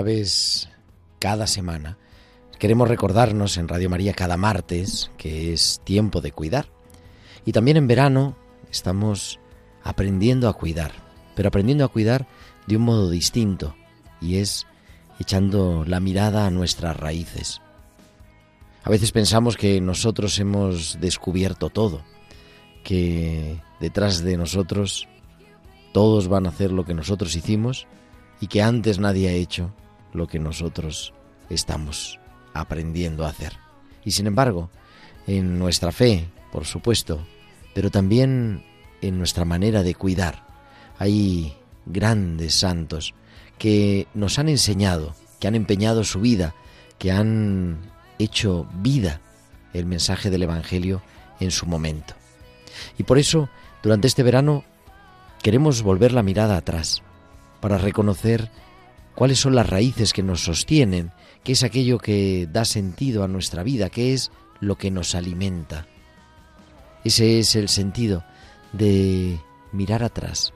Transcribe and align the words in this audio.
Sabes, 0.00 0.70
cada 1.18 1.46
semana 1.46 1.98
queremos 2.58 2.88
recordarnos 2.88 3.58
en 3.58 3.68
Radio 3.68 3.90
María 3.90 4.14
cada 4.14 4.38
martes 4.38 5.10
que 5.18 5.52
es 5.52 5.82
tiempo 5.84 6.22
de 6.22 6.32
cuidar. 6.32 6.68
Y 7.44 7.52
también 7.52 7.76
en 7.76 7.86
verano 7.86 8.34
estamos 8.70 9.38
aprendiendo 9.84 10.48
a 10.48 10.54
cuidar, 10.54 10.92
pero 11.36 11.48
aprendiendo 11.48 11.84
a 11.84 11.88
cuidar 11.88 12.26
de 12.66 12.78
un 12.78 12.84
modo 12.84 13.10
distinto 13.10 13.76
y 14.22 14.36
es 14.36 14.66
echando 15.18 15.84
la 15.84 16.00
mirada 16.00 16.46
a 16.46 16.50
nuestras 16.50 16.96
raíces. 16.96 17.60
A 18.82 18.88
veces 18.88 19.12
pensamos 19.12 19.58
que 19.58 19.82
nosotros 19.82 20.38
hemos 20.38 20.96
descubierto 20.98 21.68
todo, 21.68 22.00
que 22.84 23.60
detrás 23.80 24.24
de 24.24 24.38
nosotros 24.38 25.06
todos 25.92 26.28
van 26.28 26.46
a 26.46 26.48
hacer 26.48 26.72
lo 26.72 26.86
que 26.86 26.94
nosotros 26.94 27.36
hicimos 27.36 27.86
y 28.40 28.46
que 28.46 28.62
antes 28.62 28.98
nadie 28.98 29.28
ha 29.28 29.32
hecho 29.32 29.74
lo 30.12 30.26
que 30.26 30.38
nosotros 30.38 31.12
estamos 31.48 32.18
aprendiendo 32.54 33.24
a 33.24 33.30
hacer. 33.30 33.56
Y 34.04 34.12
sin 34.12 34.26
embargo, 34.26 34.70
en 35.26 35.58
nuestra 35.58 35.92
fe, 35.92 36.28
por 36.52 36.64
supuesto, 36.64 37.26
pero 37.74 37.90
también 37.90 38.64
en 39.00 39.18
nuestra 39.18 39.44
manera 39.44 39.82
de 39.82 39.94
cuidar, 39.94 40.46
hay 40.98 41.56
grandes 41.86 42.54
santos 42.54 43.14
que 43.58 44.06
nos 44.14 44.38
han 44.38 44.48
enseñado, 44.48 45.14
que 45.38 45.48
han 45.48 45.54
empeñado 45.54 46.04
su 46.04 46.20
vida, 46.20 46.54
que 46.98 47.12
han 47.12 47.78
hecho 48.18 48.66
vida 48.74 49.20
el 49.72 49.86
mensaje 49.86 50.30
del 50.30 50.42
Evangelio 50.42 51.02
en 51.40 51.50
su 51.50 51.66
momento. 51.66 52.14
Y 52.98 53.04
por 53.04 53.18
eso, 53.18 53.48
durante 53.82 54.06
este 54.06 54.22
verano, 54.22 54.64
queremos 55.42 55.82
volver 55.82 56.12
la 56.12 56.22
mirada 56.22 56.56
atrás, 56.56 57.02
para 57.60 57.78
reconocer 57.78 58.50
cuáles 59.20 59.38
son 59.38 59.54
las 59.54 59.68
raíces 59.68 60.14
que 60.14 60.22
nos 60.22 60.44
sostienen, 60.44 61.12
qué 61.44 61.52
es 61.52 61.62
aquello 61.62 61.98
que 61.98 62.48
da 62.50 62.64
sentido 62.64 63.22
a 63.22 63.28
nuestra 63.28 63.62
vida, 63.62 63.90
qué 63.90 64.14
es 64.14 64.30
lo 64.60 64.76
que 64.76 64.90
nos 64.90 65.14
alimenta. 65.14 65.86
Ese 67.04 67.38
es 67.38 67.54
el 67.54 67.68
sentido 67.68 68.24
de 68.72 69.38
mirar 69.72 70.04
atrás, 70.04 70.54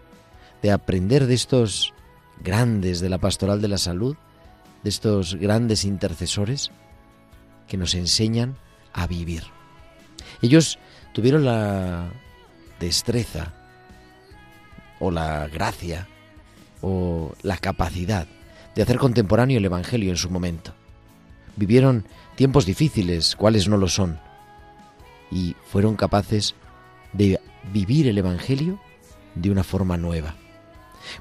de 0.62 0.72
aprender 0.72 1.26
de 1.26 1.34
estos 1.34 1.92
grandes 2.40 3.00
de 3.00 3.10
la 3.10 3.18
pastoral 3.18 3.60
de 3.60 3.68
la 3.68 3.76
salud, 3.76 4.16
de 4.82 4.88
estos 4.88 5.34
grandes 5.34 5.84
intercesores 5.84 6.70
que 7.68 7.76
nos 7.76 7.94
enseñan 7.94 8.56
a 8.94 9.06
vivir. 9.06 9.42
Ellos 10.40 10.78
tuvieron 11.12 11.44
la 11.44 12.10
destreza 12.80 13.52
o 15.00 15.10
la 15.10 15.48
gracia 15.48 16.08
o 16.80 17.34
la 17.42 17.58
capacidad 17.58 18.26
de 18.74 18.82
hacer 18.82 18.98
contemporáneo 18.98 19.58
el 19.58 19.64
Evangelio 19.64 20.10
en 20.10 20.16
su 20.16 20.30
momento. 20.30 20.74
Vivieron 21.56 22.06
tiempos 22.36 22.66
difíciles, 22.66 23.36
cuáles 23.36 23.68
no 23.68 23.76
lo 23.76 23.88
son, 23.88 24.18
y 25.30 25.54
fueron 25.66 25.96
capaces 25.96 26.54
de 27.12 27.40
vivir 27.72 28.08
el 28.08 28.18
Evangelio 28.18 28.80
de 29.34 29.50
una 29.50 29.64
forma 29.64 29.96
nueva. 29.96 30.34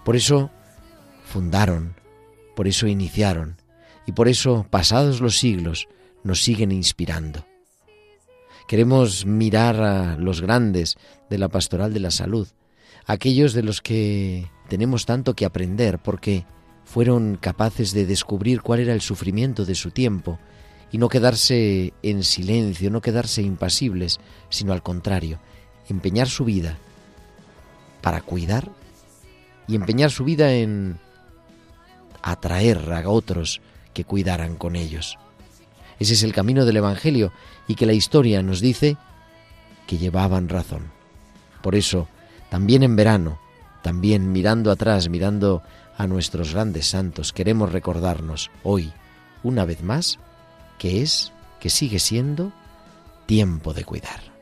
Por 0.03 0.15
eso 0.15 0.49
fundaron, 1.25 1.95
por 2.55 2.67
eso 2.67 2.87
iniciaron, 2.87 3.57
y 4.05 4.11
por 4.11 4.27
eso, 4.27 4.65
pasados 4.69 5.21
los 5.21 5.37
siglos, 5.37 5.87
nos 6.23 6.41
siguen 6.41 6.71
inspirando. 6.71 7.45
Queremos 8.67 9.25
mirar 9.25 9.81
a 9.81 10.17
los 10.17 10.41
grandes 10.41 10.97
de 11.29 11.37
la 11.37 11.49
pastoral 11.49 11.93
de 11.93 11.99
la 11.99 12.11
salud, 12.11 12.47
aquellos 13.05 13.53
de 13.53 13.63
los 13.63 13.81
que 13.81 14.49
tenemos 14.69 15.05
tanto 15.05 15.35
que 15.35 15.45
aprender 15.45 15.99
porque 15.99 16.45
fueron 16.85 17.37
capaces 17.39 17.93
de 17.93 18.05
descubrir 18.05 18.61
cuál 18.61 18.79
era 18.79 18.93
el 18.93 19.01
sufrimiento 19.01 19.65
de 19.65 19.75
su 19.75 19.91
tiempo 19.91 20.39
y 20.91 20.97
no 20.97 21.09
quedarse 21.09 21.93
en 22.03 22.23
silencio, 22.23 22.91
no 22.91 23.01
quedarse 23.01 23.41
impasibles, 23.41 24.19
sino 24.49 24.73
al 24.73 24.83
contrario, 24.83 25.39
empeñar 25.89 26.27
su 26.27 26.45
vida 26.45 26.77
para 28.01 28.21
cuidar 28.21 28.69
y 29.67 29.75
empeñar 29.75 30.11
su 30.11 30.23
vida 30.23 30.53
en 30.53 30.99
atraer 32.21 32.91
a 32.93 33.09
otros 33.09 33.61
que 33.93 34.05
cuidaran 34.05 34.55
con 34.55 34.75
ellos. 34.75 35.17
Ese 35.99 36.13
es 36.13 36.23
el 36.23 36.33
camino 36.33 36.65
del 36.65 36.77
Evangelio 36.77 37.31
y 37.67 37.75
que 37.75 37.85
la 37.85 37.93
historia 37.93 38.41
nos 38.43 38.59
dice 38.61 38.97
que 39.87 39.97
llevaban 39.97 40.49
razón. 40.49 40.91
Por 41.61 41.75
eso, 41.75 42.07
también 42.49 42.83
en 42.83 42.95
verano, 42.95 43.39
también 43.81 44.31
mirando 44.31 44.71
atrás, 44.71 45.09
mirando 45.09 45.61
a 45.97 46.07
nuestros 46.07 46.53
grandes 46.53 46.87
santos, 46.87 47.33
queremos 47.33 47.71
recordarnos 47.71 48.51
hoy, 48.63 48.91
una 49.43 49.65
vez 49.65 49.83
más, 49.83 50.19
que 50.77 51.01
es, 51.01 51.31
que 51.59 51.69
sigue 51.69 51.99
siendo, 51.99 52.51
tiempo 53.25 53.73
de 53.73 53.85
cuidar. 53.85 54.32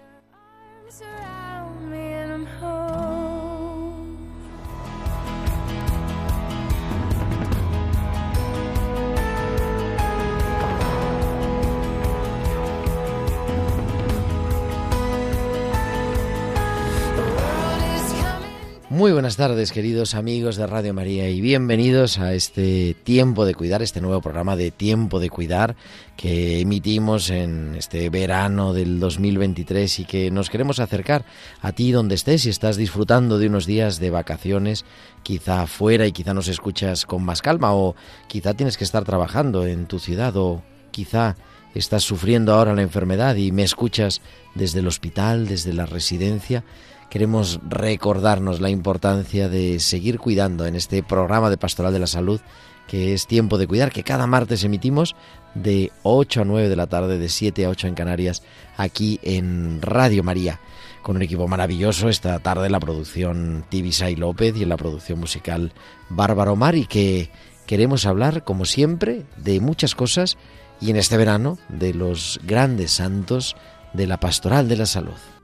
Muy 19.02 19.14
buenas 19.14 19.36
tardes, 19.36 19.72
queridos 19.72 20.14
amigos 20.14 20.58
de 20.58 20.68
Radio 20.68 20.94
María, 20.94 21.28
y 21.28 21.42
bienvenidos 21.42 22.20
a 22.20 22.36
este 22.36 22.96
Tiempo 23.04 23.46
de 23.46 23.56
Cuidar, 23.56 23.82
este 23.82 24.00
nuevo 24.00 24.22
programa 24.22 24.56
de 24.56 24.70
Tiempo 24.70 25.20
de 25.20 25.32
Cuidar 25.32 25.76
que 26.16 26.60
emitimos 26.60 27.32
en 27.32 27.74
este 27.76 28.12
verano 28.12 28.74
del 28.74 29.00
2023 29.00 30.02
y 30.02 30.06
que 30.06 30.30
nos 30.30 30.52
queremos 30.52 30.80
acercar 30.80 31.26
a 31.62 31.72
ti 31.72 31.92
donde 31.92 32.14
estés, 32.14 32.44
si 32.44 32.52
estás 32.52 32.78
disfrutando 32.78 33.40
de 33.40 33.48
unos 33.48 33.66
días 33.66 34.00
de 34.00 34.12
vacaciones, 34.12 34.86
quizá 35.24 35.66
fuera 35.66 36.06
y 36.06 36.12
quizá 36.12 36.36
nos 36.36 36.48
escuchas 36.48 37.08
con 37.08 37.24
más 37.24 37.42
calma, 37.42 37.74
o 37.74 37.96
quizá 38.28 38.54
tienes 38.54 38.78
que 38.78 38.84
estar 38.84 39.04
trabajando 39.04 39.66
en 39.66 39.88
tu 39.88 39.98
ciudad, 39.98 40.38
o 40.38 40.62
quizá 40.92 41.38
estás 41.74 42.04
sufriendo 42.04 42.54
ahora 42.54 42.76
la 42.76 42.84
enfermedad 42.84 43.36
y 43.36 43.52
me 43.52 43.64
escuchas 43.64 44.22
desde 44.54 44.82
el 44.82 44.88
hospital, 44.88 45.48
desde 45.48 45.74
la 45.74 45.88
residencia. 45.88 46.64
Queremos 47.12 47.60
recordarnos 47.68 48.62
la 48.62 48.70
importancia 48.70 49.50
de 49.50 49.82
seguir 49.82 50.18
cuidando 50.18 50.66
en 50.66 50.78
este 50.78 51.04
programa 51.04 51.50
de 51.50 51.58
Pastoral 51.58 51.92
de 51.92 52.00
la 52.00 52.08
Salud, 52.08 52.40
que 52.88 53.14
es 53.14 53.28
tiempo 53.28 53.58
de 53.58 53.68
cuidar, 53.68 53.92
que 53.92 54.02
cada 54.02 54.28
martes 54.28 54.64
emitimos 54.64 55.18
de 55.54 55.92
8 56.04 56.44
a 56.44 56.46
9 56.46 56.70
de 56.70 56.76
la 56.78 56.88
tarde, 56.88 57.18
de 57.18 57.28
7 57.28 57.66
a 57.66 57.70
8 57.70 57.88
en 57.88 57.96
Canarias, 57.96 58.44
aquí 58.78 59.20
en 59.24 59.82
Radio 59.82 60.24
María, 60.24 60.62
con 61.02 61.18
un 61.18 61.22
equipo 61.22 61.50
maravilloso. 61.50 62.08
Esta 62.08 62.40
tarde 62.40 62.70
la 62.70 62.80
producción 62.80 63.66
Tibisay 63.68 64.16
López 64.16 64.56
y 64.56 64.64
en 64.64 64.70
la 64.70 64.78
producción 64.78 65.20
musical 65.20 65.74
Bárbara 66.08 66.54
Omar, 66.54 66.76
y 66.76 66.86
que 66.86 67.30
queremos 67.68 68.06
hablar, 68.06 68.46
como 68.46 68.64
siempre, 68.64 69.26
de 69.36 69.60
muchas 69.60 69.96
cosas 69.96 70.38
y 70.80 70.92
en 70.92 70.96
este 70.96 71.18
verano 71.18 71.60
de 71.68 71.94
los 71.94 72.40
grandes 72.48 72.92
santos 72.92 73.58
de 73.92 74.08
la 74.08 74.18
pastoral 74.18 74.70
de 74.70 74.78
la 74.78 74.86
salud. 74.86 75.41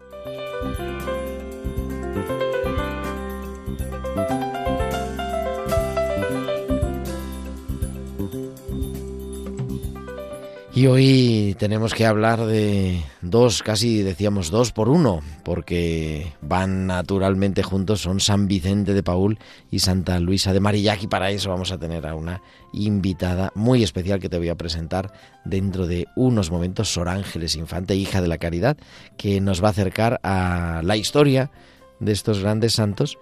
Y 10.77 10.85
hoy 10.85 11.55
tenemos 11.57 11.95
que 11.95 12.05
hablar 12.05 12.45
de 12.45 13.01
dos, 13.23 13.63
casi 13.63 14.03
decíamos 14.03 14.51
dos 14.51 14.71
por 14.71 14.89
uno, 14.89 15.21
porque 15.43 16.33
van 16.41 16.85
naturalmente 16.85 17.63
juntos, 17.63 18.01
son 18.01 18.19
San 18.19 18.47
Vicente 18.47 18.93
de 18.93 19.01
Paul 19.01 19.39
y 19.71 19.79
Santa 19.79 20.19
Luisa 20.19 20.53
de 20.53 20.59
Marillac, 20.59 21.01
y 21.01 21.07
para 21.07 21.31
eso 21.31 21.49
vamos 21.49 21.71
a 21.71 21.79
tener 21.79 22.05
a 22.05 22.13
una 22.13 22.43
invitada 22.73 23.51
muy 23.55 23.81
especial 23.81 24.19
que 24.19 24.29
te 24.29 24.37
voy 24.37 24.49
a 24.49 24.55
presentar 24.55 25.11
dentro 25.45 25.87
de 25.87 26.05
unos 26.15 26.51
momentos, 26.51 26.93
Sor 26.93 27.09
Ángeles 27.09 27.55
Infante, 27.55 27.95
hija 27.95 28.21
de 28.21 28.27
la 28.27 28.37
Caridad, 28.37 28.77
que 29.17 29.41
nos 29.41 29.63
va 29.63 29.69
a 29.69 29.71
acercar 29.71 30.19
a 30.21 30.81
la 30.83 30.95
historia 30.95 31.49
de 31.99 32.11
estos 32.11 32.41
grandes 32.41 32.73
santos 32.73 33.17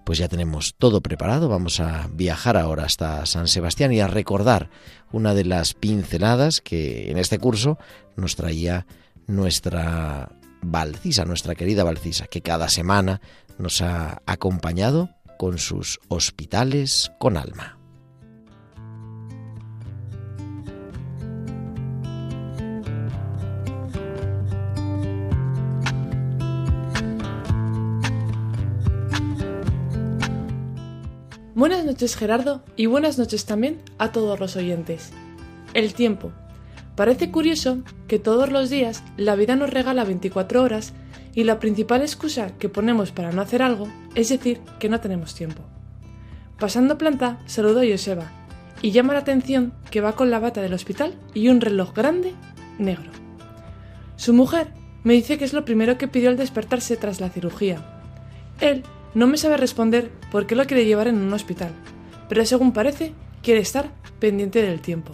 Pues 0.03 0.19
ya 0.19 0.27
tenemos 0.27 0.75
todo 0.77 0.99
preparado, 0.99 1.47
vamos 1.47 1.79
a 1.79 2.09
viajar 2.11 2.57
ahora 2.57 2.83
hasta 2.83 3.25
San 3.25 3.47
Sebastián 3.47 3.93
y 3.93 4.01
a 4.01 4.07
recordar 4.07 4.69
una 5.13 5.33
de 5.33 5.45
las 5.45 5.75
pinceladas 5.75 6.59
que 6.59 7.09
en 7.09 7.17
este 7.17 7.39
curso 7.39 7.77
nos 8.17 8.35
traía 8.35 8.85
nuestra 9.27 10.33
Valcisa, 10.61 11.23
nuestra 11.23 11.55
querida 11.55 11.85
Valcisa, 11.85 12.27
que 12.27 12.41
cada 12.41 12.67
semana 12.67 13.21
nos 13.57 13.81
ha 13.81 14.21
acompañado 14.25 15.11
con 15.37 15.57
sus 15.57 15.99
hospitales 16.07 17.11
con 17.19 17.37
alma. 17.37 17.77
Buenas 31.55 31.85
noches 31.85 32.15
Gerardo 32.15 32.63
y 32.75 32.85
buenas 32.85 33.17
noches 33.17 33.45
también 33.45 33.81
a 33.97 34.11
todos 34.11 34.39
los 34.39 34.55
oyentes. 34.55 35.11
El 35.73 35.93
tiempo, 35.93 36.31
Parece 36.97 37.29
curioso 37.29 37.83
que 38.07 38.17
todos 38.17 38.51
los 38.51 38.71
días 38.71 39.03
la 39.17 39.35
vida 39.35 39.55
nos 39.55 39.69
regala 39.69 40.03
24 40.03 40.63
horas 40.63 40.93
y 41.37 41.43
la 41.43 41.59
principal 41.59 42.01
excusa 42.01 42.57
que 42.57 42.67
ponemos 42.67 43.11
para 43.11 43.31
no 43.31 43.43
hacer 43.43 43.61
algo 43.61 43.87
es 44.15 44.29
decir 44.29 44.59
que 44.79 44.89
no 44.89 44.99
tenemos 44.99 45.35
tiempo. 45.35 45.61
Pasando 46.59 46.97
planta, 46.97 47.37
saludo 47.45 47.81
a 47.81 47.85
Joseba 47.87 48.31
y 48.81 48.89
llama 48.89 49.13
la 49.13 49.19
atención 49.19 49.71
que 49.91 50.01
va 50.01 50.15
con 50.15 50.31
la 50.31 50.39
bata 50.39 50.63
del 50.63 50.73
hospital 50.73 51.13
y 51.35 51.49
un 51.49 51.61
reloj 51.61 51.93
grande 51.93 52.33
negro. 52.79 53.11
Su 54.15 54.33
mujer 54.33 54.69
me 55.03 55.13
dice 55.13 55.37
que 55.37 55.45
es 55.45 55.53
lo 55.53 55.63
primero 55.63 55.99
que 55.99 56.07
pidió 56.07 56.29
al 56.29 56.37
despertarse 56.37 56.97
tras 56.97 57.21
la 57.21 57.29
cirugía. 57.29 57.85
Él 58.59 58.81
no 59.13 59.27
me 59.27 59.37
sabe 59.37 59.57
responder 59.57 60.09
por 60.31 60.47
qué 60.47 60.55
lo 60.55 60.65
quiere 60.65 60.85
llevar 60.85 61.07
en 61.07 61.17
un 61.17 61.31
hospital, 61.33 61.69
pero 62.29 62.43
según 62.45 62.73
parece, 62.73 63.13
quiere 63.43 63.59
estar 63.59 63.91
pendiente 64.19 64.63
del 64.63 64.81
tiempo. 64.81 65.11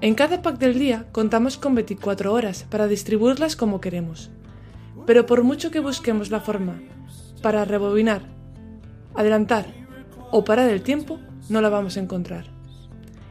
En 0.00 0.16
cada 0.16 0.42
pack 0.42 0.58
del 0.58 0.76
día 0.76 1.06
contamos 1.12 1.56
con 1.56 1.76
24 1.76 2.32
horas 2.32 2.66
para 2.68 2.88
distribuirlas 2.88 3.54
como 3.54 3.80
queremos. 3.80 4.32
Pero 5.08 5.24
por 5.24 5.42
mucho 5.42 5.70
que 5.70 5.80
busquemos 5.80 6.30
la 6.30 6.40
forma 6.40 6.82
para 7.40 7.64
rebobinar, 7.64 8.20
adelantar 9.14 9.64
o 10.30 10.44
parar 10.44 10.68
el 10.68 10.82
tiempo, 10.82 11.18
no 11.48 11.62
la 11.62 11.70
vamos 11.70 11.96
a 11.96 12.00
encontrar. 12.00 12.44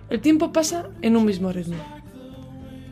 El 0.09 0.19
tiempo 0.19 0.51
pasa 0.51 0.89
en 1.03 1.15
un 1.15 1.23
mismo 1.23 1.51
ritmo. 1.51 1.77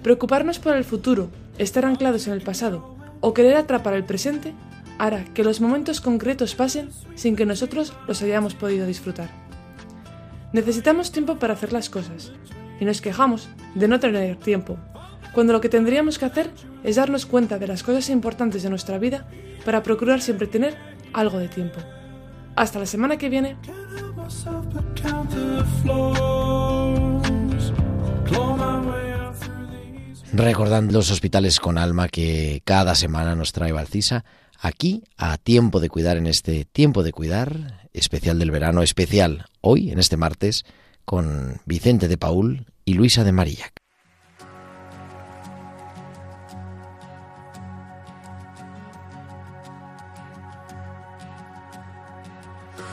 Preocuparnos 0.03 0.59
por 0.59 0.75
el 0.75 0.83
futuro, 0.83 1.31
estar 1.57 1.83
anclados 1.83 2.27
en 2.27 2.33
el 2.33 2.41
pasado 2.41 2.95
o 3.21 3.33
querer 3.33 3.57
atrapar 3.57 3.95
el 3.95 4.05
presente 4.05 4.53
hará 4.99 5.23
que 5.33 5.43
los 5.43 5.61
momentos 5.61 5.99
concretos 5.99 6.53
pasen 6.53 6.91
sin 7.15 7.35
que 7.35 7.47
nosotros 7.47 7.91
los 8.07 8.21
hayamos 8.21 8.53
podido 8.53 8.85
disfrutar. 8.85 9.31
Necesitamos 10.53 11.11
tiempo 11.11 11.39
para 11.39 11.55
hacer 11.55 11.73
las 11.73 11.89
cosas, 11.89 12.33
y 12.79 12.85
nos 12.85 13.01
quejamos 13.01 13.49
de 13.73 13.87
no 13.87 13.99
tener 13.99 14.35
tiempo, 14.35 14.77
cuando 15.35 15.51
lo 15.51 15.59
que 15.59 15.67
tendríamos 15.67 16.17
que 16.17 16.23
hacer 16.23 16.49
es 16.85 16.95
darnos 16.95 17.25
cuenta 17.25 17.59
de 17.59 17.67
las 17.67 17.83
cosas 17.83 18.09
importantes 18.09 18.63
de 18.63 18.69
nuestra 18.69 18.97
vida 18.97 19.27
para 19.65 19.83
procurar 19.83 20.21
siempre 20.21 20.47
tener 20.47 20.77
algo 21.11 21.37
de 21.37 21.49
tiempo. 21.49 21.81
Hasta 22.55 22.79
la 22.79 22.85
semana 22.85 23.17
que 23.17 23.27
viene. 23.27 23.57
Recordando 30.33 30.93
los 30.93 31.11
hospitales 31.11 31.59
con 31.59 31.77
alma 31.77 32.07
que 32.07 32.61
cada 32.63 32.95
semana 32.95 33.35
nos 33.35 33.51
trae 33.51 33.73
Valcisa, 33.73 34.23
aquí 34.61 35.03
a 35.17 35.37
tiempo 35.37 35.81
de 35.81 35.89
cuidar 35.89 36.15
en 36.15 36.27
este 36.27 36.63
tiempo 36.63 37.03
de 37.03 37.11
cuidar 37.11 37.89
especial 37.91 38.39
del 38.39 38.51
verano, 38.51 38.81
especial 38.83 39.47
hoy, 39.59 39.91
en 39.91 39.99
este 39.99 40.15
martes, 40.15 40.63
con 41.03 41.59
Vicente 41.65 42.07
de 42.07 42.17
Paul 42.17 42.67
y 42.85 42.93
Luisa 42.93 43.25
de 43.25 43.33
Marillac. 43.33 43.84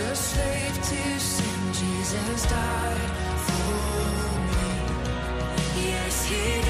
a 0.00 0.14
slave 0.14 0.74
to 0.74 1.20
sin, 1.20 1.72
Jesus 1.72 2.46
died 2.48 3.10
for 3.46 4.38
me. 4.52 5.90
Yes, 5.90 6.24
He 6.26 6.62
did. 6.62 6.67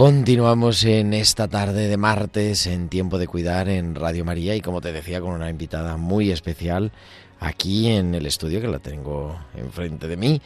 Continuamos 0.00 0.84
en 0.84 1.12
esta 1.12 1.46
tarde 1.46 1.86
de 1.86 1.98
martes 1.98 2.66
en 2.66 2.88
Tiempo 2.88 3.18
de 3.18 3.26
Cuidar 3.26 3.68
en 3.68 3.94
Radio 3.94 4.24
María 4.24 4.56
y 4.56 4.62
como 4.62 4.80
te 4.80 4.94
decía 4.94 5.20
con 5.20 5.34
una 5.34 5.50
invitada 5.50 5.98
muy 5.98 6.30
especial 6.30 6.90
aquí 7.38 7.88
en 7.88 8.14
el 8.14 8.24
estudio 8.24 8.62
que 8.62 8.68
la 8.68 8.78
tengo 8.78 9.38
enfrente 9.54 10.08
de 10.08 10.16
mí, 10.16 10.40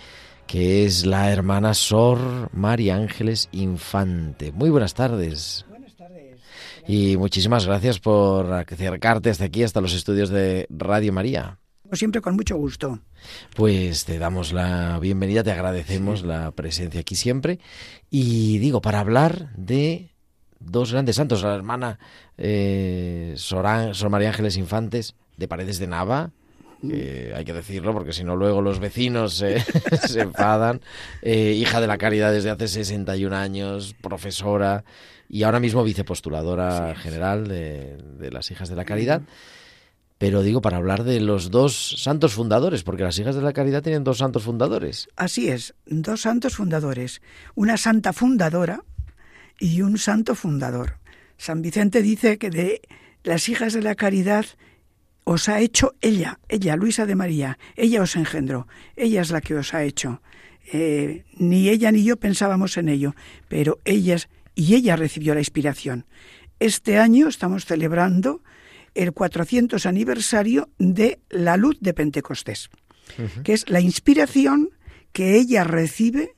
que 0.48 0.84
es 0.84 1.06
la 1.06 1.30
hermana 1.30 1.72
Sor 1.72 2.50
María 2.52 2.96
Ángeles 2.96 3.48
Infante. 3.52 4.50
Muy 4.50 4.70
buenas 4.70 4.94
tardes. 4.94 5.64
Buenas 5.68 5.94
tardes. 5.94 6.40
Y 6.88 7.16
muchísimas 7.16 7.64
gracias 7.64 8.00
por 8.00 8.52
acercarte 8.52 9.30
hasta 9.30 9.44
aquí, 9.44 9.62
hasta 9.62 9.80
los 9.80 9.94
estudios 9.94 10.30
de 10.30 10.66
Radio 10.68 11.12
María. 11.12 11.58
Siempre 11.92 12.20
con 12.20 12.34
mucho 12.34 12.56
gusto. 12.56 12.98
Pues 13.54 14.04
te 14.04 14.18
damos 14.18 14.52
la 14.52 14.98
bienvenida, 15.00 15.44
te 15.44 15.52
agradecemos 15.52 16.22
la 16.22 16.50
presencia 16.50 17.00
aquí 17.00 17.14
siempre. 17.14 17.60
Y 18.10 18.58
digo, 18.58 18.80
para 18.80 19.00
hablar 19.00 19.50
de 19.56 20.10
dos 20.60 20.92
grandes 20.92 21.16
santos, 21.16 21.42
la 21.42 21.54
hermana 21.54 21.98
eh, 22.38 23.34
Sor, 23.36 23.94
Sor 23.94 24.10
María 24.10 24.30
Ángeles 24.30 24.56
Infantes 24.56 25.14
de 25.36 25.46
Paredes 25.46 25.78
de 25.78 25.86
Nava, 25.86 26.30
que 26.88 27.32
hay 27.34 27.44
que 27.44 27.52
decirlo 27.52 27.92
porque 27.92 28.12
si 28.12 28.24
no 28.24 28.36
luego 28.36 28.60
los 28.60 28.78
vecinos 28.78 29.34
se, 29.34 29.60
se 30.06 30.20
enfadan, 30.20 30.80
eh, 31.22 31.52
hija 31.56 31.80
de 31.80 31.86
la 31.86 31.98
caridad 31.98 32.32
desde 32.32 32.50
hace 32.50 32.68
61 32.68 33.34
años, 33.34 33.94
profesora 34.00 34.84
y 35.28 35.44
ahora 35.44 35.60
mismo 35.60 35.84
vicepostuladora 35.84 36.94
general 36.96 37.48
de, 37.48 37.96
de 38.18 38.30
las 38.30 38.50
hijas 38.50 38.68
de 38.68 38.76
la 38.76 38.84
caridad 38.84 39.22
pero 40.18 40.42
digo 40.42 40.60
para 40.60 40.76
hablar 40.76 41.04
de 41.04 41.20
los 41.20 41.50
dos 41.50 41.96
santos 41.98 42.34
fundadores, 42.34 42.82
porque 42.82 43.02
las 43.02 43.18
hijas 43.18 43.34
de 43.34 43.42
la 43.42 43.52
caridad 43.52 43.82
tienen 43.82 44.04
dos 44.04 44.18
santos 44.18 44.44
fundadores. 44.44 45.08
Así 45.16 45.48
es, 45.48 45.74
dos 45.86 46.22
santos 46.22 46.56
fundadores, 46.56 47.20
una 47.54 47.76
santa 47.76 48.12
fundadora 48.12 48.84
y 49.58 49.82
un 49.82 49.98
santo 49.98 50.34
fundador. 50.34 50.98
San 51.36 51.62
Vicente 51.62 52.02
dice 52.02 52.38
que 52.38 52.50
de 52.50 52.82
las 53.22 53.48
hijas 53.48 53.72
de 53.72 53.82
la 53.82 53.94
caridad 53.94 54.46
os 55.24 55.48
ha 55.48 55.60
hecho 55.60 55.94
ella, 56.00 56.38
ella, 56.48 56.76
Luisa 56.76 57.06
de 57.06 57.16
María, 57.16 57.58
ella 57.76 58.02
os 58.02 58.14
engendró, 58.14 58.68
ella 58.94 59.22
es 59.22 59.30
la 59.30 59.40
que 59.40 59.54
os 59.54 59.74
ha 59.74 59.82
hecho. 59.82 60.20
Eh, 60.72 61.24
ni 61.36 61.68
ella 61.68 61.90
ni 61.92 62.04
yo 62.04 62.16
pensábamos 62.16 62.76
en 62.76 62.88
ello, 62.88 63.14
pero 63.48 63.78
ellas 63.84 64.28
y 64.54 64.74
ella 64.74 64.96
recibió 64.96 65.34
la 65.34 65.40
inspiración. 65.40 66.06
Este 66.60 66.98
año 66.98 67.28
estamos 67.28 67.64
celebrando 67.64 68.42
el 68.94 69.12
400 69.12 69.86
aniversario 69.86 70.70
de 70.78 71.20
la 71.30 71.56
luz 71.56 71.78
de 71.80 71.94
Pentecostés, 71.94 72.70
que 73.42 73.52
es 73.52 73.68
la 73.68 73.80
inspiración 73.80 74.70
que 75.12 75.36
ella 75.36 75.64
recibe 75.64 76.34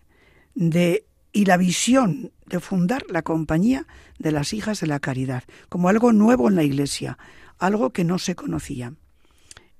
de 0.54 1.04
y 1.32 1.44
la 1.44 1.58
visión 1.58 2.32
de 2.46 2.60
fundar 2.60 3.04
la 3.10 3.20
compañía 3.20 3.86
de 4.18 4.32
las 4.32 4.54
hijas 4.54 4.80
de 4.80 4.86
la 4.86 5.00
caridad, 5.00 5.44
como 5.68 5.90
algo 5.90 6.14
nuevo 6.14 6.48
en 6.48 6.54
la 6.54 6.62
Iglesia, 6.62 7.18
algo 7.58 7.90
que 7.90 8.04
no 8.04 8.18
se 8.18 8.34
conocía. 8.34 8.94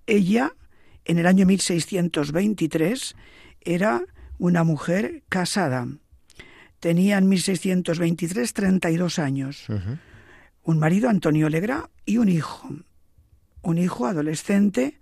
Ella, 0.06 0.52
en 1.06 1.18
el 1.18 1.26
año 1.26 1.46
1623, 1.46 3.16
era 3.62 4.02
una 4.36 4.64
mujer 4.64 5.22
casada. 5.30 5.88
Tenía 6.78 7.16
en 7.16 7.28
1623 7.30 8.52
32 8.52 9.18
años. 9.18 9.66
Un 10.62 10.78
marido, 10.78 11.08
Antonio 11.08 11.48
Legra, 11.48 11.88
y 12.06 12.18
un 12.18 12.28
hijo. 12.28 12.70
Un 13.62 13.78
hijo 13.78 14.06
adolescente, 14.06 15.00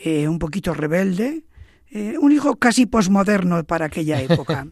eh, 0.00 0.26
un 0.26 0.38
poquito 0.38 0.74
rebelde, 0.74 1.44
eh, 1.90 2.16
un 2.18 2.32
hijo 2.32 2.56
casi 2.56 2.86
posmoderno 2.86 3.62
para 3.64 3.86
aquella 3.86 4.20
época, 4.22 4.66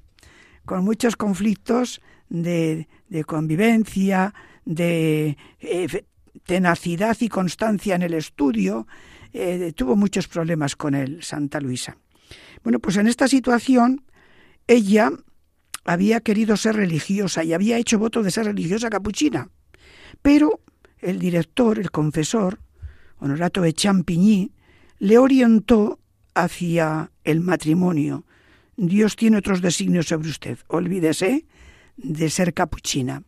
con 0.64 0.85
muchos 0.85 1.16
conflictos 1.16 2.00
de, 2.28 2.88
de 3.09 3.25
convivencia, 3.25 4.35
de 4.64 5.37
eh, 5.61 6.04
tenacidad 6.45 7.16
y 7.21 7.28
constancia 7.28 7.95
en 7.95 8.02
el 8.02 8.14
estudio. 8.14 8.87
tuvo 9.75 9.97
muchos 9.97 10.28
problemas 10.28 10.76
con 10.76 10.95
él, 10.95 11.23
Santa 11.23 11.61
Luisa. 11.61 11.99
Bueno, 12.64 12.78
pues 12.78 12.97
en 12.97 13.06
esta 13.06 13.28
situación 13.28 14.02
ella 14.66 15.12
había 15.85 16.21
querido 16.21 16.56
ser 16.56 16.76
religiosa 16.76 17.45
y 17.45 17.52
había 17.52 17.76
hecho 17.76 17.99
voto 17.99 18.23
de 18.23 18.30
ser 18.30 18.47
religiosa 18.47 18.88
capuchina, 18.88 19.50
pero 20.23 20.61
el 21.00 21.19
director, 21.19 21.79
el 21.79 21.91
confesor, 21.91 22.61
Honorato 23.19 23.62
de 23.62 23.73
Champigny, 23.73 24.53
le 24.99 25.19
orientó 25.19 25.99
hacia 26.35 27.11
el 27.25 27.41
matrimonio. 27.41 28.25
Dios 28.76 29.17
tiene 29.17 29.38
otros 29.38 29.62
designios 29.62 30.07
sobre 30.09 30.29
usted. 30.29 30.59
Olvídese 30.69 31.47
de 31.97 32.31
ser 32.31 32.53
capuchina. 32.53 33.23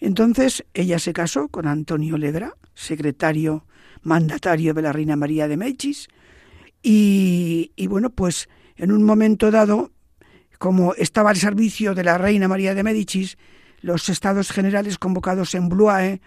Entonces 0.00 0.64
ella 0.74 0.98
se 0.98 1.12
casó 1.12 1.48
con 1.48 1.66
Antonio 1.66 2.16
Legra, 2.18 2.56
secretario 2.74 3.66
mandatario 4.02 4.74
de 4.74 4.82
la 4.82 4.92
Reina 4.92 5.14
María 5.14 5.46
de 5.46 5.56
Médicis, 5.56 6.08
y, 6.82 7.70
bueno, 7.88 8.10
pues 8.10 8.48
en 8.76 8.90
un 8.90 9.04
momento 9.04 9.52
dado, 9.52 9.92
como 10.58 10.94
estaba 10.94 11.30
al 11.30 11.36
servicio 11.36 11.94
de 11.94 12.02
la 12.02 12.18
Reina 12.18 12.48
María 12.48 12.74
de 12.74 12.82
Médicis, 12.82 13.38
los 13.80 14.08
estados 14.08 14.50
generales 14.50 14.98
convocados 14.98 15.54
en 15.54 15.68
Blois, 15.68 16.20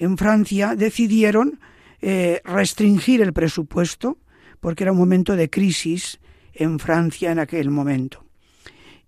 en 0.00 0.16
Francia, 0.16 0.74
decidieron 0.74 1.60
eh, 2.00 2.40
restringir 2.42 3.20
el 3.20 3.34
presupuesto, 3.34 4.18
porque 4.58 4.84
era 4.84 4.92
un 4.92 4.98
momento 4.98 5.36
de 5.36 5.50
crisis 5.50 6.18
en 6.54 6.78
Francia 6.78 7.30
en 7.30 7.38
aquel 7.38 7.70
momento. 7.70 8.24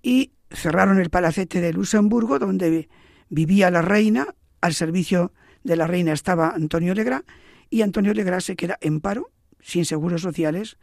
Y 0.02 0.32
cerraron 0.50 1.00
el 1.00 1.08
palacete 1.08 1.62
de 1.62 1.72
Luxemburgo, 1.72 2.38
donde 2.38 2.90
vivía 3.30 3.70
la 3.70 3.80
reina, 3.80 4.26
al 4.60 4.74
servicio 4.74 5.32
de 5.64 5.76
la 5.76 5.86
reina 5.86 6.12
estaba 6.12 6.50
Antonio 6.50 6.92
Legra, 6.92 7.24
y 7.70 7.80
Antonio 7.80 8.12
Legra 8.12 8.42
se 8.42 8.54
queda 8.54 8.76
en 8.82 9.00
paro, 9.00 9.30
sin 9.60 9.86
seguros 9.86 10.20
sociales, 10.20 10.76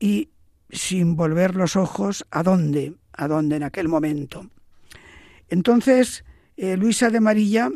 y 0.00 0.30
sin 0.70 1.14
volver 1.14 1.56
los 1.56 1.76
ojos 1.76 2.24
a 2.30 2.42
dónde, 2.42 2.94
a 3.12 3.28
dónde 3.28 3.56
en 3.56 3.64
aquel 3.64 3.88
momento. 3.88 4.48
Entonces, 5.50 6.24
eh, 6.56 6.78
Luisa 6.78 7.10
de 7.10 7.20
Marilla 7.20 7.70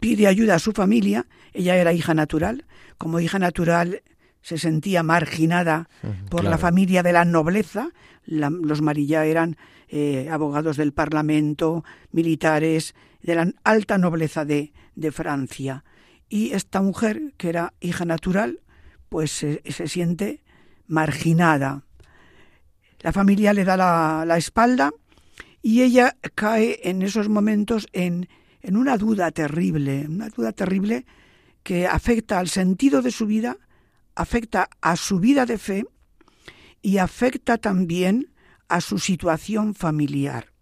pide 0.00 0.26
ayuda 0.26 0.56
a 0.56 0.58
su 0.58 0.72
familia, 0.72 1.26
ella 1.52 1.76
era 1.76 1.92
hija 1.92 2.14
natural, 2.14 2.64
como 2.98 3.20
hija 3.20 3.38
natural 3.38 4.02
se 4.40 4.58
sentía 4.58 5.02
marginada 5.02 5.88
por 6.30 6.44
la 6.44 6.58
familia 6.58 7.02
de 7.02 7.12
la 7.12 7.24
nobleza, 7.24 7.90
los 8.24 8.82
Marilla 8.82 9.24
eran 9.24 9.56
eh, 9.88 10.28
abogados 10.30 10.76
del 10.76 10.92
Parlamento, 10.92 11.84
militares, 12.12 12.94
de 13.22 13.34
la 13.34 13.52
alta 13.64 13.98
nobleza 13.98 14.44
de, 14.44 14.72
de 14.94 15.12
Francia. 15.12 15.84
Y 16.28 16.52
esta 16.52 16.82
mujer, 16.82 17.34
que 17.36 17.48
era 17.48 17.74
hija 17.80 18.04
natural, 18.04 18.60
pues 19.08 19.30
se, 19.32 19.62
se 19.66 19.88
siente 19.88 20.42
marginada. 20.86 21.84
La 23.00 23.12
familia 23.12 23.52
le 23.52 23.64
da 23.64 23.76
la, 23.76 24.24
la, 24.26 24.36
espalda 24.36 24.92
y 25.62 25.82
ella 25.82 26.16
cae 26.34 26.80
en 26.84 27.02
esos 27.02 27.28
momentos 27.28 27.86
en 27.92 28.28
en 28.62 28.76
una 28.76 28.96
duda 28.96 29.30
terrible, 29.30 30.06
una 30.08 30.28
duda 30.28 30.52
terrible 30.52 31.06
que 31.62 31.86
afecta 31.86 32.38
al 32.38 32.48
sentido 32.48 33.02
de 33.02 33.10
su 33.10 33.26
vida, 33.26 33.58
afecta 34.14 34.68
a 34.80 34.96
su 34.96 35.20
vida 35.20 35.46
de 35.46 35.58
fe 35.58 35.84
y 36.82 36.98
afecta 36.98 37.58
también 37.58 38.32
a 38.68 38.80
su 38.80 38.98
situación 38.98 39.74
familiar. 39.74 40.52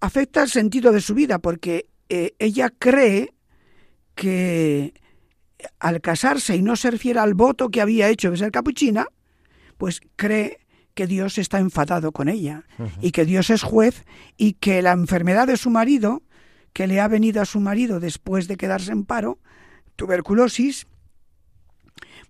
Afecta 0.00 0.42
al 0.42 0.48
sentido 0.48 0.92
de 0.92 1.00
su 1.00 1.14
vida 1.14 1.38
porque 1.38 1.88
eh, 2.08 2.34
ella 2.38 2.70
cree 2.70 3.34
que 4.14 4.94
al 5.78 6.00
casarse 6.00 6.56
y 6.56 6.62
no 6.62 6.76
ser 6.76 6.98
fiel 6.98 7.18
al 7.18 7.34
voto 7.34 7.68
que 7.68 7.80
había 7.80 8.08
hecho 8.08 8.30
de 8.30 8.36
ser 8.36 8.50
capuchina, 8.50 9.06
pues 9.76 10.00
cree 10.16 10.60
que 10.94 11.06
Dios 11.06 11.38
está 11.38 11.58
enfadado 11.58 12.12
con 12.12 12.28
ella 12.28 12.64
y 13.00 13.12
que 13.12 13.24
Dios 13.24 13.50
es 13.50 13.62
juez 13.62 14.04
y 14.36 14.54
que 14.54 14.82
la 14.82 14.92
enfermedad 14.92 15.46
de 15.46 15.56
su 15.56 15.70
marido 15.70 16.22
que 16.72 16.86
le 16.86 17.00
ha 17.00 17.08
venido 17.08 17.42
a 17.42 17.46
su 17.46 17.60
marido 17.60 18.00
después 18.00 18.48
de 18.48 18.56
quedarse 18.56 18.92
en 18.92 19.04
paro, 19.04 19.38
tuberculosis, 19.96 20.86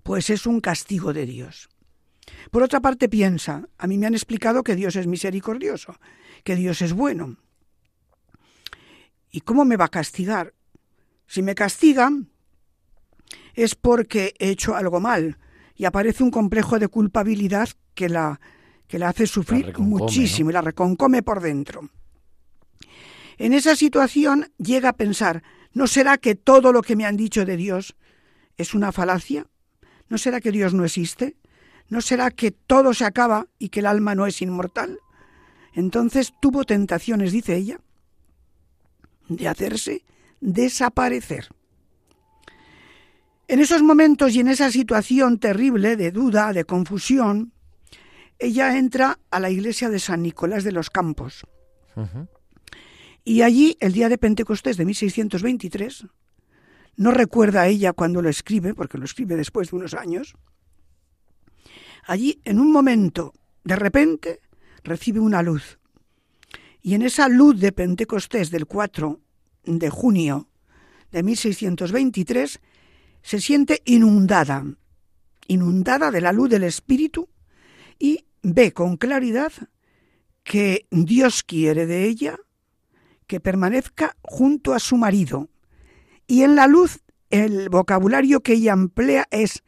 pues 0.02 0.30
es 0.30 0.46
un 0.46 0.60
castigo 0.60 1.12
de 1.12 1.26
Dios. 1.26 1.68
Por 2.50 2.62
otra 2.62 2.80
parte 2.80 3.08
piensa, 3.08 3.68
a 3.78 3.86
mí 3.86 3.98
me 3.98 4.06
han 4.06 4.14
explicado 4.14 4.62
que 4.62 4.76
Dios 4.76 4.96
es 4.96 5.06
misericordioso, 5.06 5.98
que 6.44 6.56
Dios 6.56 6.82
es 6.82 6.92
bueno. 6.92 7.36
¿Y 9.30 9.42
cómo 9.42 9.64
me 9.64 9.76
va 9.76 9.84
a 9.84 9.88
castigar 9.88 10.54
Si 11.26 11.42
me 11.42 11.54
castiga 11.54 12.10
es 13.54 13.74
porque 13.74 14.34
he 14.38 14.50
hecho 14.50 14.74
algo 14.74 15.00
mal 15.00 15.38
y 15.76 15.84
aparece 15.84 16.24
un 16.24 16.30
complejo 16.30 16.78
de 16.78 16.88
culpabilidad 16.88 17.68
que 17.94 18.08
la, 18.08 18.40
que 18.86 18.98
la 18.98 19.08
hace 19.10 19.26
sufrir 19.26 19.78
muchísimo 19.78 20.50
y 20.50 20.52
la 20.52 20.62
reconcome 20.62 21.22
por 21.22 21.40
dentro. 21.40 21.88
En 23.40 23.54
esa 23.54 23.74
situación 23.74 24.52
llega 24.58 24.90
a 24.90 24.96
pensar, 24.98 25.42
¿no 25.72 25.86
será 25.86 26.18
que 26.18 26.34
todo 26.34 26.74
lo 26.74 26.82
que 26.82 26.94
me 26.94 27.06
han 27.06 27.16
dicho 27.16 27.46
de 27.46 27.56
Dios 27.56 27.96
es 28.58 28.74
una 28.74 28.92
falacia? 28.92 29.46
¿No 30.10 30.18
será 30.18 30.42
que 30.42 30.52
Dios 30.52 30.74
no 30.74 30.84
existe? 30.84 31.38
¿No 31.88 32.02
será 32.02 32.30
que 32.30 32.50
todo 32.50 32.92
se 32.92 33.06
acaba 33.06 33.46
y 33.58 33.70
que 33.70 33.80
el 33.80 33.86
alma 33.86 34.14
no 34.14 34.26
es 34.26 34.42
inmortal? 34.42 34.98
Entonces 35.72 36.34
tuvo 36.42 36.64
tentaciones, 36.64 37.32
dice 37.32 37.56
ella, 37.56 37.80
de 39.30 39.48
hacerse 39.48 40.04
desaparecer. 40.42 41.48
En 43.48 43.58
esos 43.58 43.82
momentos 43.82 44.34
y 44.34 44.40
en 44.40 44.48
esa 44.48 44.70
situación 44.70 45.38
terrible 45.38 45.96
de 45.96 46.10
duda, 46.10 46.52
de 46.52 46.66
confusión, 46.66 47.54
ella 48.38 48.76
entra 48.76 49.18
a 49.30 49.40
la 49.40 49.48
iglesia 49.48 49.88
de 49.88 49.98
San 49.98 50.20
Nicolás 50.20 50.62
de 50.62 50.72
los 50.72 50.90
Campos. 50.90 51.46
Y 53.24 53.42
allí, 53.42 53.76
el 53.80 53.92
día 53.92 54.08
de 54.08 54.18
Pentecostés 54.18 54.76
de 54.76 54.84
1623, 54.84 56.06
no 56.96 57.10
recuerda 57.10 57.66
ella 57.66 57.92
cuando 57.92 58.22
lo 58.22 58.28
escribe, 58.28 58.74
porque 58.74 58.98
lo 58.98 59.04
escribe 59.04 59.36
después 59.36 59.70
de 59.70 59.76
unos 59.76 59.94
años, 59.94 60.34
allí 62.06 62.40
en 62.44 62.58
un 62.58 62.72
momento, 62.72 63.32
de 63.64 63.76
repente, 63.76 64.40
recibe 64.82 65.20
una 65.20 65.42
luz. 65.42 65.78
Y 66.82 66.94
en 66.94 67.02
esa 67.02 67.28
luz 67.28 67.60
de 67.60 67.72
Pentecostés 67.72 68.50
del 68.50 68.66
4 68.66 69.20
de 69.64 69.90
junio 69.90 70.48
de 71.12 71.22
1623, 71.22 72.60
se 73.22 73.40
siente 73.40 73.82
inundada, 73.84 74.64
inundada 75.46 76.10
de 76.10 76.20
la 76.20 76.32
luz 76.32 76.48
del 76.48 76.64
Espíritu 76.64 77.28
y 77.98 78.24
ve 78.42 78.72
con 78.72 78.96
claridad 78.96 79.52
que 80.42 80.86
Dios 80.90 81.42
quiere 81.42 81.86
de 81.86 82.06
ella 82.06 82.38
que 83.30 83.38
permanezca 83.38 84.16
junto 84.22 84.74
a 84.74 84.80
su 84.80 84.96
marido. 84.96 85.50
Y 86.26 86.42
en 86.42 86.56
la 86.56 86.66
luz 86.66 86.98
el 87.30 87.68
vocabulario 87.68 88.40
que 88.40 88.54
ella 88.54 88.72
emplea 88.72 89.28
es 89.30 89.62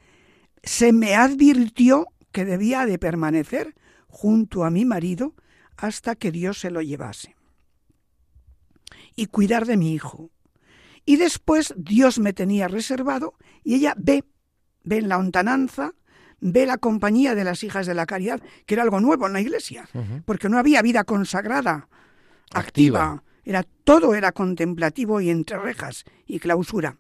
se 0.64 0.92
me 0.92 1.14
advirtió 1.14 2.09
que 2.33 2.44
debía 2.44 2.87
de 2.87 2.98
permanecer 2.98 3.77
junto 4.09 4.64
a 4.64 4.70
mi 4.70 4.85
marido 4.85 5.37
hasta 5.77 6.16
que 6.16 6.33
Dios 6.33 6.59
se 6.59 6.72
lo 6.72 6.83
llevase. 6.83 7.37
Y 9.14 9.27
cuidar 9.27 9.64
de 9.64 9.77
mi 9.77 9.94
hijo. 9.94 10.33
Y 11.07 11.14
después 11.14 11.72
Dios 11.77 12.18
me 12.18 12.33
tenía 12.33 12.66
reservado 12.66 13.35
y 13.62 13.75
ella 13.75 13.94
ve, 13.96 14.25
ve 14.83 14.98
en 14.98 15.09
la 15.09 15.18
ontananza, 15.18 15.92
ve 16.40 16.66
la 16.66 16.79
compañía 16.79 17.37
de 17.37 17.44
las 17.44 17.62
hijas 17.62 17.87
de 17.87 17.94
la 17.94 18.07
caridad, 18.07 18.42
que 18.66 18.75
era 18.75 18.83
algo 18.83 18.98
nuevo 18.98 19.29
en 19.29 19.35
la 19.35 19.40
iglesia, 19.40 19.88
porque 20.25 20.48
no 20.48 20.59
había 20.59 20.83
vida 20.83 21.05
consagrada, 21.05 21.88
activa. 22.53 23.22
Era, 23.44 23.64
todo 23.85 24.14
era 24.14 24.33
contemplativo 24.33 25.20
y 25.20 25.31
entre 25.31 25.59
rejas 25.59 26.05
y 26.26 26.38
clausura. 26.38 26.98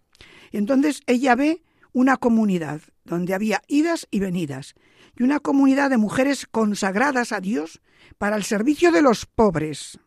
Entonces 0.50 1.02
ella 1.06 1.34
ve 1.34 1.62
una 1.92 2.16
comunidad 2.16 2.80
donde 3.04 3.34
había 3.34 3.62
idas 3.68 4.06
y 4.10 4.20
venidas, 4.20 4.74
y 5.18 5.22
una 5.22 5.40
comunidad 5.40 5.90
de 5.90 5.98
mujeres 5.98 6.46
consagradas 6.46 7.32
a 7.32 7.40
Dios 7.40 7.80
para 8.18 8.36
el 8.36 8.44
servicio 8.44 8.92
de 8.92 9.02
los 9.02 9.26
pobres, 9.26 9.98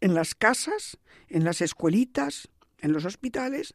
en 0.00 0.14
las 0.14 0.34
casas, 0.34 0.98
en 1.28 1.44
las 1.44 1.60
escuelitas, 1.60 2.48
en 2.80 2.92
los 2.92 3.04
hospitales, 3.04 3.74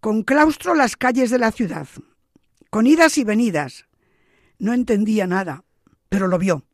con 0.00 0.22
claustro 0.22 0.74
las 0.74 0.96
calles 0.96 1.30
de 1.30 1.38
la 1.38 1.52
ciudad, 1.52 1.88
con 2.70 2.86
idas 2.86 3.18
y 3.18 3.24
venidas. 3.24 3.86
No 4.58 4.72
entendía 4.72 5.26
nada, 5.26 5.64
pero 6.08 6.28
lo 6.28 6.38
vio. 6.38 6.64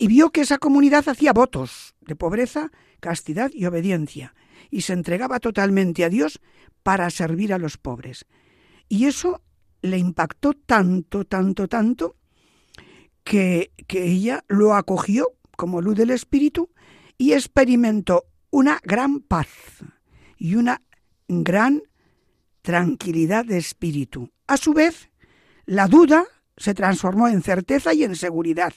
Y 0.00 0.06
vio 0.06 0.30
que 0.30 0.40
esa 0.40 0.56
comunidad 0.56 1.06
hacía 1.10 1.34
votos 1.34 1.94
de 2.00 2.16
pobreza, 2.16 2.70
castidad 3.00 3.50
y 3.52 3.66
obediencia, 3.66 4.34
y 4.70 4.80
se 4.80 4.94
entregaba 4.94 5.40
totalmente 5.40 6.04
a 6.04 6.08
Dios 6.08 6.40
para 6.82 7.10
servir 7.10 7.52
a 7.52 7.58
los 7.58 7.76
pobres. 7.76 8.24
Y 8.88 9.04
eso 9.04 9.42
le 9.82 9.98
impactó 9.98 10.54
tanto, 10.54 11.26
tanto, 11.26 11.68
tanto, 11.68 12.16
que, 13.24 13.72
que 13.86 14.06
ella 14.06 14.42
lo 14.48 14.74
acogió 14.74 15.32
como 15.54 15.82
luz 15.82 15.96
del 15.96 16.12
Espíritu 16.12 16.70
y 17.18 17.34
experimentó 17.34 18.24
una 18.48 18.80
gran 18.82 19.20
paz 19.20 19.48
y 20.38 20.54
una 20.54 20.80
gran 21.28 21.82
tranquilidad 22.62 23.44
de 23.44 23.58
espíritu. 23.58 24.30
A 24.46 24.56
su 24.56 24.72
vez, 24.72 25.10
la 25.66 25.88
duda 25.88 26.24
se 26.56 26.72
transformó 26.72 27.28
en 27.28 27.42
certeza 27.42 27.92
y 27.92 28.04
en 28.04 28.16
seguridad. 28.16 28.72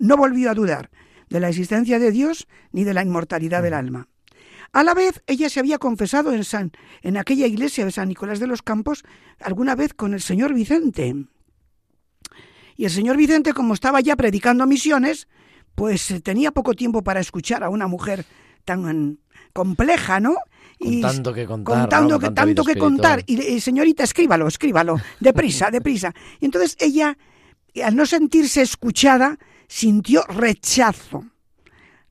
No 0.00 0.16
volvió 0.16 0.50
a 0.50 0.54
dudar 0.54 0.90
de 1.28 1.38
la 1.38 1.48
existencia 1.48 2.00
de 2.00 2.10
Dios 2.10 2.48
ni 2.72 2.82
de 2.82 2.94
la 2.94 3.02
inmortalidad 3.02 3.62
del 3.62 3.74
alma. 3.74 4.08
A 4.72 4.82
la 4.82 4.94
vez, 4.94 5.22
ella 5.26 5.48
se 5.48 5.60
había 5.60 5.78
confesado 5.78 6.32
en, 6.32 6.42
San, 6.44 6.72
en 7.02 7.16
aquella 7.16 7.46
iglesia 7.46 7.84
de 7.84 7.92
San 7.92 8.08
Nicolás 8.08 8.40
de 8.40 8.46
los 8.46 8.62
Campos 8.62 9.04
alguna 9.40 9.76
vez 9.76 9.94
con 9.94 10.14
el 10.14 10.20
señor 10.20 10.54
Vicente. 10.54 11.14
Y 12.76 12.84
el 12.84 12.90
señor 12.90 13.16
Vicente, 13.16 13.52
como 13.52 13.74
estaba 13.74 14.00
ya 14.00 14.16
predicando 14.16 14.66
misiones, 14.66 15.28
pues 15.74 16.10
eh, 16.10 16.20
tenía 16.20 16.50
poco 16.50 16.74
tiempo 16.74 17.02
para 17.02 17.20
escuchar 17.20 17.62
a 17.62 17.68
una 17.68 17.86
mujer 17.86 18.24
tan 18.64 19.18
compleja, 19.52 20.20
¿no? 20.20 20.36
Y 20.78 21.02
tanto 21.02 21.34
que 21.34 21.46
contar. 21.46 21.80
Contando 21.80 22.18
que, 22.18 22.30
tanto 22.30 22.64
que 22.64 22.76
contar. 22.76 23.22
Y, 23.26 23.60
señorita, 23.60 24.04
escríbalo, 24.04 24.46
escríbalo, 24.46 24.96
deprisa, 25.18 25.70
deprisa. 25.72 26.14
Y 26.40 26.46
entonces 26.46 26.76
ella, 26.80 27.18
al 27.84 27.96
no 27.96 28.06
sentirse 28.06 28.62
escuchada, 28.62 29.38
sintió 29.70 30.24
rechazo 30.24 31.24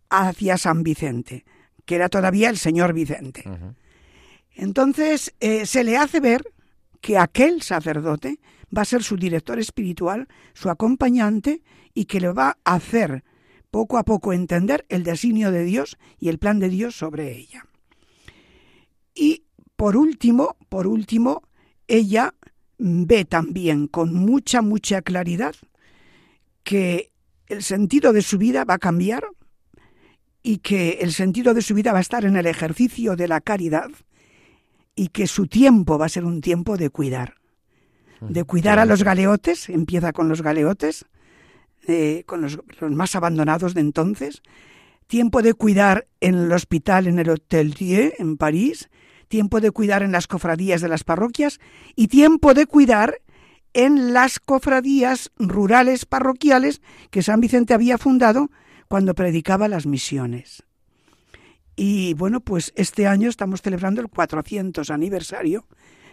hacia 0.10 0.58
San 0.58 0.82
Vicente 0.82 1.44
que 1.90 1.96
era 1.96 2.08
todavía 2.08 2.52
el 2.52 2.58
señor 2.58 2.94
Vicente. 2.94 3.44
Entonces 4.54 5.34
eh, 5.40 5.66
se 5.66 5.84
le 5.84 5.98
hace 5.98 6.20
ver 6.20 6.44
que 7.02 7.18
aquel 7.18 7.64
sacerdote 7.64 8.40
va 8.78 8.84
a 8.84 8.86
ser 8.86 9.02
su 9.02 9.18
director 9.18 9.58
espiritual, 9.58 10.28
su 10.54 10.70
acompañante, 10.70 11.64
y 11.96 12.06
que 12.06 12.20
le 12.20 12.32
va 12.32 12.60
a 12.64 12.76
hacer 12.76 13.24
poco 13.72 13.98
a 13.98 14.04
poco 14.04 14.34
entender 14.34 14.86
el 14.90 15.04
designio 15.04 15.52
de 15.52 15.64
Dios 15.64 15.98
y 16.20 16.30
el 16.30 16.38
plan 16.38 16.60
de 16.60 16.70
Dios 16.70 16.96
sobre 16.96 17.36
ella. 17.36 17.66
Y 19.16 19.46
por 19.76 19.98
último, 19.98 20.58
por 20.70 20.86
último, 20.86 21.42
ella 21.88 22.36
ve 22.78 23.26
también 23.26 23.88
con 23.88 24.14
mucha, 24.14 24.62
mucha 24.62 25.02
claridad 25.02 25.56
que 26.64 27.12
el 27.50 27.64
sentido 27.64 28.14
de 28.14 28.22
su 28.22 28.38
vida 28.38 28.64
va 28.64 28.76
a 28.76 28.80
cambiar, 28.80 29.26
y 30.42 30.60
que 30.60 31.00
el 31.02 31.14
sentido 31.14 31.54
de 31.54 31.62
su 31.62 31.74
vida 31.74 31.92
va 31.92 32.00
a 32.00 32.02
estar 32.02 32.26
en 32.26 32.38
el 32.38 32.46
ejercicio 32.46 33.16
de 33.16 33.28
la 33.28 33.42
caridad 33.42 33.90
y 34.96 35.10
que 35.10 35.28
su 35.28 35.48
tiempo 35.48 35.98
va 35.98 36.06
a 36.06 36.10
ser 36.10 36.26
un 36.26 36.42
tiempo 36.42 36.78
de 36.78 36.90
cuidar. 36.90 37.36
De 38.22 38.44
cuidar 38.44 38.80
a 38.80 38.86
los 38.86 39.04
galeotes, 39.04 39.70
empieza 39.70 40.12
con 40.12 40.28
los 40.28 40.42
galeotes, 40.42 41.06
eh, 41.88 42.24
con 42.26 42.42
los, 42.42 42.60
más 42.82 43.16
abandonados 43.16 43.74
de 43.74 43.82
entonces, 43.82 44.42
tiempo 45.08 45.42
de 45.42 45.54
cuidar 45.54 46.08
en 46.20 46.36
el 46.36 46.52
hospital, 46.52 47.08
en 47.08 47.20
el 47.20 47.30
Hotel 47.30 47.74
Dieu, 47.74 48.12
en 48.18 48.36
París, 48.36 48.90
tiempo 49.30 49.62
de 49.62 49.72
cuidar 49.72 50.04
en 50.04 50.12
las 50.12 50.28
cofradías 50.28 50.82
de 50.82 50.90
las 50.90 51.06
parroquias. 51.06 51.60
Y 51.96 52.08
tiempo 52.08 52.54
de 52.54 52.66
cuidar 52.66 53.22
en 53.74 54.14
las 54.14 54.40
cofradías 54.40 55.32
rurales 55.38 56.06
parroquiales 56.06 56.82
que 57.12 57.24
San 57.24 57.40
Vicente 57.40 57.74
había 57.74 57.98
fundado 57.98 58.50
cuando 58.88 59.14
predicaba 59.14 59.68
las 59.68 59.86
misiones. 59.86 60.64
Y 61.76 62.14
bueno, 62.16 62.42
pues 62.42 62.74
este 62.76 63.08
año 63.08 63.30
estamos 63.30 63.62
celebrando 63.62 64.02
el 64.02 64.10
400 64.10 64.90
aniversario 64.90 65.66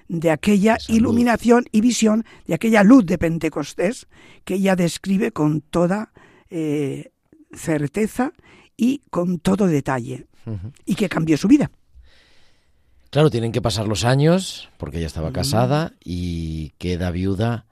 de 0.09 0.31
aquella 0.31 0.79
iluminación 0.88 1.64
y 1.73 1.81
visión, 1.81 2.25
de 2.47 2.55
aquella 2.55 2.85
luz 2.85 3.05
de 3.07 3.19
Pentecostés 3.19 4.07
que 4.45 4.55
ella 4.55 4.77
describe 4.77 5.33
con 5.33 5.61
toda 5.62 6.12
eh, 6.51 7.11
certeza 7.53 8.33
y 8.77 9.03
con 9.11 9.38
todo 9.38 9.66
detalle, 9.66 10.27
y 10.85 10.95
que 10.95 11.09
cambió 11.09 11.37
su 11.37 11.49
vida. 11.49 11.71
Claro, 13.16 13.31
tienen 13.31 13.50
que 13.50 13.62
pasar 13.62 13.88
los 13.88 14.05
años, 14.05 14.68
porque 14.76 14.98
ella 14.98 15.07
estaba 15.07 15.33
casada 15.33 15.94
y 16.05 16.74
queda 16.76 17.11
viuda 17.11 17.64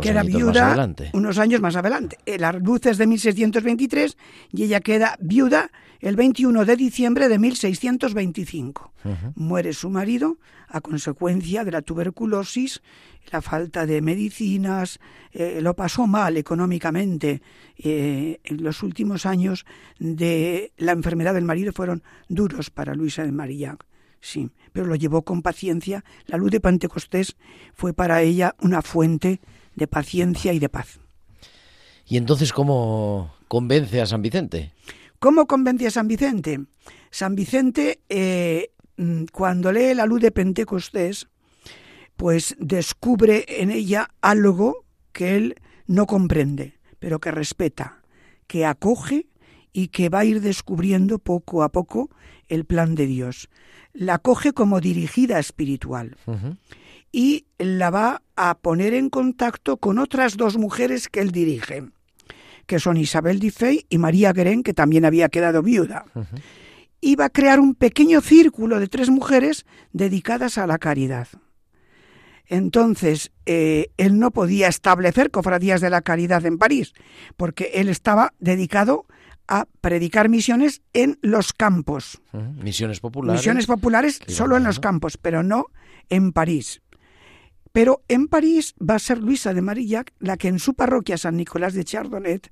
queda 0.00 0.22
viuda 0.22 0.94
unos 1.12 1.36
años 1.36 1.60
más 1.60 1.76
adelante. 1.76 2.16
Eh, 2.24 2.38
las 2.38 2.54
luces 2.62 2.96
de 2.96 3.06
1623 3.06 4.16
y 4.54 4.62
ella 4.62 4.80
queda 4.80 5.18
viuda 5.20 5.70
el 6.00 6.16
21 6.16 6.64
de 6.64 6.74
diciembre 6.74 7.28
de 7.28 7.38
1625. 7.38 8.94
Muere 9.34 9.74
su 9.74 9.90
marido 9.90 10.38
a 10.68 10.80
consecuencia 10.80 11.62
de 11.62 11.72
la 11.72 11.82
tuberculosis, 11.82 12.80
la 13.30 13.42
falta 13.42 13.84
de 13.84 14.00
medicinas, 14.00 15.00
eh, 15.32 15.60
lo 15.60 15.76
pasó 15.76 16.06
mal 16.06 16.38
económicamente. 16.38 17.42
Eh, 17.76 18.40
en 18.42 18.64
los 18.64 18.82
últimos 18.82 19.26
años 19.26 19.66
de 19.98 20.72
la 20.78 20.92
enfermedad 20.92 21.34
del 21.34 21.44
marido 21.44 21.74
fueron 21.74 22.02
duros 22.30 22.70
para 22.70 22.94
Luisa 22.94 23.22
de 23.22 23.32
María 23.32 23.76
sí, 24.26 24.50
pero 24.72 24.86
lo 24.86 24.96
llevó 24.96 25.22
con 25.22 25.42
paciencia. 25.42 26.04
La 26.26 26.36
luz 26.36 26.50
de 26.50 26.60
Pentecostés 26.60 27.36
fue 27.74 27.94
para 27.94 28.22
ella 28.22 28.54
una 28.60 28.82
fuente 28.82 29.40
de 29.74 29.86
paciencia 29.86 30.52
y 30.52 30.58
de 30.58 30.68
paz. 30.68 30.98
¿Y 32.06 32.16
entonces 32.16 32.52
cómo 32.52 33.34
convence 33.48 34.00
a 34.00 34.06
San 34.06 34.22
Vicente? 34.22 34.72
¿Cómo 35.18 35.46
convence 35.46 35.86
a 35.86 35.90
San 35.90 36.08
Vicente? 36.08 36.60
San 37.10 37.34
Vicente, 37.34 38.00
eh, 38.08 38.70
mm, 38.96 39.24
cuando 39.32 39.72
lee 39.72 39.94
la 39.94 40.06
luz 40.06 40.20
de 40.20 40.30
Pentecostés, 40.30 41.28
pues 42.16 42.56
descubre 42.58 43.44
en 43.48 43.70
ella 43.70 44.10
algo 44.20 44.84
que 45.12 45.36
él 45.36 45.54
no 45.86 46.06
comprende, 46.06 46.78
pero 46.98 47.20
que 47.20 47.30
respeta, 47.30 48.02
que 48.46 48.66
acoge 48.66 49.26
y 49.72 49.88
que 49.88 50.08
va 50.08 50.20
a 50.20 50.24
ir 50.24 50.40
descubriendo 50.40 51.18
poco 51.18 51.62
a 51.62 51.70
poco 51.70 52.10
el 52.48 52.64
plan 52.64 52.94
de 52.94 53.06
Dios. 53.06 53.48
La 53.96 54.14
acoge 54.14 54.52
como 54.52 54.80
dirigida 54.80 55.38
espiritual 55.38 56.16
y 57.12 57.46
la 57.58 57.88
va 57.88 58.22
a 58.36 58.58
poner 58.58 58.92
en 58.92 59.08
contacto 59.08 59.78
con 59.78 59.98
otras 59.98 60.36
dos 60.36 60.58
mujeres 60.58 61.08
que 61.08 61.20
él 61.20 61.32
dirige, 61.32 61.84
que 62.66 62.78
son 62.78 62.98
Isabel 62.98 63.40
Difey 63.40 63.86
y 63.88 63.96
María 63.96 64.34
Guerén, 64.34 64.62
que 64.62 64.74
también 64.74 65.06
había 65.06 65.30
quedado 65.30 65.62
viuda. 65.62 66.04
Y 67.00 67.16
va 67.16 67.26
a 67.26 67.30
crear 67.30 67.58
un 67.58 67.74
pequeño 67.74 68.20
círculo 68.20 68.80
de 68.80 68.88
tres 68.88 69.08
mujeres 69.08 69.64
dedicadas 69.92 70.58
a 70.58 70.66
la 70.66 70.76
caridad. 70.76 71.28
Entonces, 72.48 73.32
eh, 73.46 73.88
él 73.96 74.18
no 74.18 74.30
podía 74.30 74.68
establecer 74.68 75.30
cofradías 75.30 75.80
de 75.80 75.90
la 75.90 76.02
caridad 76.02 76.44
en 76.44 76.58
París, 76.58 76.92
porque 77.36 77.70
él 77.74 77.88
estaba 77.88 78.34
dedicado 78.40 79.06
a 79.48 79.66
predicar 79.80 80.28
misiones 80.28 80.82
en 80.92 81.18
los 81.22 81.52
campos. 81.52 82.20
Misiones 82.32 83.00
populares. 83.00 83.40
Misiones 83.40 83.66
populares 83.66 84.20
solo 84.26 84.56
en 84.56 84.64
los 84.64 84.80
campos, 84.80 85.16
pero 85.16 85.42
no 85.42 85.66
en 86.08 86.32
París. 86.32 86.82
Pero 87.72 88.02
en 88.08 88.28
París 88.28 88.74
va 88.78 88.94
a 88.94 88.98
ser 88.98 89.18
Luisa 89.18 89.52
de 89.52 89.62
Marillac 89.62 90.12
la 90.18 90.36
que 90.36 90.48
en 90.48 90.58
su 90.58 90.74
parroquia 90.74 91.18
San 91.18 91.36
Nicolás 91.36 91.74
de 91.74 91.84
Chardonnet, 91.84 92.50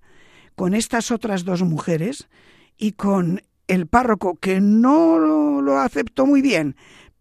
con 0.54 0.74
estas 0.74 1.10
otras 1.10 1.44
dos 1.44 1.62
mujeres 1.62 2.28
y 2.76 2.92
con 2.92 3.42
el 3.66 3.86
párroco 3.86 4.36
que 4.36 4.60
no 4.60 5.18
lo 5.62 5.78
aceptó 5.78 6.26
muy 6.26 6.42
bien, 6.42 6.76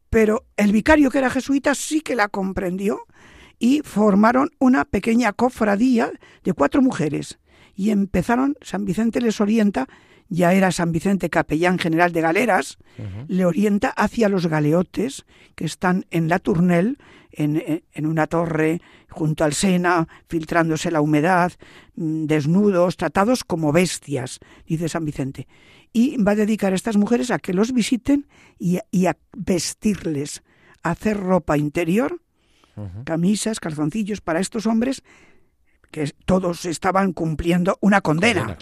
pero 0.09 0.45
el 0.57 0.71
vicario 0.71 1.09
que 1.09 1.19
era 1.19 1.29
jesuita 1.29 1.73
sí 1.75 2.01
que 2.01 2.15
la 2.15 2.27
comprendió 2.27 3.05
y 3.57 3.81
formaron 3.83 4.51
una 4.59 4.83
pequeña 4.83 5.31
cofradía 5.31 6.11
de 6.43 6.53
cuatro 6.53 6.81
mujeres 6.81 7.39
y 7.75 7.89
empezaron, 7.89 8.55
San 8.61 8.85
Vicente 8.85 9.21
les 9.21 9.41
orienta, 9.41 9.87
ya 10.29 10.53
era 10.53 10.71
San 10.71 10.91
Vicente 10.91 11.29
capellán 11.29 11.77
general 11.77 12.11
de 12.11 12.21
galeras, 12.21 12.77
le 13.27 13.45
orienta 13.45 13.89
hacia 13.89 14.29
los 14.29 14.47
galeotes 14.47 15.25
que 15.55 15.65
están 15.65 16.05
en 16.11 16.27
la 16.27 16.39
Tournelle, 16.39 16.97
en, 17.31 17.83
en, 17.91 18.05
una 18.05 18.27
torre 18.27 18.79
junto 19.09 19.43
al 19.43 19.53
Sena, 19.53 20.07
filtrándose 20.27 20.91
la 20.91 21.01
humedad, 21.01 21.51
mm, 21.95 22.25
desnudos, 22.25 22.95
tratados 22.95 23.43
como 23.43 23.71
bestias, 23.71 24.39
dice 24.67 24.87
San 24.87 25.05
Vicente. 25.05 25.47
Y 25.91 26.17
va 26.17 26.31
a 26.31 26.35
dedicar 26.35 26.73
a 26.73 26.75
estas 26.75 26.97
mujeres 26.97 27.31
a 27.31 27.39
que 27.39 27.53
los 27.53 27.73
visiten 27.73 28.27
y, 28.59 28.77
a 28.77 29.17
vestirles, 29.35 30.43
a 30.81 30.91
hacer 30.91 31.17
ropa 31.17 31.57
interior, 31.57 32.19
camisas, 33.03 33.59
calzoncillos 33.59 34.21
para 34.21 34.39
estos 34.39 34.65
hombres 34.65 35.03
que 35.93 36.11
todos 36.25 36.65
estaban 36.65 37.13
cumpliendo 37.13 37.77
una 37.79 38.01
condena. 38.01 38.57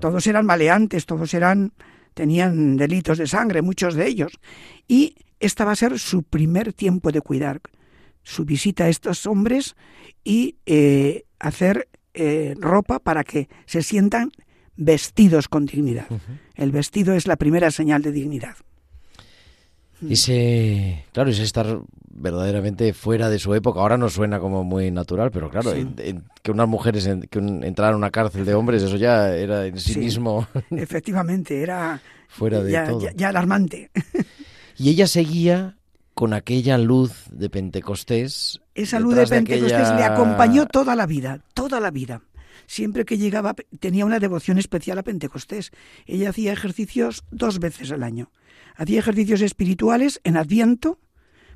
Todos 0.00 0.26
eran 0.26 0.46
maleantes, 0.46 1.04
todos 1.04 1.34
eran 1.34 1.74
tenían 2.14 2.76
delitos 2.76 3.18
de 3.18 3.26
sangre, 3.26 3.60
muchos 3.60 3.94
de 3.94 4.06
ellos. 4.06 4.32
Y 4.88 5.16
esta 5.40 5.64
va 5.64 5.72
a 5.72 5.76
ser 5.76 5.98
su 5.98 6.22
primer 6.22 6.72
tiempo 6.72 7.12
de 7.12 7.20
cuidar, 7.20 7.60
su 8.22 8.46
visita 8.46 8.84
a 8.84 8.88
estos 8.88 9.26
hombres 9.26 9.76
y 10.24 10.56
eh, 10.64 11.24
hacer 11.38 11.88
eh, 12.14 12.54
ropa 12.58 12.98
para 12.98 13.24
que 13.24 13.48
se 13.66 13.82
sientan 13.82 14.32
vestidos 14.76 15.48
con 15.48 15.66
dignidad. 15.66 16.06
El 16.54 16.72
vestido 16.72 17.14
es 17.14 17.26
la 17.26 17.36
primera 17.36 17.70
señal 17.70 18.00
de 18.00 18.12
dignidad. 18.12 18.56
Ese, 20.08 21.04
claro, 21.12 21.30
es 21.30 21.38
estar 21.40 21.80
verdaderamente 22.16 22.92
fuera 22.92 23.28
de 23.28 23.38
su 23.38 23.54
época. 23.54 23.80
Ahora 23.80 23.96
no 23.96 24.08
suena 24.08 24.38
como 24.38 24.64
muy 24.64 24.90
natural, 24.90 25.30
pero 25.30 25.50
claro, 25.50 25.72
que 26.42 26.50
unas 26.50 26.68
mujeres 26.68 27.08
que 27.30 27.38
entraran 27.38 27.94
a 27.94 27.96
una 27.96 28.10
cárcel 28.10 28.44
de 28.44 28.54
hombres, 28.54 28.82
eso 28.82 28.96
ya 28.96 29.34
era 29.34 29.66
en 29.66 29.78
sí, 29.78 29.98
mismo. 29.98 30.46
Efectivamente, 30.70 31.62
era 31.62 32.00
fuera 32.28 32.62
de 32.62 32.72
ya, 32.72 32.88
todo. 32.88 33.08
Ya, 33.14 33.28
alarmante. 33.28 33.90
Y 34.76 34.90
ella 34.90 35.06
seguía 35.06 35.76
con 36.14 36.32
aquella 36.34 36.78
luz 36.78 37.26
de 37.30 37.48
Pentecostés. 37.48 38.60
Esa 38.74 38.98
luz 38.98 39.14
de 39.14 39.24
Pentecostés 39.24 39.88
le 39.94 40.02
acompañó 40.02 40.66
toda 40.66 40.96
la 40.96 41.06
vida, 41.06 41.38
toda 41.54 41.78
la 41.78 41.92
vida 41.92 42.22
siempre 42.66 43.04
que 43.04 43.18
llegaba 43.18 43.54
tenía 43.78 44.04
una 44.04 44.18
devoción 44.18 44.58
especial 44.58 44.98
a 44.98 45.02
Pentecostés. 45.02 45.70
Ella 46.06 46.30
hacía 46.30 46.52
ejercicios 46.52 47.24
dos 47.30 47.60
veces 47.60 47.92
al 47.92 48.02
año. 48.02 48.30
Hacía 48.74 48.98
ejercicios 48.98 49.42
espirituales 49.42 50.20
en 50.24 50.36
Adviento 50.36 50.98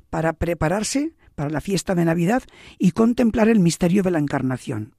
para 0.09 0.33
prepararse 0.33 1.13
para 1.35 1.49
la 1.49 1.61
fiesta 1.61 1.95
de 1.95 2.05
Navidad 2.05 2.43
y 2.77 2.91
contemplar 2.91 3.47
el 3.49 3.59
misterio 3.59 4.03
de 4.03 4.11
la 4.11 4.19
Encarnación. 4.19 4.95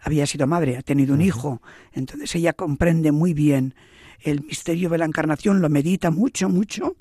Había 0.00 0.26
sido 0.26 0.46
madre, 0.46 0.76
ha 0.76 0.82
tenido 0.82 1.14
un 1.14 1.20
hijo, 1.20 1.60
entonces 1.92 2.34
ella 2.34 2.52
comprende 2.52 3.12
muy 3.12 3.34
bien 3.34 3.74
el 4.20 4.42
misterio 4.42 4.88
de 4.88 4.98
la 4.98 5.04
Encarnación, 5.04 5.60
lo 5.60 5.68
medita 5.68 6.10
mucho, 6.10 6.48
mucho, 6.48 6.96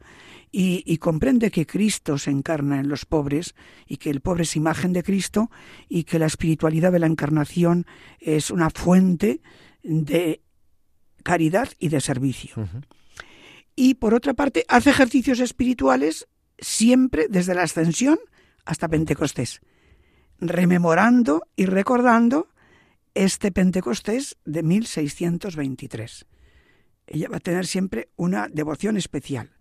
y, 0.52 0.98
comprende 0.98 1.52
que 1.52 1.66
Cristo 1.66 2.18
se 2.18 2.32
encarna 2.32 2.80
en 2.80 2.88
los 2.88 3.06
pobres 3.06 3.54
y 3.86 3.98
que 3.98 4.10
el 4.10 4.22
pobre 4.22 4.44
es 4.44 4.56
imagen 4.56 4.94
de 4.94 5.04
Cristo 5.04 5.52
y 5.90 6.04
que 6.04 6.20
la 6.20 6.26
espiritualidad 6.26 6.92
de 6.92 7.00
la 7.00 7.08
encarnación 7.08 7.86
es 8.20 8.50
una 8.50 8.70
fuente 8.70 9.42
de 9.84 10.42
caridad 11.24 11.70
y 11.80 11.90
de 11.90 12.02
servicio. 12.02 12.68
Y 13.76 13.96
por 13.96 14.14
otra 14.14 14.34
parte, 14.34 14.66
hace 14.70 14.90
ejercicios 14.90 15.40
espirituales 15.40 16.28
siempre 16.60 17.28
desde 17.30 17.56
la 17.56 17.64
ascensión 17.64 18.20
hasta 18.66 18.88
Pentecostés, 18.88 19.62
rememorando 20.40 21.48
y 21.56 21.66
recordando 21.66 22.48
este 23.14 23.52
Pentecostés 23.52 24.38
de 24.46 24.64
1623. 24.64 26.26
Ella 27.08 27.30
va 27.30 27.38
a 27.38 27.42
tener 27.42 27.66
siempre 27.66 28.10
una 28.16 28.48
devoción 28.50 28.98
especial 28.98 29.58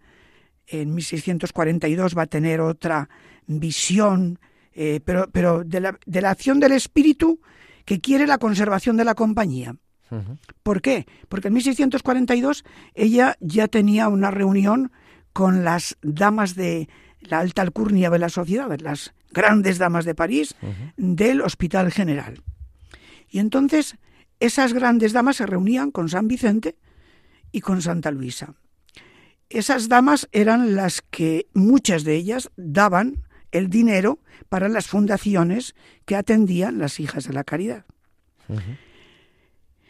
en 0.67 0.95
1642 0.95 2.17
va 2.17 2.23
a 2.23 2.27
tener 2.27 2.61
otra 2.61 3.09
visión, 3.47 4.39
eh, 4.75 5.01
pero, 5.05 5.29
pero 5.31 5.65
de, 5.65 5.81
la, 5.81 5.99
de, 6.05 6.21
la, 6.21 6.31
acción 6.31 6.61
del 6.61 6.73
espíritu 6.73 7.41
que 7.85 8.01
quiere 8.01 8.27
la 8.27 8.39
conservación 8.39 8.97
de 8.97 9.05
la 9.05 9.15
compañía. 9.15 9.77
¿Por 10.63 10.83
qué? 10.83 11.05
Porque 11.29 11.49
en 11.49 11.55
1642 11.55 12.65
ella 12.95 13.37
ya 13.41 13.67
tenía 13.67 14.09
una 14.09 14.31
reunión 14.31 14.93
con 15.37 15.65
las 15.65 15.99
damas 16.01 16.55
de 16.55 16.89
la 17.21 17.41
alta 17.41 17.61
alcurnia 17.61 18.09
de 18.09 18.19
la 18.19 18.31
sociedad, 18.31 18.75
las 18.81 19.13
grandes 19.31 19.77
damas 19.77 20.07
de 20.07 20.15
París, 20.15 20.55
del 20.97 21.43
Hospital 21.43 21.93
General. 21.93 22.43
Y 23.29 23.41
entonces 23.41 23.99
esas 24.41 24.73
grandes 24.73 25.13
damas 25.13 25.37
se 25.37 25.45
reunían 25.45 25.91
con 25.91 26.09
San 26.09 26.27
Vicente 26.27 26.79
y 27.53 27.61
con 27.61 27.83
Santa 27.83 28.13
Luisa. 28.13 28.55
Esas 29.51 29.91
damas 29.91 30.27
eran 30.33 30.75
las 30.75 31.03
que 31.03 31.49
muchas 31.53 32.05
de 32.05 32.15
ellas 32.15 32.51
daban 32.57 33.23
el 33.53 33.69
dinero 33.69 34.21
para 34.49 34.71
las 34.71 34.87
fundaciones 34.87 35.75
que 36.07 36.17
atendían 36.17 36.79
las 36.79 36.99
hijas 36.99 37.29
de 37.29 37.35
la 37.35 37.45
caridad. 37.45 37.85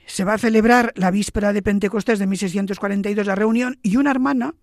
Se 0.07 0.25
va 0.25 0.35
a 0.35 0.39
celebrar 0.39 0.93
la 0.97 1.13
víspera 1.13 1.53
de 1.53 1.63
Pentecostés 1.63 2.19
de 2.19 2.27
1642 2.27 3.29
la 3.29 3.37
reunión 3.37 3.79
y 3.85 3.97
una 3.97 4.11
hermana 4.11 4.57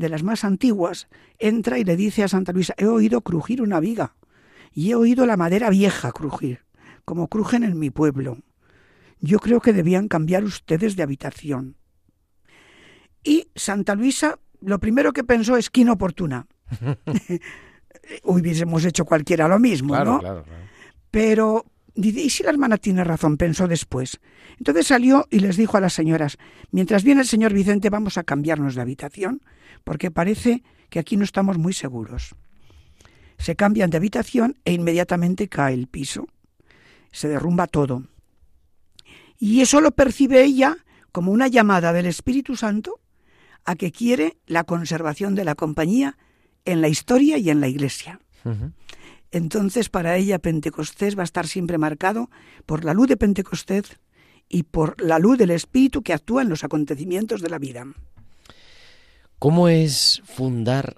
de 0.00 0.08
las 0.08 0.22
más 0.22 0.44
antiguas 0.44 1.08
entra 1.38 1.78
y 1.78 1.84
le 1.84 1.96
dice 1.96 2.24
a 2.24 2.28
Santa 2.28 2.52
Luisa, 2.52 2.74
he 2.76 2.86
oído 2.86 3.20
crujir 3.20 3.62
una 3.62 3.78
viga 3.78 4.16
y 4.72 4.90
he 4.90 4.94
oído 4.94 5.26
la 5.26 5.36
madera 5.36 5.70
vieja 5.70 6.10
crujir, 6.12 6.64
como 7.04 7.28
crujen 7.28 7.62
en 7.62 7.78
mi 7.78 7.90
pueblo. 7.90 8.38
Yo 9.20 9.38
creo 9.38 9.60
que 9.60 9.72
debían 9.72 10.08
cambiar 10.08 10.44
ustedes 10.44 10.96
de 10.96 11.02
habitación. 11.02 11.76
Y 13.22 13.48
Santa 13.54 13.94
Luisa 13.94 14.38
lo 14.60 14.78
primero 14.78 15.12
que 15.12 15.24
pensó 15.24 15.56
es 15.56 15.70
que 15.70 15.82
inoportuna. 15.82 16.46
Hubiésemos 18.24 18.84
hecho 18.84 19.04
cualquiera 19.04 19.48
lo 19.48 19.58
mismo, 19.58 19.94
¿no? 19.96 20.20
Claro, 20.20 20.44
claro. 20.44 20.44
Pero, 21.10 21.66
¿y 21.94 22.30
si 22.30 22.42
la 22.42 22.50
hermana 22.50 22.78
tiene 22.78 23.04
razón? 23.04 23.36
Pensó 23.36 23.68
después. 23.68 24.20
Entonces 24.58 24.86
salió 24.86 25.26
y 25.30 25.40
les 25.40 25.56
dijo 25.56 25.76
a 25.76 25.80
las 25.80 25.92
señoras, 25.92 26.38
mientras 26.70 27.04
viene 27.04 27.22
el 27.22 27.26
señor 27.26 27.52
Vicente 27.52 27.90
vamos 27.90 28.18
a 28.18 28.24
cambiarnos 28.24 28.74
de 28.74 28.82
habitación, 28.82 29.42
porque 29.84 30.10
parece 30.10 30.62
que 30.88 30.98
aquí 30.98 31.16
no 31.16 31.24
estamos 31.24 31.58
muy 31.58 31.72
seguros. 31.72 32.34
Se 33.38 33.56
cambian 33.56 33.90
de 33.90 33.96
habitación 33.96 34.58
e 34.64 34.72
inmediatamente 34.72 35.48
cae 35.48 35.74
el 35.74 35.86
piso. 35.86 36.26
Se 37.10 37.28
derrumba 37.28 37.66
todo. 37.66 38.04
Y 39.38 39.62
eso 39.62 39.80
lo 39.80 39.92
percibe 39.92 40.42
ella 40.42 40.76
como 41.12 41.32
una 41.32 41.48
llamada 41.48 41.92
del 41.92 42.06
Espíritu 42.06 42.56
Santo 42.56 43.00
a 43.64 43.74
que 43.74 43.92
quiere 43.92 44.36
la 44.46 44.64
conservación 44.64 45.34
de 45.34 45.44
la 45.44 45.54
compañía 45.54 46.18
en 46.64 46.80
la 46.80 46.88
historia 46.88 47.38
y 47.38 47.50
en 47.50 47.60
la 47.60 47.68
iglesia. 47.68 48.20
Entonces, 49.32 49.88
para 49.88 50.16
ella, 50.16 50.38
Pentecostés 50.38 51.16
va 51.16 51.22
a 51.22 51.24
estar 51.24 51.46
siempre 51.46 51.78
marcado 51.78 52.30
por 52.66 52.84
la 52.84 52.94
luz 52.94 53.08
de 53.08 53.16
Pentecostés 53.16 53.98
y 54.48 54.64
por 54.64 55.00
la 55.00 55.18
luz 55.18 55.38
del 55.38 55.50
Espíritu 55.50 56.02
que 56.02 56.12
actúa 56.12 56.42
en 56.42 56.48
los 56.48 56.64
acontecimientos 56.64 57.40
de 57.40 57.50
la 57.50 57.58
vida. 57.58 57.86
¿Cómo 59.38 59.68
es 59.68 60.20
fundar 60.24 60.96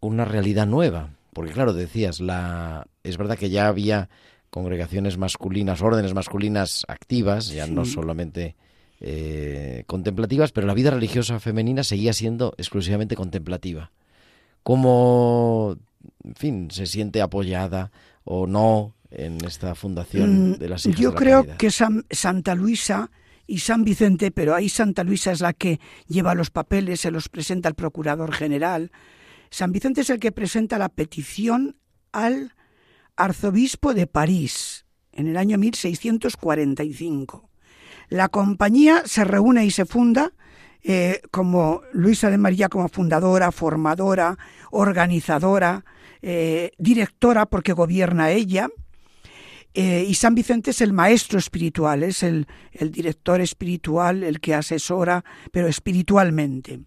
una 0.00 0.24
realidad 0.24 0.66
nueva? 0.66 1.10
Porque 1.32 1.52
claro, 1.52 1.72
decías, 1.72 2.20
la 2.20 2.86
es 3.02 3.18
verdad 3.18 3.36
que 3.36 3.50
ya 3.50 3.68
había 3.68 4.08
congregaciones 4.50 5.18
masculinas, 5.18 5.82
órdenes 5.82 6.14
masculinas 6.14 6.84
activas, 6.88 7.48
ya 7.48 7.66
no 7.66 7.84
solamente 7.84 8.56
eh, 9.00 9.84
contemplativas, 9.86 10.52
pero 10.52 10.66
la 10.66 10.74
vida 10.74 10.90
religiosa 10.90 11.40
femenina 11.40 11.84
seguía 11.84 12.12
siendo 12.12 12.54
exclusivamente 12.56 13.16
contemplativa. 13.16 13.90
¿Cómo, 14.62 15.76
en 16.24 16.34
fin, 16.34 16.70
se 16.70 16.86
siente 16.86 17.20
apoyada 17.22 17.90
o 18.24 18.46
no 18.46 18.94
en 19.10 19.44
esta 19.44 19.74
fundación 19.74 20.52
Mm, 20.52 20.58
de 20.58 20.68
las 20.68 20.86
hijas 20.86 21.00
Yo 21.00 21.10
de 21.10 21.14
la 21.14 21.20
creo 21.20 21.38
Caridad? 21.40 21.56
que 21.56 21.70
San- 21.70 22.04
Santa 22.10 22.54
Luisa 22.54 23.10
y 23.46 23.58
San 23.58 23.84
Vicente, 23.84 24.30
pero 24.30 24.54
ahí 24.54 24.68
Santa 24.68 25.04
Luisa 25.04 25.30
es 25.32 25.40
la 25.40 25.52
que 25.52 25.78
lleva 26.08 26.34
los 26.34 26.50
papeles, 26.50 27.00
se 27.00 27.10
los 27.10 27.28
presenta 27.28 27.68
al 27.68 27.74
procurador 27.74 28.32
general. 28.32 28.90
San 29.50 29.70
Vicente 29.72 30.00
es 30.00 30.10
el 30.10 30.18
que 30.18 30.32
presenta 30.32 30.78
la 30.78 30.88
petición 30.88 31.76
al 32.12 32.54
arzobispo 33.16 33.94
de 33.94 34.06
París 34.06 34.86
en 35.12 35.28
el 35.28 35.36
año 35.36 35.58
1645. 35.58 37.50
La 38.08 38.28
compañía 38.28 39.02
se 39.06 39.24
reúne 39.24 39.64
y 39.64 39.70
se 39.70 39.84
funda 39.84 40.32
eh, 40.82 41.20
como 41.30 41.82
Luisa 41.92 42.30
de 42.30 42.38
María 42.38 42.68
como 42.68 42.88
fundadora, 42.88 43.50
formadora, 43.52 44.36
organizadora, 44.70 45.84
eh, 46.26 46.70
directora 46.78 47.44
porque 47.44 47.74
gobierna 47.74 48.30
ella. 48.30 48.70
Eh, 49.74 50.06
y 50.08 50.14
San 50.14 50.34
Vicente 50.34 50.70
es 50.70 50.80
el 50.80 50.94
maestro 50.94 51.38
espiritual, 51.38 52.02
es 52.02 52.22
el, 52.22 52.46
el 52.72 52.90
director 52.90 53.42
espiritual, 53.42 54.22
el 54.22 54.40
que 54.40 54.54
asesora, 54.54 55.22
pero 55.52 55.68
espiritualmente. 55.68 56.80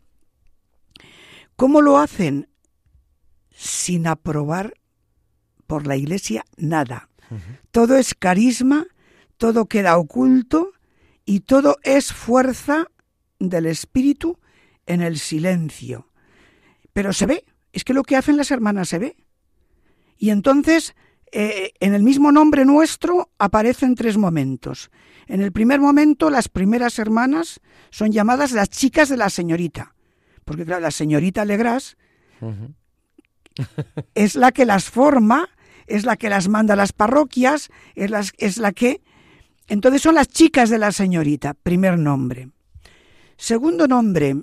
¿Cómo 1.56 1.84
lo 1.84 2.00
hacen? 2.00 2.50
Sin 3.52 4.08
aprobar 4.08 4.73
por 5.67 5.86
la 5.86 5.97
Iglesia 5.97 6.43
nada. 6.56 7.10
Todo 7.69 7.95
es 7.95 8.15
carisma, 8.15 8.88
todo 9.38 9.67
queda 9.67 9.97
oculto 9.97 10.71
y 11.26 11.41
todo 11.41 11.78
es 11.84 12.12
fuerza 12.12 12.88
del 13.38 13.67
Espíritu 13.67 14.39
en 14.88 15.02
el 15.02 15.19
silencio. 15.19 16.10
Pero 16.93 17.13
se 17.13 17.28
ve, 17.28 17.45
es 17.71 17.84
que 17.84 17.93
lo 17.93 18.02
que 18.02 18.15
hacen 18.15 18.38
las 18.38 18.50
hermanas 18.50 18.89
se 18.89 18.97
ve. 18.97 19.26
Y 20.17 20.30
entonces, 20.32 20.95
eh, 21.32 21.71
en 21.80 21.93
el 21.93 22.03
mismo 22.03 22.32
nombre 22.32 22.65
nuestro 22.65 23.30
aparecen 23.38 23.95
tres 23.95 24.17
momentos. 24.17 24.89
En 25.27 25.41
el 25.41 25.51
primer 25.51 25.80
momento, 25.80 26.30
las 26.30 26.47
primeras 26.49 26.99
hermanas 26.99 27.60
son 27.89 28.12
llamadas 28.12 28.51
las 28.53 28.69
chicas 28.69 29.10
de 29.10 29.17
la 29.17 29.30
señorita. 29.30 29.93
Porque 30.45 30.65
claro, 30.65 30.82
la 30.82 30.91
señorita 30.91 31.43
Legras 31.45 31.97
es 34.15 34.36
la 34.36 34.51
que 34.51 34.65
las 34.65 34.86
forma, 34.89 35.49
es 35.88 36.06
la 36.06 36.15
que 36.15 36.30
las 36.30 36.47
manda 36.47 36.73
a 36.73 36.77
las 36.77 36.93
parroquias, 36.93 37.69
es, 37.95 38.10
las- 38.10 38.34
es 38.38 38.58
la 38.58 38.71
que... 38.71 39.01
Entonces 39.67 40.01
son 40.01 40.15
las 40.15 40.30
chicas 40.30 40.69
de 40.69 40.77
la 40.77 40.91
señorita, 40.93 41.53
primer 41.53 41.99
nombre. 41.99 42.49
Segundo 43.36 43.88
nombre, 43.88 44.36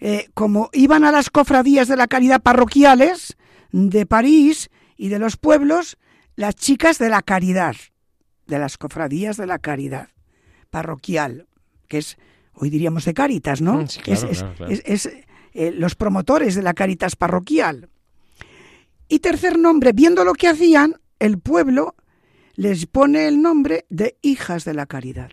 eh, 0.00 0.28
como 0.32 0.70
iban 0.72 1.04
a 1.04 1.12
las 1.12 1.28
cofradías 1.28 1.88
de 1.88 1.96
la 1.96 2.06
caridad 2.08 2.40
parroquiales 2.40 3.36
de 3.72 4.06
París 4.06 4.70
y 5.00 5.08
de 5.08 5.18
los 5.18 5.38
pueblos, 5.38 5.96
las 6.36 6.54
chicas 6.56 6.98
de 6.98 7.08
la 7.08 7.22
caridad, 7.22 7.74
de 8.46 8.58
las 8.58 8.76
cofradías 8.76 9.38
de 9.38 9.46
la 9.46 9.58
caridad 9.58 10.10
parroquial, 10.68 11.46
que 11.88 11.98
es, 11.98 12.18
hoy 12.52 12.68
diríamos 12.68 13.06
de 13.06 13.14
Cáritas, 13.14 13.62
¿no? 13.62 13.82
Mm, 13.82 13.88
sí, 13.88 14.00
claro, 14.00 14.20
es, 14.26 14.30
es- 14.32 14.38
claro, 14.40 14.54
claro. 14.56 14.72
es- 14.72 14.82
es, 14.84 15.06
eh, 15.54 15.70
los 15.72 15.94
promotores 15.94 16.54
de 16.54 16.60
la 16.62 16.74
Caritas 16.74 17.16
parroquial. 17.16 17.88
Y 19.08 19.20
tercer 19.20 19.58
nombre, 19.58 19.92
viendo 19.92 20.22
lo 20.22 20.34
que 20.34 20.48
hacían, 20.48 20.96
el 21.18 21.38
pueblo 21.38 21.94
les 22.54 22.84
pone 22.86 23.26
el 23.26 23.40
nombre 23.40 23.86
de 23.88 24.18
hijas 24.20 24.66
de 24.66 24.74
la 24.74 24.84
caridad. 24.84 25.30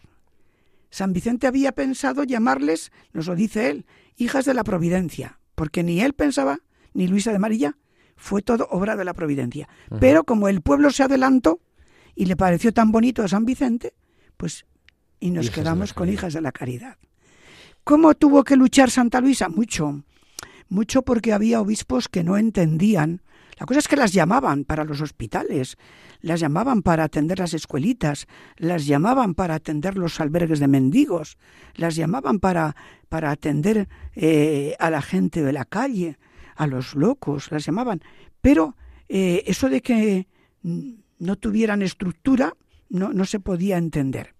San 0.90 1.12
Vicente 1.12 1.46
había 1.46 1.74
pensado 1.74 2.24
llamarles, 2.24 2.92
nos 3.12 3.28
lo 3.28 3.36
dice 3.36 3.70
él, 3.70 3.86
hijas 4.16 4.46
de 4.46 4.54
la 4.54 4.64
providencia, 4.64 5.40
porque 5.56 5.84
ni 5.84 6.00
él 6.00 6.14
pensaba, 6.14 6.60
ni 6.94 7.08
Luisa 7.08 7.34
de 7.34 7.40
María, 7.40 7.78
fue 8.18 8.42
todo 8.42 8.68
obra 8.72 8.96
de 8.96 9.06
la 9.06 9.14
providencia. 9.14 9.70
Pero 10.00 10.26
como 10.26 10.50
el 10.50 10.62
pueblo 10.62 10.92
se 10.92 11.04
adelantó 11.04 11.62
y 12.16 12.26
le 12.26 12.36
pareció 12.36 12.74
tan 12.74 12.92
bonito 12.92 13.24
a 13.24 13.28
San 13.28 13.46
Vicente, 13.46 13.94
pues 14.36 14.66
y 15.20 15.32
nos 15.32 15.46
Hijas 15.46 15.56
quedamos 15.56 15.94
con 15.94 16.10
hijas 16.10 16.34
de 16.34 16.42
la 16.42 16.52
caridad. 16.52 16.98
¿Cómo 17.84 18.14
tuvo 18.16 18.44
que 18.44 18.56
luchar 18.56 18.92
Santa 18.92 19.22
Luisa? 19.22 19.50
Mucho, 19.50 20.04
mucho 20.70 21.04
porque 21.04 21.34
había 21.34 21.62
obispos 21.62 22.10
que 22.10 22.24
no 22.24 22.38
entendían. 22.38 23.22
La 23.58 23.66
cosa 23.66 23.80
es 23.80 23.88
que 23.88 23.96
las 23.96 24.14
llamaban 24.14 24.66
para 24.66 24.84
los 24.84 25.02
hospitales, 25.02 25.78
las 26.22 26.40
llamaban 26.40 26.84
para 26.84 27.06
atender 27.06 27.40
las 27.40 27.54
escuelitas, 27.54 28.28
las 28.58 28.86
llamaban 28.86 29.34
para 29.34 29.56
atender 29.56 29.98
los 29.98 30.20
albergues 30.20 30.60
de 30.60 30.68
mendigos, 30.68 31.38
las 31.76 31.96
llamaban 31.96 32.40
para, 32.40 32.76
para 33.10 33.32
atender 33.32 33.88
eh, 34.16 34.76
a 34.80 34.90
la 34.92 35.02
gente 35.02 35.42
de 35.42 35.54
la 35.54 35.66
calle, 35.66 36.18
a 36.58 36.68
los 36.68 36.96
locos, 36.96 37.52
las 37.52 37.66
llamaban. 37.66 38.02
Pero 38.42 38.76
eh, 39.08 39.44
eso 39.48 39.70
de 39.70 39.82
que 39.82 40.28
no 40.64 41.36
tuvieran 41.38 41.82
estructura 41.82 42.54
no, 42.90 43.14
no 43.14 43.26
se 43.26 43.40
podía 43.40 43.78
entender. 43.78 44.34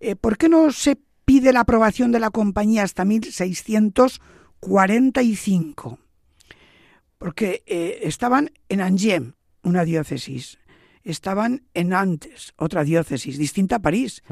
Eh, 0.00 0.14
¿Por 0.16 0.36
qué 0.38 0.48
no 0.48 0.70
se 0.72 0.98
pide 1.24 1.52
la 1.52 1.60
aprobación 1.60 2.12
de 2.12 2.20
la 2.20 2.30
compañía 2.30 2.82
hasta 2.84 3.04
1645? 4.60 5.98
Porque 7.18 7.62
eh, 7.66 8.00
estaban 8.02 8.50
en 8.68 8.80
Angers, 8.80 9.32
una 9.62 9.84
diócesis, 9.84 10.58
estaban 11.02 11.62
en 11.74 11.88
Nantes, 11.90 12.52
otra 12.56 12.84
diócesis, 12.84 13.38
distinta 13.38 13.76
a 13.76 13.78
París. 13.80 14.22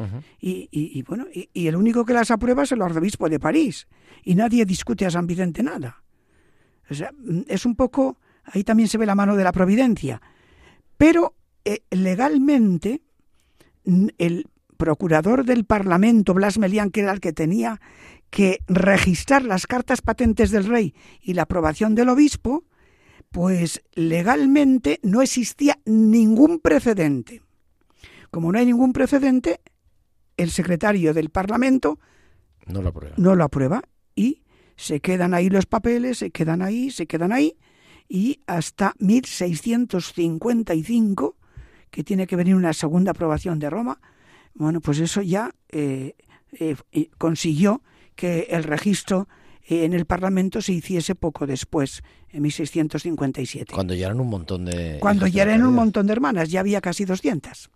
Y, 0.41 0.69
y- 0.71 0.99
y 0.99 1.03
bueno, 1.03 1.27
y, 1.33 1.49
y 1.53 1.67
el 1.69 1.77
único 1.77 2.05
que 2.05 2.13
las 2.13 2.31
aprueba 2.31 2.65
es 2.65 2.73
el 2.73 2.83
arzobispo 2.83 3.29
de 3.29 3.41
París. 3.41 3.87
Y 4.23 4.35
nadie 4.35 4.65
discute 4.67 5.07
a 5.07 5.11
San 5.11 5.27
Vicente 5.27 5.63
nada. 5.63 6.03
O 6.91 6.95
sea, 6.95 7.13
es 7.49 7.65
un 7.67 7.77
poco, 7.77 8.19
ahí 8.45 8.65
también 8.65 8.89
se 8.89 8.99
ve 8.99 9.07
la 9.07 9.15
mano 9.15 9.37
de 9.37 9.45
la 9.45 9.53
providencia. 9.53 10.21
Pero 10.97 11.35
eh, 11.65 11.81
legalmente, 11.91 13.03
el 14.19 14.49
procurador 14.77 15.45
del 15.45 15.65
Parlamento, 15.65 16.35
Blas 16.35 16.59
Melián, 16.59 16.91
que 16.91 17.01
era 17.01 17.13
el 17.13 17.21
que 17.21 17.33
tenía 17.33 17.81
que 18.31 18.61
registrar 18.67 19.45
las 19.45 19.67
cartas 19.67 20.03
patentes 20.03 20.51
del 20.51 20.67
rey 20.67 20.95
y 21.21 21.35
la 21.35 21.43
aprobación 21.43 21.95
del 21.95 22.09
obispo, 22.09 22.65
pues 23.31 23.83
legalmente 23.95 25.01
no 25.03 25.23
existía 25.23 25.79
ningún 25.85 26.61
precedente. 26.61 27.43
Como 28.31 28.53
no 28.53 28.59
hay 28.59 28.67
ningún 28.67 28.93
precedente, 28.93 29.61
el 30.37 30.51
secretario 30.51 31.15
del 31.15 31.31
Parlamento 31.31 31.99
No 32.67 32.83
lo 32.83 32.89
aprueba. 32.89 33.15
no 33.17 33.35
lo 33.37 33.45
aprueba 33.45 33.83
y 34.17 34.43
se 34.77 35.01
quedan 35.01 35.35
ahí 35.35 35.51
los 35.51 35.67
papeles, 35.67 36.19
se 36.19 36.31
quedan 36.31 36.63
ahí, 36.63 36.91
se 36.91 37.07
quedan 37.07 37.33
ahí 37.33 37.57
y 38.09 38.41
hasta 38.47 38.95
1655, 38.99 41.37
que 41.91 42.05
tiene 42.05 42.27
que 42.27 42.37
venir 42.37 42.55
una 42.55 42.73
segunda 42.73 43.11
aprobación 43.13 43.59
de 43.59 43.69
Roma, 43.71 44.01
bueno, 44.55 44.81
pues 44.81 45.01
eso 45.01 45.21
ya 45.23 45.51
eh, 45.71 46.15
eh, 46.53 46.77
consiguió 47.19 47.83
que 48.15 48.47
el 48.51 48.63
registro 48.65 49.29
eh, 49.67 49.85
en 49.85 49.95
el 49.95 50.05
Parlamento 50.05 50.61
se 50.63 50.73
hiciese 50.73 51.15
poco 51.15 51.47
después, 51.47 52.03
en 52.31 52.43
1657. 52.43 53.73
Cuando 53.73 53.95
ya 53.95 54.07
eran 54.07 54.21
un 54.21 54.29
montón 54.29 54.65
de... 54.65 54.99
Cuando 55.01 55.27
ya 55.27 55.43
eran 55.43 55.65
un 55.65 55.75
montón 55.75 56.07
de 56.07 56.13
hermanas, 56.13 56.51
ya 56.51 56.61
había 56.61 56.81
casi 56.81 57.05
200. 57.05 57.71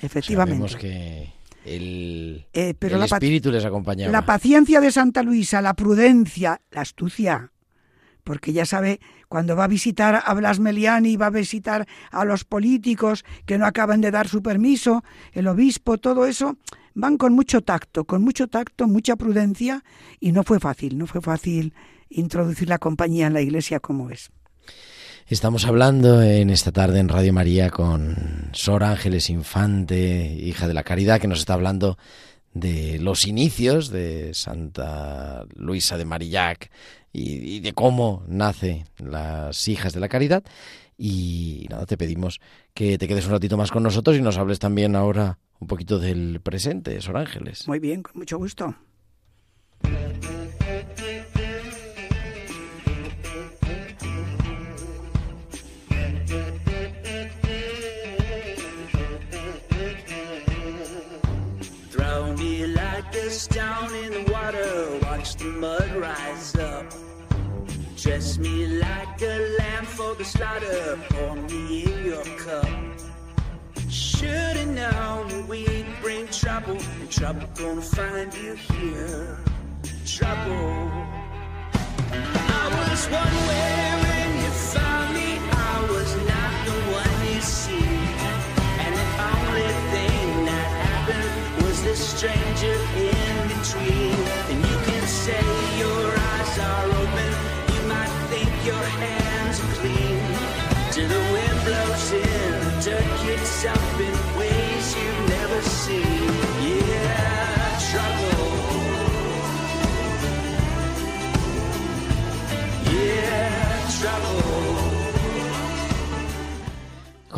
Efectivamente. 0.00 0.68
Sabemos 0.68 0.76
que 0.76 1.37
el, 1.76 2.46
Eh, 2.52 2.74
pero 2.78 2.94
el 2.94 3.00
la 3.00 3.06
espíritu 3.06 3.50
les 3.50 3.64
acompañaba. 3.64 4.12
La 4.12 4.24
paciencia 4.24 4.80
de 4.80 4.90
Santa 4.90 5.22
Luisa, 5.22 5.62
la 5.62 5.74
prudencia, 5.74 6.60
la 6.70 6.82
astucia, 6.82 7.52
porque 8.24 8.52
ya 8.52 8.66
sabe, 8.66 9.00
cuando 9.28 9.56
va 9.56 9.64
a 9.64 9.68
visitar 9.68 10.22
a 10.24 10.34
Blas 10.34 10.60
Meliani, 10.60 11.16
va 11.16 11.26
a 11.26 11.30
visitar 11.30 11.86
a 12.10 12.24
los 12.24 12.44
políticos 12.44 13.24
que 13.46 13.56
no 13.56 13.66
acaban 13.66 14.00
de 14.00 14.10
dar 14.10 14.28
su 14.28 14.42
permiso, 14.42 15.02
el 15.32 15.46
obispo, 15.48 15.98
todo 15.98 16.26
eso, 16.26 16.58
van 16.94 17.16
con 17.16 17.32
mucho 17.32 17.62
tacto, 17.62 18.04
con 18.04 18.22
mucho 18.22 18.48
tacto, 18.48 18.86
mucha 18.86 19.16
prudencia, 19.16 19.82
y 20.20 20.32
no 20.32 20.42
fue 20.42 20.60
fácil, 20.60 20.98
no 20.98 21.06
fue 21.06 21.20
fácil 21.20 21.72
introducir 22.10 22.68
la 22.68 22.78
compañía 22.78 23.26
en 23.26 23.34
la 23.34 23.40
iglesia 23.40 23.80
como 23.80 24.10
es. 24.10 24.30
Estamos 25.30 25.66
hablando 25.66 26.22
en 26.22 26.48
esta 26.48 26.72
tarde 26.72 27.00
en 27.00 27.10
Radio 27.10 27.34
María 27.34 27.68
con 27.68 28.48
Sor 28.52 28.82
Ángeles 28.82 29.28
Infante, 29.28 30.24
hija 30.24 30.66
de 30.66 30.72
la 30.72 30.84
Caridad, 30.84 31.20
que 31.20 31.28
nos 31.28 31.40
está 31.40 31.52
hablando 31.52 31.98
de 32.54 32.98
los 32.98 33.26
inicios 33.26 33.90
de 33.90 34.32
Santa 34.32 35.44
Luisa 35.54 35.98
de 35.98 36.06
Marillac 36.06 36.70
y, 37.12 37.60
de 37.60 37.74
cómo 37.74 38.24
nace 38.26 38.86
las 38.96 39.68
hijas 39.68 39.92
de 39.92 40.00
la 40.00 40.08
caridad. 40.08 40.42
Y 40.96 41.66
nada, 41.68 41.84
te 41.84 41.98
pedimos 41.98 42.40
que 42.72 42.96
te 42.96 43.06
quedes 43.06 43.26
un 43.26 43.32
ratito 43.32 43.58
más 43.58 43.70
con 43.70 43.82
nosotros 43.82 44.16
y 44.16 44.22
nos 44.22 44.38
hables 44.38 44.58
también 44.58 44.96
ahora 44.96 45.38
un 45.60 45.68
poquito 45.68 45.98
del 45.98 46.40
presente, 46.40 47.02
Sor 47.02 47.18
Ángeles. 47.18 47.68
Muy 47.68 47.80
bien, 47.80 48.02
con 48.02 48.16
mucho 48.16 48.38
gusto. 48.38 48.74
Me 68.38 68.66
like 68.68 69.20
a 69.20 69.56
lamb 69.58 69.84
for 69.84 70.14
the 70.14 70.24
slaughter, 70.24 70.96
pour 71.10 71.34
me 71.34 71.82
in 71.82 72.04
your 72.04 72.24
cup. 72.38 72.68
Should've 73.90 74.68
known 74.68 75.48
we'd 75.48 75.86
bring 76.00 76.28
trouble, 76.28 76.78
and 76.78 77.10
trouble 77.10 77.48
gonna 77.56 77.82
find 77.82 78.32
you 78.34 78.54
here. 78.54 79.38
Trouble. 80.06 80.88
I 82.14 82.64
was 82.78 83.06
one 83.10 83.36
way 83.50 83.80
when 84.06 84.28
you 84.44 84.50
found 84.70 85.14
me, 85.14 85.30
I 85.50 85.86
was 85.90 86.10
not 86.30 86.52
the 86.68 86.78
one 86.94 87.34
you 87.34 87.40
see. 87.40 87.90
And 88.84 88.94
the 89.02 89.08
only 89.34 89.72
thing 89.90 90.44
that 90.46 90.68
happened 90.86 91.64
was 91.64 91.82
this 91.82 92.00
stranger 92.14 92.78
in 92.94 93.48
between. 93.48 94.14
And 94.50 94.58
you 94.64 94.76
can 94.86 95.04
say 95.08 95.67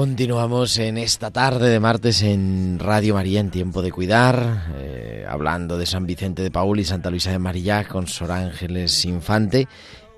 Continuamos 0.01 0.79
en 0.79 0.97
esta 0.97 1.31
tarde 1.31 1.69
de 1.69 1.79
martes 1.79 2.23
en 2.23 2.79
Radio 2.79 3.13
María 3.13 3.39
en 3.39 3.51
Tiempo 3.51 3.83
de 3.83 3.93
Cuidar, 3.93 4.73
eh, 4.79 5.27
hablando 5.29 5.77
de 5.77 5.85
San 5.85 6.07
Vicente 6.07 6.43
de 6.43 6.51
Paul 6.51 6.81
y 6.81 6.85
Santa 6.85 7.11
Luisa 7.11 7.33
de 7.33 7.39
Marillac 7.39 7.89
con 7.89 8.07
Sor 8.07 8.33
Ángeles 8.33 9.05
Infante 9.05 9.69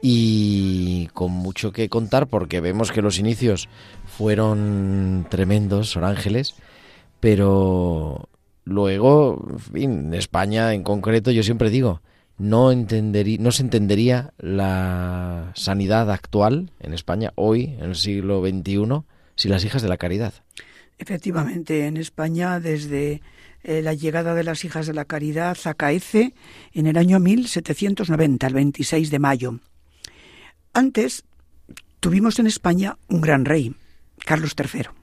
y 0.01 1.09
con 1.14 1.33
mucho 1.33 1.73
que 1.73 1.88
contar 1.88 2.29
porque 2.29 2.61
vemos 2.61 2.92
que 2.92 3.03
los 3.03 3.18
inicios 3.18 3.68
fueron 4.07 5.27
tremendos, 5.29 5.90
Sor 5.90 6.05
Ángeles, 6.05 6.55
pero 7.18 8.29
luego, 8.62 9.45
en 9.51 9.59
fin, 9.59 10.14
España 10.14 10.75
en 10.75 10.85
concreto, 10.85 11.33
yo 11.33 11.42
siempre 11.42 11.71
digo, 11.71 12.03
no, 12.38 12.73
no 12.73 13.51
se 13.51 13.62
entendería 13.62 14.33
la 14.38 15.51
sanidad 15.57 16.09
actual 16.12 16.71
en 16.79 16.95
España 16.95 17.33
hoy, 17.35 17.75
en 17.81 17.87
el 17.87 17.97
siglo 17.97 18.47
XXI, 18.47 19.03
si 19.37 19.49
las 19.49 19.64
hijas 19.64 19.83
de 19.83 19.88
la 19.88 19.97
caridad. 19.97 20.35
Efectivamente, 20.99 21.87
en 21.87 21.97
España, 21.97 22.61
desde 22.61 23.23
eh, 23.64 23.83
la 23.83 23.95
llegada 23.95 24.35
de 24.35 24.45
las 24.45 24.64
hijas 24.64 24.87
de 24.87 24.95
la 24.95 25.05
caridad 25.05 25.57
acaece 25.64 26.35
en 26.73 26.87
el 26.87 26.97
año 26.97 27.18
1790, 27.21 28.47
el 28.47 28.55
26 28.55 29.11
de 29.11 29.18
mayo. 29.18 29.61
Antes 30.73 31.25
tuvimos 32.01 32.38
en 32.38 32.47
España 32.47 32.99
un 33.09 33.21
gran 33.21 33.45
rey, 33.45 33.75
Carlos 34.25 34.55
III. 34.59 35.02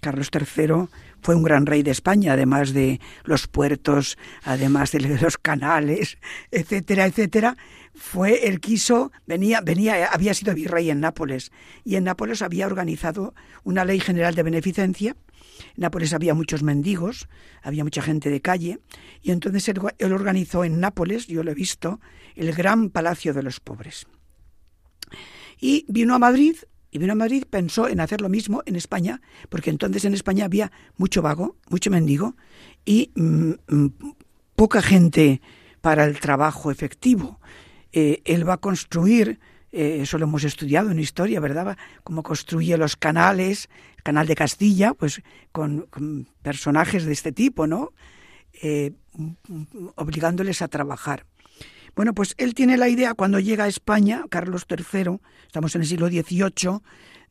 Carlos 0.00 0.30
III 0.32 0.88
fue 1.20 1.34
un 1.34 1.42
gran 1.42 1.66
rey 1.66 1.82
de 1.82 1.90
España, 1.90 2.32
además 2.32 2.72
de 2.72 3.00
los 3.24 3.46
puertos, 3.46 4.16
además 4.42 4.92
de 4.92 5.00
los 5.20 5.36
canales, 5.36 6.18
etcétera, 6.50 7.06
etcétera. 7.06 7.56
Fue 7.94 8.46
el 8.48 8.60
quiso, 8.60 9.12
venía, 9.26 9.60
venía, 9.60 10.06
había 10.06 10.32
sido 10.34 10.54
virrey 10.54 10.90
en 10.90 11.00
Nápoles 11.00 11.52
y 11.84 11.96
en 11.96 12.04
Nápoles 12.04 12.40
había 12.40 12.66
organizado 12.66 13.34
una 13.64 13.84
ley 13.84 14.00
general 14.00 14.34
de 14.34 14.42
beneficencia. 14.42 15.16
En 15.76 15.82
Nápoles 15.82 16.14
había 16.14 16.32
muchos 16.32 16.62
mendigos, 16.62 17.28
había 17.62 17.84
mucha 17.84 18.00
gente 18.00 18.30
de 18.30 18.40
calle 18.40 18.78
y 19.22 19.32
entonces 19.32 19.68
él, 19.68 19.80
él 19.98 20.12
organizó 20.12 20.64
en 20.64 20.80
Nápoles, 20.80 21.26
yo 21.26 21.42
lo 21.42 21.50
he 21.50 21.54
visto, 21.54 22.00
el 22.36 22.52
gran 22.52 22.90
palacio 22.90 23.34
de 23.34 23.42
los 23.42 23.60
pobres. 23.60 24.06
Y 25.60 25.84
vino 25.88 26.14
a 26.14 26.18
Madrid 26.18 26.56
y 26.90 26.98
vino 26.98 27.12
a 27.12 27.16
Madrid, 27.16 27.44
pensó 27.48 27.88
en 27.88 28.00
hacer 28.00 28.20
lo 28.20 28.28
mismo 28.28 28.62
en 28.66 28.76
España, 28.76 29.20
porque 29.48 29.70
entonces 29.70 30.04
en 30.04 30.14
España 30.14 30.44
había 30.44 30.72
mucho 30.96 31.22
vago, 31.22 31.56
mucho 31.68 31.90
mendigo 31.90 32.36
y 32.84 33.12
mm, 33.14 33.52
mm, 33.68 33.88
poca 34.56 34.82
gente 34.82 35.40
para 35.80 36.04
el 36.04 36.18
trabajo 36.20 36.70
efectivo. 36.70 37.40
Eh, 37.92 38.22
él 38.24 38.48
va 38.48 38.54
a 38.54 38.58
construir, 38.58 39.40
eh, 39.72 39.98
eso 40.02 40.18
lo 40.18 40.24
hemos 40.24 40.44
estudiado 40.44 40.90
en 40.90 40.98
historia, 40.98 41.40
¿verdad? 41.40 41.76
Cómo 42.04 42.22
construye 42.22 42.76
los 42.76 42.96
canales, 42.96 43.68
el 43.96 44.02
canal 44.02 44.26
de 44.26 44.34
Castilla, 44.34 44.94
pues 44.94 45.22
con, 45.52 45.86
personajes 46.42 47.04
de 47.04 47.12
este 47.12 47.32
tipo, 47.32 47.66
¿no? 47.66 47.92
Eh, 48.62 48.92
obligándoles 49.94 50.62
a 50.62 50.68
trabajar. 50.68 51.26
Bueno, 51.94 52.14
pues 52.14 52.34
él 52.38 52.54
tiene 52.54 52.76
la 52.76 52.88
idea 52.88 53.14
cuando 53.14 53.40
llega 53.40 53.64
a 53.64 53.68
España, 53.68 54.24
Carlos 54.30 54.66
III, 54.68 55.18
estamos 55.46 55.74
en 55.74 55.82
el 55.82 55.86
siglo 55.86 56.08
XVIII, 56.08 56.80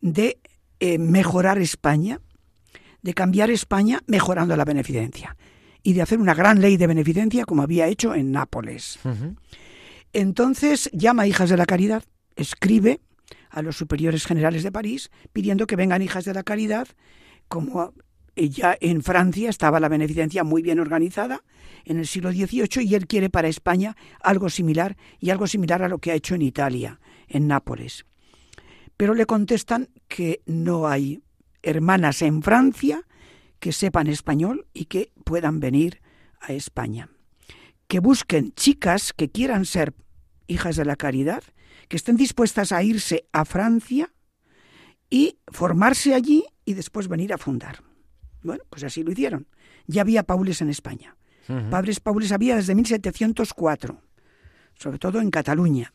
de 0.02 0.40
eh, 0.80 0.98
mejorar 0.98 1.58
España, 1.60 2.22
de 3.02 3.14
cambiar 3.14 3.50
España 3.50 4.02
mejorando 4.08 4.56
la 4.56 4.66
beneficencia 4.66 5.36
y 5.84 5.94
de 5.94 6.02
hacer 6.02 6.20
una 6.20 6.34
gran 6.34 6.62
ley 6.62 6.78
de 6.78 6.88
beneficencia 6.88 7.46
como 7.46 7.62
había 7.62 7.88
hecho 7.88 8.14
en 8.14 8.32
Nápoles. 8.32 9.00
Uh 9.04 9.10
-huh. 9.10 9.36
Entonces 10.14 10.90
llama 10.94 11.24
a 11.24 11.28
Hijas 11.28 11.50
de 11.50 11.58
la 11.58 11.66
Caridad, 11.66 12.04
escribe 12.36 13.00
a 13.50 13.62
los 13.62 13.78
superiores 13.78 14.26
generales 14.26 14.64
de 14.64 14.72
París 14.72 15.10
pidiendo 15.34 15.68
que 15.68 15.76
vengan 15.76 16.02
Hijas 16.02 16.26
de 16.26 16.34
la 16.34 16.44
Caridad 16.44 16.88
como 17.48 17.94
ya 18.48 18.78
en 18.80 19.04
Francia 19.04 19.50
estaba 19.50 19.82
la 19.82 19.90
beneficencia 19.90 20.46
muy 20.46 20.62
bien 20.62 20.80
organizada 20.80 21.44
en 21.84 22.00
el 22.00 22.08
siglo 22.08 22.32
XVIII 22.32 22.84
y 22.84 22.96
él 22.96 23.08
quiere 23.08 23.30
para 23.30 23.50
España 23.50 23.98
algo 24.22 24.50
similar 24.50 24.96
y 25.20 25.32
algo 25.32 25.48
similar 25.48 25.84
a 25.84 25.90
lo 25.90 25.98
que 25.98 26.12
ha 26.12 26.16
hecho 26.16 26.36
en 26.36 26.44
Italia, 26.44 27.02
en 27.28 27.48
Nápoles. 27.48 28.06
Pero 28.96 29.14
le 29.14 29.26
contestan 29.26 29.90
que 30.08 30.42
no 30.46 30.88
hay 30.88 31.22
hermanas 31.62 32.22
en 32.22 32.42
Francia 32.42 33.04
que 33.60 33.74
sepan 33.74 34.08
español 34.08 34.68
y 34.74 34.86
que 34.86 35.12
puedan 35.26 35.60
venir 35.60 36.02
a 36.40 36.54
España. 36.54 37.10
Que 37.88 38.00
busquen 38.00 38.54
chicas 38.54 39.12
que 39.12 39.30
quieran 39.30 39.66
ser 39.66 39.94
hijas 40.48 40.76
de 40.76 40.86
la 40.86 40.96
caridad, 40.96 41.44
que 41.88 41.98
estén 41.98 42.16
dispuestas 42.16 42.72
a 42.72 42.84
irse 42.84 43.26
a 43.34 43.46
Francia 43.46 44.14
y 45.10 45.40
formarse 45.48 46.14
allí 46.14 46.46
y 46.66 46.76
después 46.76 47.08
venir 47.08 47.34
a 47.34 47.38
fundar. 47.38 47.84
Bueno, 48.44 48.64
pues 48.70 48.84
así 48.84 49.04
lo 49.04 49.12
hicieron. 49.12 49.48
Ya 49.88 50.02
había 50.02 50.24
paules 50.24 50.62
en 50.62 50.70
España. 50.70 51.16
Uh 51.48 51.54
-huh. 51.54 51.70
Padres 51.70 52.00
paules 52.00 52.32
había 52.32 52.56
desde 52.56 52.76
1704, 52.76 54.02
sobre 54.76 55.00
todo 55.00 55.20
en 55.20 55.32
Cataluña. 55.32 55.94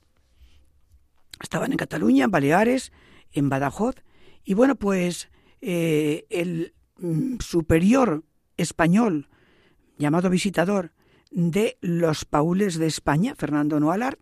Estaban 1.40 1.72
en 1.72 1.78
Cataluña, 1.78 2.24
en 2.24 2.30
Baleares, 2.30 2.92
en 3.32 3.48
Badajoz. 3.48 3.96
Y 4.44 4.54
bueno, 4.54 4.76
pues 4.76 5.28
eh, 5.60 6.26
el 6.30 6.74
mm, 6.98 7.38
superior 7.40 8.24
español, 8.56 9.28
llamado 9.98 10.30
visitador 10.30 10.92
de 11.30 11.78
los 11.80 12.24
paules 12.24 12.78
de 12.78 12.86
España, 12.86 13.34
Fernando 13.34 13.80
Noalar, 13.80 14.18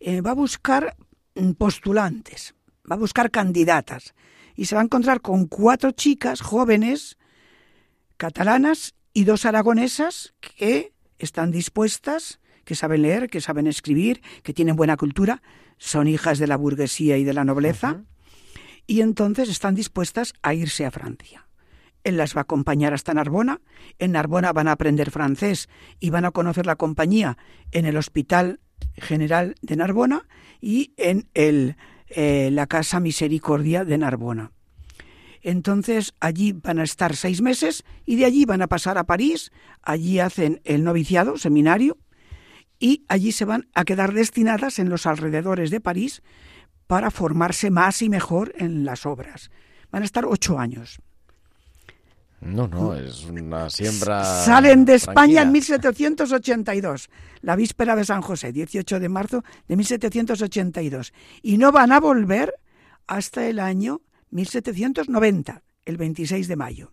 eh, 0.00 0.20
va 0.20 0.30
a 0.30 0.34
buscar 0.34 0.96
postulantes, 1.58 2.54
va 2.90 2.96
a 2.96 2.98
buscar 2.98 3.30
candidatas. 3.30 4.14
Y 4.56 4.66
se 4.66 4.74
va 4.74 4.80
a 4.80 4.84
encontrar 4.84 5.20
con 5.20 5.46
cuatro 5.46 5.92
chicas 5.92 6.40
jóvenes 6.40 7.18
catalanas 8.20 8.94
y 9.14 9.24
dos 9.24 9.46
aragonesas 9.46 10.34
que 10.40 10.92
están 11.18 11.50
dispuestas, 11.50 12.38
que 12.66 12.74
saben 12.74 13.00
leer, 13.00 13.30
que 13.30 13.40
saben 13.40 13.66
escribir, 13.66 14.20
que 14.42 14.52
tienen 14.52 14.76
buena 14.76 14.98
cultura, 14.98 15.42
son 15.78 16.06
hijas 16.06 16.38
de 16.38 16.46
la 16.46 16.56
burguesía 16.56 17.16
y 17.16 17.24
de 17.24 17.32
la 17.32 17.44
nobleza, 17.44 17.92
uh 17.92 17.94
-huh. 17.94 18.04
y 18.86 19.00
entonces 19.00 19.48
están 19.48 19.74
dispuestas 19.74 20.34
a 20.42 20.52
irse 20.52 20.84
a 20.84 20.90
Francia. 20.90 21.48
Él 22.04 22.18
las 22.18 22.36
va 22.36 22.40
a 22.40 22.42
acompañar 22.42 22.92
hasta 22.92 23.14
Narbona, 23.14 23.62
en 23.98 24.12
Narbona 24.12 24.52
van 24.52 24.68
a 24.68 24.72
aprender 24.72 25.10
francés 25.10 25.70
y 25.98 26.10
van 26.10 26.26
a 26.26 26.30
conocer 26.30 26.66
la 26.66 26.76
compañía 26.76 27.38
en 27.72 27.86
el 27.86 27.96
Hospital 27.96 28.60
General 28.96 29.54
de 29.62 29.76
Narbona 29.76 30.28
y 30.60 30.92
en 30.98 31.30
el, 31.32 31.76
eh, 32.10 32.50
la 32.52 32.66
Casa 32.66 33.00
Misericordia 33.00 33.86
de 33.86 33.96
Narbona. 33.96 34.52
Entonces 35.42 36.14
allí 36.20 36.52
van 36.52 36.78
a 36.78 36.84
estar 36.84 37.16
seis 37.16 37.40
meses 37.40 37.84
y 38.04 38.16
de 38.16 38.24
allí 38.24 38.44
van 38.44 38.62
a 38.62 38.68
pasar 38.68 38.98
a 38.98 39.04
París, 39.04 39.52
allí 39.82 40.20
hacen 40.20 40.60
el 40.64 40.84
noviciado, 40.84 41.38
seminario, 41.38 41.98
y 42.78 43.04
allí 43.08 43.32
se 43.32 43.44
van 43.44 43.68
a 43.74 43.84
quedar 43.84 44.12
destinadas 44.12 44.78
en 44.78 44.88
los 44.88 45.06
alrededores 45.06 45.70
de 45.70 45.80
París 45.80 46.22
para 46.86 47.10
formarse 47.10 47.70
más 47.70 48.02
y 48.02 48.08
mejor 48.08 48.52
en 48.56 48.84
las 48.84 49.06
obras. 49.06 49.50
Van 49.90 50.02
a 50.02 50.06
estar 50.06 50.24
ocho 50.24 50.58
años. 50.58 50.98
No, 52.40 52.66
no, 52.68 52.94
es 52.94 53.24
una 53.26 53.68
siembra. 53.68 54.24
Salen 54.24 54.86
de 54.86 54.94
España 54.94 55.42
en 55.42 55.52
tranquila. 55.52 55.52
1782, 55.52 57.10
la 57.42 57.54
víspera 57.54 57.94
de 57.96 58.04
San 58.04 58.22
José, 58.22 58.50
18 58.50 58.98
de 58.98 59.08
marzo 59.10 59.44
de 59.68 59.76
1782. 59.76 61.12
Y 61.42 61.58
no 61.58 61.70
van 61.70 61.92
a 61.92 62.00
volver 62.00 62.54
hasta 63.06 63.46
el 63.46 63.58
año 63.58 64.00
1790, 64.30 65.62
el 65.84 65.96
26 65.96 66.48
de 66.48 66.56
mayo. 66.56 66.92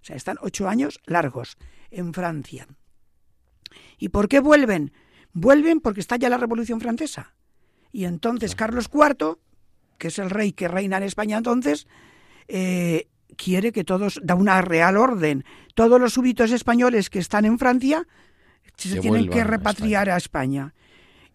O 0.00 0.04
sea, 0.06 0.16
están 0.16 0.36
ocho 0.40 0.68
años 0.68 1.00
largos 1.06 1.56
en 1.90 2.14
Francia. 2.14 2.68
¿Y 3.98 4.10
por 4.10 4.28
qué 4.28 4.40
vuelven? 4.40 4.92
Vuelven 5.32 5.80
porque 5.80 6.00
está 6.00 6.16
ya 6.16 6.28
la 6.28 6.38
Revolución 6.38 6.80
Francesa. 6.80 7.34
Y 7.92 8.04
entonces 8.04 8.54
Carlos 8.54 8.88
IV, 8.92 9.38
que 9.98 10.08
es 10.08 10.18
el 10.18 10.30
rey 10.30 10.52
que 10.52 10.68
reina 10.68 10.98
en 10.98 11.02
España 11.02 11.38
entonces, 11.38 11.86
eh, 12.48 13.08
quiere 13.36 13.72
que 13.72 13.84
todos, 13.84 14.20
da 14.22 14.34
una 14.34 14.60
real 14.62 14.96
orden, 14.96 15.44
todos 15.74 16.00
los 16.00 16.12
súbditos 16.12 16.52
españoles 16.52 17.10
que 17.10 17.18
están 17.18 17.44
en 17.44 17.58
Francia 17.58 18.06
se 18.76 19.00
tienen 19.00 19.28
que 19.30 19.40
a 19.40 19.44
repatriar 19.44 20.10
a 20.10 20.16
España. 20.16 20.74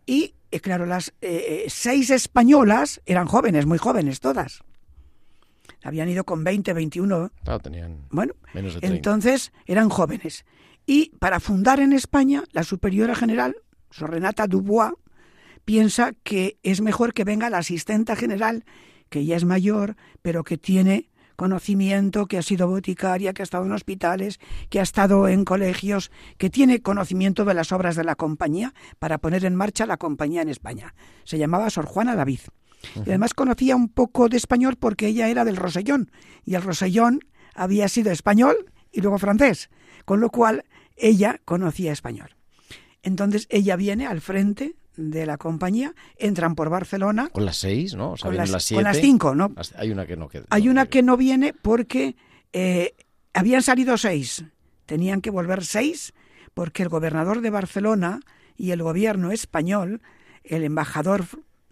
Y, 0.05 0.35
eh, 0.51 0.59
claro, 0.59 0.85
las 0.85 1.13
eh, 1.21 1.65
seis 1.67 2.09
españolas 2.09 3.01
eran 3.05 3.27
jóvenes, 3.27 3.65
muy 3.65 3.77
jóvenes 3.77 4.19
todas. 4.19 4.63
Habían 5.84 6.09
ido 6.09 6.23
con 6.23 6.43
20, 6.43 6.73
21, 6.73 7.32
Claro, 7.43 7.59
tenían 7.59 8.05
bueno, 8.09 8.34
menos 8.53 8.75
de 8.75 8.82
30. 8.82 8.95
entonces 8.95 9.51
eran 9.65 9.89
jóvenes. 9.89 10.45
Y 10.86 11.11
para 11.19 11.39
fundar 11.39 11.79
en 11.79 11.93
España, 11.93 12.43
la 12.51 12.63
superiora 12.63 13.15
general, 13.15 13.55
Sor 13.89 14.11
Renata 14.11 14.47
Dubois, 14.47 14.93
piensa 15.65 16.13
que 16.23 16.57
es 16.63 16.82
mejor 16.82 17.13
que 17.13 17.23
venga 17.23 17.49
la 17.49 17.59
asistenta 17.59 18.15
general, 18.15 18.65
que 19.09 19.25
ya 19.25 19.36
es 19.36 19.45
mayor, 19.45 19.95
pero 20.21 20.43
que 20.43 20.57
tiene 20.57 21.09
conocimiento, 21.36 22.27
que 22.27 22.38
ha 22.38 22.43
sido 22.43 22.67
boticaria, 22.67 23.34
que 23.34 23.41
ha 23.41 23.43
estado 23.43 23.65
en 23.65 23.71
hospitales, 23.71 24.39
que 24.69 24.79
ha 24.79 24.84
estado 24.84 25.27
en 25.27 25.43
colegios, 25.43 26.11
que 26.38 26.51
tiene 26.51 26.82
conocimiento 26.82 27.45
de 27.45 27.55
las 27.55 27.71
obras 27.71 27.95
de 27.95 28.03
la 28.03 28.15
compañía 28.15 28.73
para 28.99 29.17
poner 29.17 29.43
en 29.45 29.55
marcha 29.55 29.88
la 29.88 29.97
compañía 29.97 30.43
en 30.43 30.49
España. 30.49 30.93
Se 31.23 31.39
llamaba 31.39 31.69
Sor 31.71 31.86
Juana 31.86 32.15
David. 32.15 32.41
Y 32.95 33.01
además 33.09 33.34
conocía 33.34 33.75
un 33.75 33.89
poco 33.89 34.27
de 34.29 34.38
español 34.38 34.75
porque 34.77 35.07
ella 35.07 35.27
era 35.29 35.45
del 35.45 35.55
Rosellón. 35.57 36.11
Y 36.45 36.55
el 36.55 36.61
Rosellón 36.63 37.19
había 37.53 37.88
sido 37.88 38.11
español 38.11 38.55
y 38.91 39.01
luego 39.01 39.17
francés. 39.17 39.69
Con 40.05 40.19
lo 40.19 40.29
cual 40.29 40.63
ella 40.97 41.39
conocía 41.45 41.91
español. 41.91 42.36
Entonces 43.03 43.47
ella 43.49 43.75
viene 43.75 44.05
al 44.07 44.21
frente 44.21 44.75
de 44.97 45.25
la 45.25 45.38
compañía, 45.38 45.95
entran 46.17 46.53
por 46.55 46.69
Barcelona. 46.69 47.29
Con 47.29 47.45
las 47.45 47.57
seis, 47.57 47.95
¿no? 47.95 48.11
O 48.11 48.17
sea, 48.17 48.27
Con 48.29 48.38
las- 48.38 48.49
las 48.49 48.63
con 48.63 48.67
siete. 48.67 48.84
las 48.84 48.97
cinco, 48.97 49.34
¿no? 49.36 49.53
Hay 49.77 49.89
una 49.91 50.05
que 50.05 50.17
no 50.17 50.27
queda. 50.27 50.45
Hay 50.49 50.65
no 50.65 50.71
una 50.71 50.86
que 50.86 51.01
no 51.01 51.17
viene 51.17 51.53
porque 51.53 52.15
eh, 52.53 52.93
habían 53.34 53.63
salido 53.63 53.97
seis. 53.97 54.43
Tenían 54.86 55.21
que 55.21 55.29
volver 55.29 55.63
seis 55.63 56.13
porque 56.53 56.84
el 56.84 56.89
gobernador 56.89 57.41
de 57.41 57.49
Barcelona 57.49 58.19
y 58.57 58.71
el 58.71 58.84
gobierno 58.84 59.32
español, 59.32 60.01
el 60.43 60.63
embajador 60.63 61.25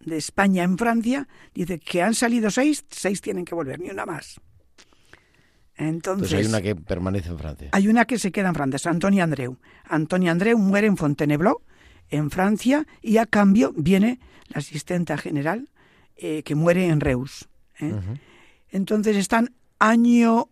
de 0.05 0.17
España 0.17 0.63
en 0.63 0.77
Francia, 0.77 1.27
dice 1.53 1.79
que 1.79 2.01
han 2.01 2.15
salido 2.15 2.49
seis, 2.51 2.85
seis 2.89 3.21
tienen 3.21 3.45
que 3.45 3.55
volver, 3.55 3.79
ni 3.79 3.89
una 3.89 4.05
más. 4.05 4.39
Entonces, 5.75 6.33
Entonces 6.33 6.33
hay 6.33 6.45
una 6.45 6.61
que 6.61 6.75
permanece 6.75 7.29
en 7.29 7.37
Francia. 7.37 7.69
hay 7.71 7.87
una 7.87 8.05
que 8.05 8.19
se 8.19 8.31
queda 8.31 8.49
en 8.49 8.55
Francia, 8.55 8.77
es 8.77 8.85
Antonio 8.87 9.23
Andreu. 9.23 9.57
Antonio 9.85 10.31
Andreu 10.31 10.57
muere 10.57 10.87
en 10.87 10.97
Fontainebleau, 10.97 11.61
en 12.09 12.29
Francia, 12.31 12.85
y 13.01 13.17
a 13.17 13.25
cambio 13.25 13.73
viene 13.75 14.19
la 14.47 14.59
asistenta 14.59 15.17
general 15.17 15.69
eh, 16.17 16.43
que 16.43 16.55
muere 16.55 16.87
en 16.87 16.99
Reus. 16.99 17.47
¿eh? 17.79 17.93
Entonces 18.71 19.15
están 19.15 19.55
año 19.79 20.49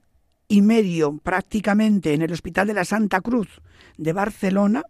y 0.48 0.62
medio 0.62 1.18
prácticamente 1.18 2.14
en 2.14 2.22
el 2.22 2.32
Hospital 2.32 2.68
de 2.68 2.74
la 2.74 2.86
Santa 2.86 3.20
Cruz 3.20 3.62
de 3.98 4.14
Barcelona, 4.14 4.84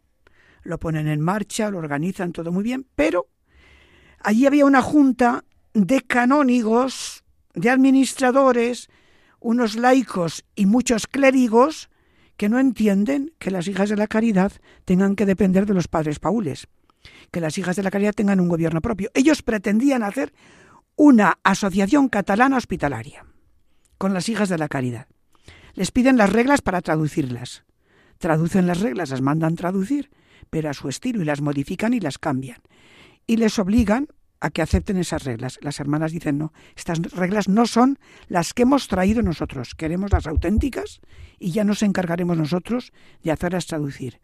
lo 0.61 0.77
ponen 0.77 1.07
en 1.07 1.21
marcha, 1.21 1.71
lo 1.71 1.79
organizan 1.79 2.31
todo 2.31 2.51
muy 2.51 2.63
bien, 2.63 2.85
pero 2.95 3.27
allí 4.19 4.45
había 4.45 4.65
una 4.65 4.81
junta 4.81 5.43
de 5.73 6.01
canónigos, 6.01 7.23
de 7.53 7.69
administradores, 7.69 8.89
unos 9.39 9.75
laicos 9.75 10.45
y 10.55 10.65
muchos 10.65 11.07
clérigos 11.07 11.89
que 12.37 12.49
no 12.49 12.59
entienden 12.59 13.33
que 13.39 13.51
las 13.51 13.67
hijas 13.67 13.89
de 13.89 13.97
la 13.97 14.07
caridad 14.07 14.51
tengan 14.85 15.15
que 15.15 15.25
depender 15.25 15.65
de 15.65 15.73
los 15.73 15.87
padres 15.87 16.19
paules, 16.19 16.67
que 17.31 17.41
las 17.41 17.57
hijas 17.57 17.75
de 17.75 17.83
la 17.83 17.91
caridad 17.91 18.13
tengan 18.13 18.39
un 18.39 18.47
gobierno 18.47 18.81
propio. 18.81 19.09
Ellos 19.13 19.41
pretendían 19.41 20.03
hacer 20.03 20.33
una 20.95 21.39
asociación 21.43 22.09
catalana 22.09 22.57
hospitalaria 22.57 23.25
con 23.97 24.13
las 24.13 24.29
hijas 24.29 24.49
de 24.49 24.57
la 24.57 24.67
caridad. 24.67 25.07
Les 25.73 25.91
piden 25.91 26.17
las 26.17 26.31
reglas 26.31 26.61
para 26.61 26.81
traducirlas. 26.81 27.63
Traducen 28.17 28.65
las 28.65 28.79
reglas, 28.79 29.11
las 29.11 29.21
mandan 29.21 29.55
traducir, 29.55 30.09
pero 30.49 30.69
a 30.69 30.73
su 30.73 30.89
estilo 30.89 31.21
y 31.21 31.25
las 31.25 31.41
modifican 31.41 31.93
y 31.93 31.99
las 31.99 32.17
cambian. 32.17 32.61
Y 33.27 33.37
les 33.37 33.59
obligan 33.59 34.07
a 34.39 34.49
que 34.49 34.61
acepten 34.61 34.97
esas 34.97 35.23
reglas. 35.23 35.59
Las 35.61 35.79
hermanas 35.79 36.11
dicen, 36.11 36.37
no, 36.37 36.53
estas 36.75 36.99
reglas 37.11 37.47
no 37.47 37.65
son 37.65 37.99
las 38.27 38.53
que 38.53 38.63
hemos 38.63 38.87
traído 38.87 39.21
nosotros, 39.21 39.75
queremos 39.75 40.11
las 40.11 40.27
auténticas 40.27 41.01
y 41.39 41.51
ya 41.51 41.63
nos 41.63 41.83
encargaremos 41.83 42.37
nosotros 42.37 42.91
de 43.23 43.31
hacerlas 43.31 43.65
traducir. 43.65 44.19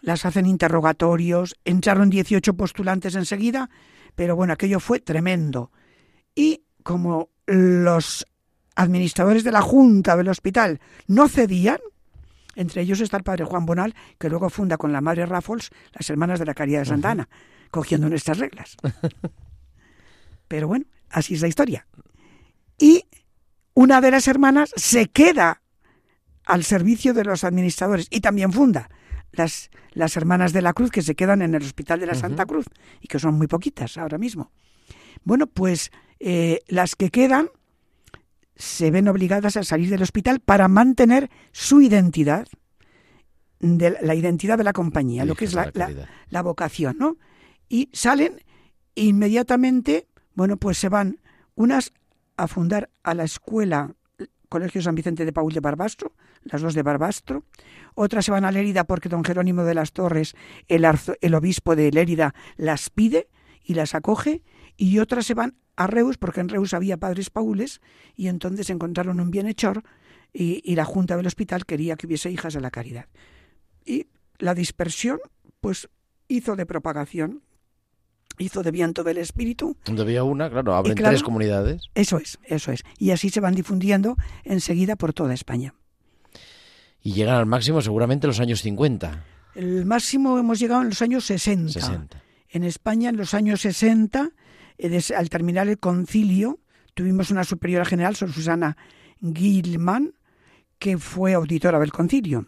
Las 0.00 0.26
hacen 0.26 0.46
interrogatorios, 0.46 1.56
entraron 1.64 2.10
18 2.10 2.54
postulantes 2.54 3.14
enseguida, 3.14 3.70
pero 4.14 4.36
bueno, 4.36 4.52
aquello 4.52 4.80
fue 4.80 5.00
tremendo. 5.00 5.70
Y 6.34 6.64
como 6.82 7.30
los 7.46 8.26
administradores 8.76 9.44
de 9.44 9.52
la 9.52 9.62
Junta 9.62 10.16
del 10.16 10.28
hospital 10.28 10.80
no 11.06 11.28
cedían, 11.28 11.78
entre 12.56 12.82
ellos 12.82 13.00
está 13.00 13.16
el 13.16 13.22
padre 13.22 13.44
Juan 13.44 13.66
Bonal, 13.66 13.94
que 14.18 14.28
luego 14.28 14.50
funda 14.50 14.76
con 14.76 14.92
la 14.92 15.00
madre 15.00 15.26
Raffles 15.26 15.70
las 15.92 16.10
Hermanas 16.10 16.38
de 16.38 16.46
la 16.46 16.54
Caridad 16.54 16.80
de 16.80 16.86
Santa 16.86 17.12
Ana, 17.12 17.28
cogiendo 17.70 18.08
nuestras 18.08 18.38
reglas. 18.38 18.76
Pero 20.48 20.68
bueno, 20.68 20.86
así 21.10 21.34
es 21.34 21.42
la 21.42 21.48
historia. 21.48 21.86
Y 22.78 23.04
una 23.74 24.00
de 24.00 24.10
las 24.10 24.28
hermanas 24.28 24.72
se 24.76 25.08
queda 25.08 25.62
al 26.44 26.64
servicio 26.64 27.14
de 27.14 27.24
los 27.24 27.44
administradores 27.44 28.06
y 28.10 28.20
también 28.20 28.52
funda 28.52 28.88
las, 29.32 29.70
las 29.92 30.16
Hermanas 30.16 30.52
de 30.52 30.62
la 30.62 30.72
Cruz 30.72 30.90
que 30.90 31.02
se 31.02 31.14
quedan 31.14 31.42
en 31.42 31.54
el 31.54 31.62
Hospital 31.62 32.00
de 32.00 32.06
la 32.06 32.14
Santa 32.14 32.46
Cruz 32.46 32.66
y 33.00 33.08
que 33.08 33.18
son 33.18 33.34
muy 33.34 33.46
poquitas 33.46 33.96
ahora 33.96 34.18
mismo. 34.18 34.52
Bueno, 35.24 35.46
pues 35.46 35.90
eh, 36.20 36.60
las 36.68 36.96
que 36.96 37.10
quedan 37.10 37.48
se 38.56 38.90
ven 38.90 39.08
obligadas 39.08 39.56
a 39.56 39.64
salir 39.64 39.90
del 39.90 40.02
hospital 40.02 40.40
para 40.40 40.68
mantener 40.68 41.30
su 41.52 41.80
identidad, 41.80 42.46
de 43.58 43.96
la 44.00 44.14
identidad 44.14 44.58
de 44.58 44.64
la 44.64 44.72
compañía, 44.72 45.24
lo 45.24 45.34
que 45.34 45.46
es 45.46 45.54
la, 45.54 45.72
la 46.28 46.42
vocación, 46.42 46.96
¿no? 46.98 47.16
Y 47.68 47.88
salen 47.92 48.42
inmediatamente, 48.94 50.06
bueno, 50.34 50.56
pues 50.56 50.78
se 50.78 50.88
van 50.88 51.20
unas 51.54 51.92
a 52.36 52.48
fundar 52.48 52.90
a 53.02 53.14
la 53.14 53.24
escuela 53.24 53.94
Colegio 54.48 54.82
San 54.82 54.94
Vicente 54.94 55.24
de 55.24 55.32
Paul 55.32 55.52
de 55.52 55.60
Barbastro, 55.60 56.12
las 56.44 56.62
dos 56.62 56.74
de 56.74 56.82
Barbastro, 56.82 57.44
otras 57.94 58.24
se 58.24 58.30
van 58.30 58.44
a 58.44 58.52
Lérida 58.52 58.84
porque 58.84 59.08
don 59.08 59.24
Jerónimo 59.24 59.64
de 59.64 59.74
las 59.74 59.92
Torres, 59.92 60.34
el, 60.68 60.84
arzo- 60.84 61.16
el 61.20 61.34
obispo 61.34 61.74
de 61.74 61.90
Lérida, 61.90 62.34
las 62.56 62.90
pide 62.90 63.28
y 63.64 63.74
las 63.74 63.94
acoge, 63.94 64.42
y 64.76 64.98
otras 64.98 65.26
se 65.26 65.34
van 65.34 65.56
a 65.76 65.86
Reus 65.88 66.18
porque 66.18 66.40
en 66.40 66.48
Reus 66.48 66.72
había 66.74 66.98
padres 66.98 67.30
paules 67.30 67.80
y 68.14 68.28
entonces 68.28 68.70
encontraron 68.70 69.18
un 69.18 69.30
bienhechor 69.30 69.82
y, 70.32 70.60
y 70.64 70.76
la 70.76 70.84
Junta 70.84 71.16
del 71.16 71.26
Hospital 71.26 71.66
quería 71.66 71.96
que 71.96 72.06
hubiese 72.06 72.30
hijas 72.30 72.54
de 72.54 72.60
la 72.60 72.70
caridad. 72.70 73.06
Y 73.84 74.06
la 74.38 74.54
dispersión, 74.54 75.18
pues 75.60 75.88
hizo 76.28 76.54
de 76.54 76.66
propagación, 76.66 77.42
hizo 78.38 78.62
de 78.62 78.70
viento 78.70 79.04
del 79.04 79.18
espíritu 79.18 79.76
Donde 79.84 80.02
había 80.02 80.24
una, 80.24 80.50
claro, 80.50 80.74
abren 80.74 80.96
claro, 80.96 81.12
tres 81.12 81.22
comunidades. 81.22 81.82
eso 81.94 82.18
es, 82.18 82.38
eso 82.44 82.72
es. 82.72 82.82
Y 82.98 83.10
así 83.10 83.30
se 83.30 83.40
van 83.40 83.54
difundiendo 83.54 84.16
enseguida 84.44 84.96
por 84.96 85.12
toda 85.12 85.34
España. 85.34 85.74
Y 87.02 87.12
llegan 87.12 87.36
al 87.36 87.46
máximo 87.46 87.80
seguramente 87.82 88.26
en 88.26 88.28
los 88.28 88.40
años 88.40 88.60
50, 88.62 89.24
El 89.54 89.84
máximo 89.86 90.38
hemos 90.38 90.58
llegado 90.58 90.82
en 90.82 90.88
los 90.88 91.02
años 91.02 91.24
60. 91.26 91.72
60. 91.72 92.22
En 92.48 92.64
España, 92.64 93.10
en 93.10 93.16
los 93.16 93.34
años 93.34 93.60
60, 93.60 94.30
eh, 94.78 94.88
des- 94.88 95.10
al 95.10 95.28
terminar 95.28 95.68
el 95.68 95.78
concilio, 95.78 96.60
tuvimos 96.94 97.30
una 97.30 97.44
superiora 97.44 97.84
general, 97.84 98.16
Sor 98.16 98.32
Susana 98.32 98.76
Gilman, 99.20 100.14
que 100.78 100.98
fue 100.98 101.34
auditora 101.34 101.78
del 101.78 101.92
concilio. 101.92 102.46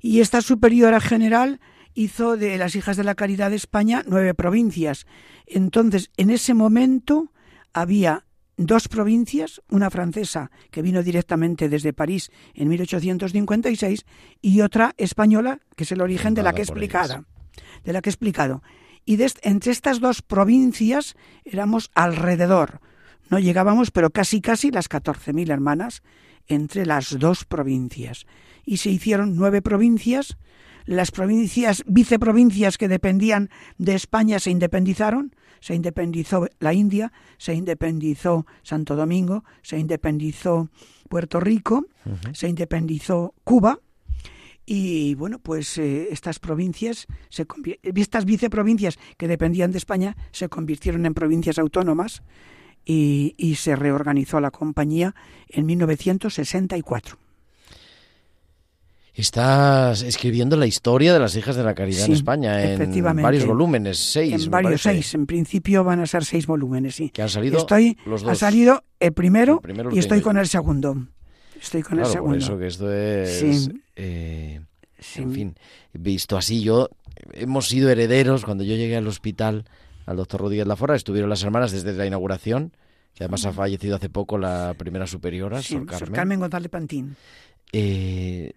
Y 0.00 0.20
esta 0.20 0.40
superiora 0.42 1.00
general 1.00 1.60
hizo 1.94 2.36
de 2.36 2.56
las 2.58 2.74
hijas 2.76 2.96
de 2.96 3.04
la 3.04 3.14
caridad 3.14 3.50
de 3.50 3.56
España 3.56 4.02
nueve 4.06 4.34
provincias. 4.34 5.06
Entonces, 5.46 6.10
en 6.16 6.30
ese 6.30 6.54
momento 6.54 7.32
había 7.72 8.24
dos 8.56 8.88
provincias, 8.88 9.60
una 9.70 9.90
francesa 9.90 10.50
que 10.70 10.82
vino 10.82 11.02
directamente 11.02 11.68
desde 11.68 11.92
París 11.92 12.30
en 12.54 12.68
1856 12.68 14.04
y 14.40 14.60
otra 14.60 14.94
española, 14.98 15.60
que 15.76 15.84
es 15.84 15.92
el 15.92 16.00
origen 16.00 16.34
de 16.34 16.42
la 16.42 16.52
que 16.52 16.62
explicado. 16.62 17.24
De 17.84 17.92
la 17.92 18.02
que 18.02 18.10
he 18.10 18.12
explicado. 18.12 18.62
Y 19.04 19.16
des- 19.16 19.38
entre 19.42 19.72
estas 19.72 20.00
dos 20.00 20.22
provincias 20.22 21.16
éramos 21.44 21.90
alrededor. 21.94 22.80
No 23.30 23.38
llegábamos, 23.38 23.90
pero 23.90 24.10
casi 24.10 24.40
casi 24.40 24.70
las 24.70 24.88
14.000 24.88 25.50
hermanas 25.50 26.02
entre 26.46 26.86
las 26.86 27.18
dos 27.18 27.44
provincias. 27.44 28.26
Y 28.64 28.76
se 28.76 28.90
hicieron 28.90 29.34
nueve 29.34 29.62
provincias. 29.62 30.36
Las 30.84 31.10
provincias, 31.10 31.82
viceprovincias 31.86 32.78
que 32.78 32.88
dependían 32.88 33.50
de 33.78 33.94
España 33.94 34.38
se 34.38 34.50
independizaron. 34.50 35.34
Se 35.60 35.74
independizó 35.74 36.48
la 36.58 36.74
India, 36.74 37.12
se 37.38 37.54
independizó 37.54 38.46
Santo 38.62 38.96
Domingo, 38.96 39.44
se 39.62 39.78
independizó 39.78 40.68
Puerto 41.08 41.38
Rico, 41.38 41.86
se 42.32 42.48
independizó 42.48 43.34
Cuba. 43.44 43.78
Y 44.66 45.14
bueno, 45.14 45.38
pues 45.38 45.78
eh, 45.78 46.08
estas 46.10 46.38
provincias, 46.38 47.06
se 47.28 47.46
estas 47.82 48.24
viceprovincias 48.24 48.98
que 49.16 49.28
dependían 49.28 49.70
de 49.70 49.78
España, 49.78 50.16
se 50.32 50.48
convirtieron 50.48 51.06
en 51.06 51.14
provincias 51.14 51.58
autónomas 51.58 52.22
y, 52.84 53.34
y 53.36 53.56
se 53.56 53.76
reorganizó 53.76 54.40
la 54.40 54.50
compañía 54.50 55.14
en 55.48 55.66
1964. 55.66 57.21
Estás 59.14 60.02
escribiendo 60.02 60.56
la 60.56 60.66
historia 60.66 61.12
de 61.12 61.18
las 61.18 61.36
hijas 61.36 61.54
de 61.54 61.62
la 61.62 61.74
caridad 61.74 62.06
en 62.06 62.12
España 62.12 62.62
en 62.74 63.22
varios 63.22 63.44
volúmenes, 63.44 63.98
seis. 63.98 64.44
en 64.46 64.50
varios 64.50 64.82
parece, 64.82 65.02
seis, 65.02 65.14
en 65.14 65.26
principio 65.26 65.84
van 65.84 66.00
a 66.00 66.06
ser 66.06 66.24
seis 66.24 66.46
volúmenes, 66.46 66.94
sí. 66.94 67.10
Que 67.10 67.20
han 67.22 67.28
salido 67.28 67.58
Estoy, 67.58 67.98
los 68.06 68.22
ha 68.22 68.26
dos. 68.28 68.38
salido 68.38 68.84
el 69.00 69.12
primero, 69.12 69.54
El 69.56 69.60
primero 69.60 69.90
lo 69.90 69.96
y 69.96 69.98
estoy 69.98 70.22
con 70.22 70.36
yo. 70.36 70.40
el 70.40 70.48
segundo. 70.48 70.96
Estoy 71.60 71.82
con 71.82 71.98
el 71.98 72.04
Claro, 72.04 72.08
por 72.08 72.12
segundo. 72.12 72.38
eso 72.38 72.58
que 72.58 72.66
esto 72.66 72.92
es... 72.92 73.38
Sí. 73.38 73.82
eh, 73.96 74.60
Sí. 74.98 75.20
En 75.20 75.32
fin, 75.32 75.54
visto 75.92 76.36
así, 76.36 76.62
yo 76.62 76.88
hemos 77.32 77.66
sido 77.66 77.90
herederos. 77.90 78.44
Cuando 78.44 78.62
yo 78.62 78.76
llegué 78.76 78.96
al 78.96 79.08
hospital, 79.08 79.64
al 80.06 80.16
doctor 80.16 80.40
Rodríguez 80.42 80.64
Lafora, 80.68 80.94
estuvieron 80.94 81.28
las 81.28 81.42
hermanas 81.42 81.72
desde 81.72 81.92
la 81.94 82.06
inauguración, 82.06 82.72
que 83.12 83.24
además 83.24 83.44
ha 83.44 83.52
fallecido 83.52 83.96
hace 83.96 84.08
poco 84.08 84.38
la 84.38 84.74
primera 84.78 85.08
superiora, 85.08 85.60
Sí, 85.60 85.74
Sor 85.74 85.98
Sor 85.98 86.12
Carmen. 86.12 86.38
González 86.38 86.70
Pantín. 86.70 87.16
Eh, 87.72 88.52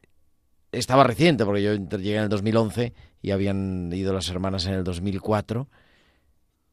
estaba 0.77 1.03
reciente, 1.03 1.45
porque 1.45 1.63
yo 1.63 1.73
llegué 1.75 2.17
en 2.17 2.23
el 2.23 2.29
2011 2.29 2.93
y 3.21 3.31
habían 3.31 3.91
ido 3.93 4.13
las 4.13 4.29
hermanas 4.29 4.65
en 4.65 4.73
el 4.73 4.83
2004. 4.83 5.67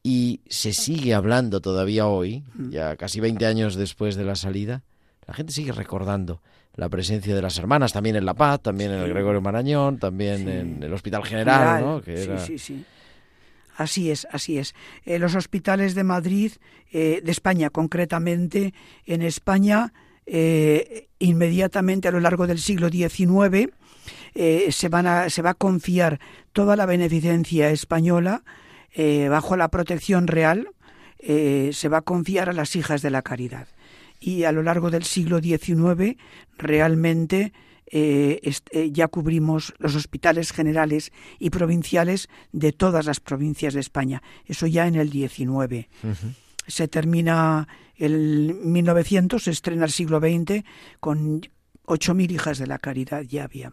Y 0.03 0.41
se 0.49 0.73
sigue 0.73 1.15
hablando 1.15 1.61
todavía 1.61 2.07
hoy, 2.09 2.43
ya 2.71 2.97
casi 2.97 3.21
20 3.21 3.47
años 3.47 3.77
después 3.77 4.17
de 4.17 4.25
la 4.25 4.35
salida, 4.35 4.83
la 5.29 5.35
gente 5.35 5.53
sigue 5.53 5.71
recordando 5.71 6.43
la 6.75 6.89
presencia 6.89 7.35
de 7.37 7.43
las 7.43 7.57
hermanas, 7.59 7.93
también 7.93 8.17
en 8.17 8.25
La 8.25 8.35
Paz, 8.35 8.61
también 8.63 8.91
en 8.91 9.01
el 9.01 9.11
Gregorio 9.11 9.41
Marañón, 9.41 9.99
también 9.99 10.39
Sí. 10.39 10.51
en 10.51 10.83
el 10.83 10.93
Hospital 10.93 11.25
General, 11.25 11.85
¿no? 11.85 12.03
Que 12.03 12.17
Sí, 12.17 12.23
era... 12.25 12.39
sí, 12.39 12.59
sí. 12.59 12.85
Así 13.77 14.11
es, 14.11 14.27
así 14.31 14.59
es. 14.59 14.75
Eh, 15.05 15.19
los 15.19 15.35
hospitales 15.35 15.95
de 15.95 16.03
Madrid, 16.05 16.53
eh, 16.93 17.21
de 17.25 17.31
España 17.31 17.71
concretamente, 17.71 18.75
en 19.07 19.23
España, 19.23 19.93
eh, 20.27 21.09
inmediatamente 21.21 22.09
a 22.09 22.11
lo 22.11 22.21
largo 22.21 22.47
del 22.47 22.59
siglo 22.59 22.89
XIX, 22.91 23.71
eh, 24.35 24.69
se, 24.71 24.89
van 24.89 25.07
a, 25.07 25.31
se 25.31 25.43
va 25.43 25.51
a 25.51 25.55
confiar 25.55 26.21
toda 26.53 26.77
la 26.77 26.87
beneficencia 26.87 27.71
española 27.71 28.43
eh, 28.95 29.29
bajo 29.29 29.57
la 29.57 29.69
protección 29.69 30.27
real, 30.27 30.69
eh, 31.19 31.71
se 31.73 31.89
va 31.89 31.99
a 31.99 32.03
confiar 32.03 32.51
a 32.51 32.53
las 32.53 32.77
hijas 32.77 33.01
de 33.01 33.11
la 33.11 33.23
caridad. 33.23 33.69
Y 34.21 34.45
a 34.45 34.53
lo 34.53 34.63
largo 34.63 34.91
del 34.91 35.05
siglo 35.05 35.41
XIX, 35.41 36.17
realmente 36.59 37.53
eh, 37.87 38.41
ya 38.93 39.09
cubrimos 39.09 39.75
los 39.79 39.97
hospitales 39.97 40.53
generales 40.53 41.13
y 41.39 41.51
provinciales 41.51 42.29
de 42.53 42.73
todas 42.73 43.07
las 43.07 43.21
provincias 43.21 43.75
de 43.75 43.81
España. 43.81 44.23
Eso 44.47 44.67
ya 44.67 44.87
en 44.87 44.97
el 44.97 45.11
XIX. 45.11 45.89
Se 46.67 46.89
termina 46.89 47.67
el 47.97 48.55
1900, 48.63 49.43
se 49.43 49.51
estrena 49.51 49.85
el 49.85 49.91
siglo 49.91 50.21
XX 50.21 50.65
con 51.01 51.41
8.000 51.87 52.31
hijas 52.31 52.59
de 52.59 52.67
la 52.67 52.79
caridad 52.79 53.23
ya 53.23 53.45
había. 53.45 53.73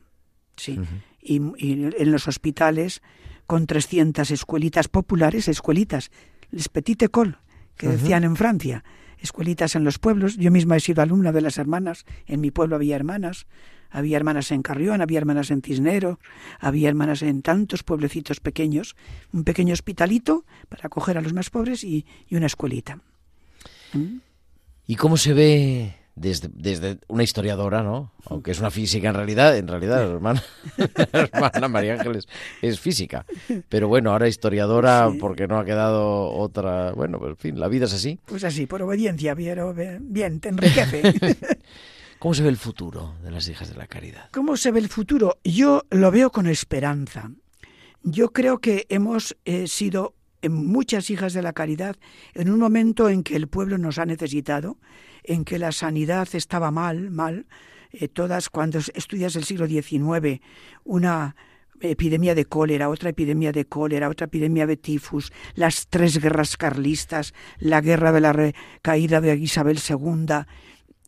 Sí. 0.60 0.80
y, 1.22 1.42
y 1.58 1.72
en 1.98 2.12
los 2.12 2.28
hospitales 2.28 3.02
con 3.48 3.66
300 3.66 4.30
escuelitas 4.30 4.88
populares, 4.88 5.48
escuelitas, 5.48 6.12
les 6.52 6.70
petite 6.70 7.06
école, 7.06 7.36
que 7.78 7.88
decían 7.88 8.24
en 8.24 8.36
Francia, 8.36 8.84
escuelitas 9.18 9.76
en 9.76 9.84
los 9.84 9.98
pueblos. 9.98 10.38
Yo 10.38 10.52
misma 10.52 10.78
he 10.78 10.80
sido 10.80 11.02
alumna 11.02 11.32
de 11.32 11.42
las 11.42 11.58
hermanas, 11.58 12.06
en 12.28 12.42
mi 12.42 12.52
pueblo 12.52 12.76
había 12.76 12.96
hermanas, 12.96 13.48
había 13.90 14.18
hermanas 14.18 14.52
en 14.52 14.62
Carrión, 14.62 15.02
había 15.02 15.18
hermanas 15.18 15.50
en 15.50 15.62
Cisnero, 15.62 16.20
había 16.60 16.90
hermanas 16.90 17.24
en 17.24 17.42
tantos 17.42 17.84
pueblecitos 17.84 18.40
pequeños, 18.40 18.96
un 19.34 19.44
pequeño 19.44 19.74
hospitalito 19.74 20.46
para 20.68 20.86
acoger 20.86 21.18
a 21.18 21.22
los 21.22 21.34
más 21.34 21.50
pobres 21.50 21.84
y, 21.84 22.06
y 22.28 22.36
una 22.36 22.46
escuelita. 22.46 23.00
¿Y 24.86 24.96
cómo 24.96 25.18
se 25.18 25.34
ve 25.34 25.96
desde, 26.20 26.50
desde 26.54 27.00
una 27.08 27.24
historiadora, 27.24 27.82
¿no? 27.82 28.12
Aunque 28.26 28.52
es 28.52 28.60
una 28.60 28.70
física 28.72 29.10
en 29.10 29.16
realidad, 29.16 29.58
en 29.58 29.68
realidad, 29.68 29.98
la 30.06 30.14
hermana, 30.14 30.44
la 30.78 31.20
hermana 31.34 31.68
María 31.68 31.94
Ángeles 31.94 32.28
es 32.62 32.80
física. 32.80 33.26
Pero 33.70 33.88
bueno, 33.88 34.12
ahora 34.12 34.28
historiadora 34.28 35.10
Sí. 35.12 35.18
porque 35.20 35.48
no 35.48 35.58
ha 35.58 35.66
quedado 35.66 36.30
otra... 36.32 36.92
Bueno, 36.92 37.20
pues 37.20 37.32
en 37.32 37.38
fin, 37.38 37.60
la 37.60 37.68
vida 37.68 37.86
es 37.86 37.94
así. 37.94 38.20
Pues 38.26 38.44
así, 38.44 38.66
por 38.66 38.82
obediencia, 38.82 39.36
pero 39.36 39.74
bien, 40.02 40.40
te 40.40 40.50
enriquece. 40.50 41.02
¿Cómo 42.20 42.34
se 42.34 42.44
ve 42.44 42.50
el 42.50 42.58
futuro 42.58 43.16
de 43.24 43.32
las 43.32 43.48
hijas 43.48 43.70
de 43.70 43.76
la 43.78 43.88
caridad? 43.88 44.30
¿Cómo 44.34 44.58
se 44.58 44.72
ve 44.72 44.80
el 44.80 44.90
futuro? 44.90 45.40
Yo 45.44 45.84
lo 45.90 46.12
veo 46.12 46.32
con 46.32 46.48
esperanza. 46.48 47.32
Yo 48.04 48.32
creo 48.34 48.60
que 48.60 48.86
hemos 48.90 49.38
eh, 49.46 49.68
sido 49.68 50.16
en 50.42 50.54
muchas 50.54 51.10
hijas 51.10 51.34
de 51.34 51.42
la 51.42 51.54
caridad 51.54 51.96
en 52.34 52.50
un 52.50 52.60
momento 52.60 53.10
en 53.10 53.24
que 53.24 53.36
el 53.36 53.48
pueblo 53.48 53.78
nos 53.78 53.98
ha 53.98 54.06
necesitado, 54.06 54.78
en 55.24 55.46
que 55.46 55.60
la 55.60 55.72
sanidad 55.72 56.28
estaba 56.34 56.72
mal, 56.72 57.12
mal. 57.12 57.46
eh, 57.92 58.08
todas, 58.08 58.50
cuando 58.50 58.80
estudias 58.94 59.36
el 59.36 59.44
siglo 59.44 59.68
XIX, 59.68 60.42
una 60.84 61.36
epidemia 61.82 62.36
de 62.36 62.46
cólera, 62.46 62.90
otra 62.90 63.10
epidemia 63.10 63.52
de 63.52 63.66
cólera, 63.66 64.10
otra 64.10 64.26
epidemia 64.26 64.68
de 64.68 64.78
tifus, 64.78 65.32
las 65.56 65.88
tres 65.88 66.20
guerras 66.20 66.58
carlistas, 66.58 67.34
la 67.58 67.82
guerra 67.82 68.12
de 68.12 68.22
la 68.22 68.34
recaída 68.34 69.22
de 69.22 69.36
Isabel 69.36 69.80
II, 69.88 70.46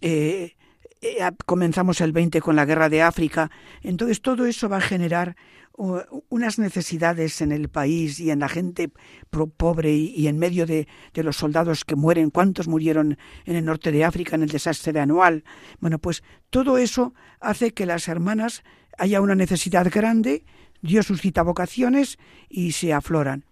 eh, 0.02 0.56
eh, 1.02 1.32
comenzamos 1.46 2.00
el 2.02 2.12
20 2.12 2.42
con 2.42 2.56
la 2.56 2.66
guerra 2.66 2.90
de 2.90 3.02
África. 3.02 3.50
Entonces 3.82 4.22
todo 4.22 4.46
eso 4.46 4.70
va 4.70 4.78
a 4.78 4.82
generar 4.82 5.36
unas 5.74 6.60
necesidades 6.60 7.42
en 7.42 7.52
el 7.52 7.70
país 7.70 8.20
y 8.20 8.30
en 8.32 8.40
la 8.40 8.50
gente 8.50 8.92
pobre 9.58 9.94
y, 9.94 10.28
en 10.28 10.38
medio 10.38 10.66
de, 10.66 10.88
los 11.16 11.38
soldados 11.38 11.86
que 11.86 11.96
mueren. 11.96 12.30
¿Cuántos 12.30 12.68
murieron 12.68 13.18
en 13.46 13.56
el 13.56 13.66
norte 13.66 13.92
de 13.92 14.04
África 14.04 14.36
en 14.36 14.44
el 14.44 14.50
desastre 14.50 14.94
de 14.94 15.00
anual? 15.00 15.44
Bueno, 15.80 16.00
pues 16.00 16.24
todo 16.50 16.78
eso 16.78 17.14
hace 17.40 17.74
que 17.74 17.86
las 17.86 18.08
hermanas 18.08 18.64
haya 18.98 19.22
una 19.22 19.36
necesidad 19.36 19.90
grande, 19.92 20.46
Dios 20.82 21.08
suscita 21.08 21.42
vocaciones 21.42 22.18
y 22.50 22.74
se 22.74 22.94
afloran. 22.94 23.46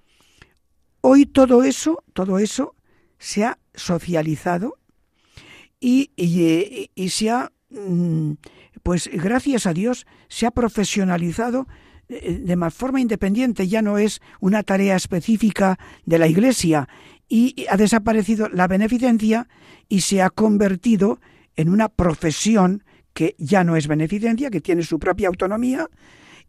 Hoy 1.01 1.25
todo 1.25 1.63
eso, 1.63 2.03
todo 2.13 2.39
eso 2.39 2.75
se 3.17 3.45
ha 3.45 3.57
socializado 3.73 4.77
y, 5.79 6.11
y, 6.17 6.91
y 6.93 7.09
se 7.09 7.29
ha, 7.29 7.51
mm, 7.69 8.33
pues 8.83 9.09
gracias 9.11 9.65
a 9.65 9.73
Dios, 9.73 10.05
se 10.27 10.45
ha 10.45 10.51
profesionalizado 10.51 11.67
de 12.09 12.55
más 12.55 12.73
forma 12.73 12.99
independiente, 12.99 13.67
ya 13.67 13.81
no 13.81 13.97
es 13.97 14.19
una 14.39 14.63
tarea 14.63 14.95
específica 14.95 15.77
de 16.05 16.17
la 16.17 16.27
Iglesia 16.27 16.89
y 17.27 17.67
ha 17.69 17.77
desaparecido 17.77 18.49
la 18.49 18.67
beneficencia 18.67 19.47
y 19.87 20.01
se 20.01 20.21
ha 20.21 20.31
convertido 20.31 21.19
en 21.55 21.69
una 21.69 21.87
profesión 21.87 22.83
que 23.13 23.35
ya 23.37 23.63
no 23.63 23.75
es 23.75 23.87
beneficencia, 23.87 24.49
que 24.49 24.61
tiene 24.61 24.83
su 24.83 24.97
propia 24.97 25.27
autonomía 25.27 25.87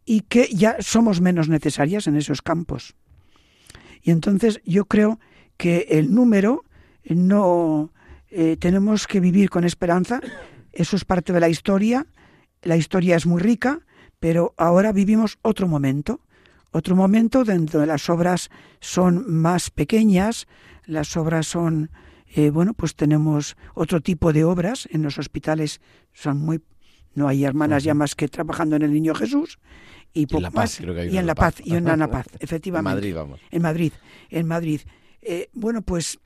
y 0.04 0.22
que 0.22 0.48
ya 0.52 0.76
somos 0.80 1.20
menos 1.20 1.48
necesarias 1.48 2.06
en 2.06 2.16
esos 2.16 2.42
campos. 2.42 2.94
Y 4.02 4.10
entonces 4.10 4.60
yo 4.64 4.86
creo 4.86 5.20
que 5.56 5.86
el 5.90 6.14
número 6.14 6.64
no 7.04 7.92
eh, 8.30 8.56
tenemos 8.58 9.06
que 9.06 9.20
vivir 9.20 9.50
con 9.50 9.64
esperanza. 9.64 10.20
Eso 10.72 10.96
es 10.96 11.04
parte 11.04 11.32
de 11.32 11.40
la 11.40 11.48
historia. 11.48 12.06
La 12.62 12.76
historia 12.76 13.16
es 13.16 13.26
muy 13.26 13.40
rica, 13.40 13.80
pero 14.20 14.54
ahora 14.56 14.92
vivimos 14.92 15.38
otro 15.42 15.66
momento. 15.66 16.20
Otro 16.72 16.94
momento 16.94 17.42
donde 17.44 17.84
las 17.86 18.08
obras 18.08 18.48
son 18.78 19.28
más 19.28 19.70
pequeñas, 19.70 20.46
las 20.86 21.16
obras 21.16 21.48
son, 21.48 21.90
eh, 22.28 22.50
bueno, 22.50 22.74
pues 22.74 22.94
tenemos 22.94 23.56
otro 23.74 24.00
tipo 24.00 24.32
de 24.32 24.44
obras. 24.44 24.88
En 24.92 25.02
los 25.02 25.18
hospitales 25.18 25.80
son 26.12 26.38
muy, 26.38 26.62
no 27.14 27.26
hay 27.26 27.44
hermanas 27.44 27.82
ya 27.82 27.94
más 27.94 28.14
que 28.14 28.28
trabajando 28.28 28.76
en 28.76 28.82
el 28.82 28.92
Niño 28.92 29.14
Jesús 29.16 29.58
y 30.12 30.20
Y 30.20 30.22
en 30.22 30.28
poco 30.28 30.42
La 30.42 30.50
Paz, 30.50 30.62
más. 30.62 30.76
creo 30.78 30.94
que 30.94 31.00
hay 31.00 31.08
y 31.08 31.12
en 31.12 31.18
en 31.18 31.26
La 31.26 31.34
Paz. 31.34 31.54
Paz 31.54 31.66
y 31.66 31.74
en 31.74 31.84
La 31.84 32.08
Paz, 32.08 32.26
efectivamente. 32.38 32.94
Madrid, 32.94 33.14
vamos. 33.16 33.40
En 33.50 33.62
Madrid, 33.62 33.92
en 34.28 34.46
Madrid. 34.46 34.80
Eh, 35.22 35.48
bueno, 35.52 35.82
pues 35.82 36.20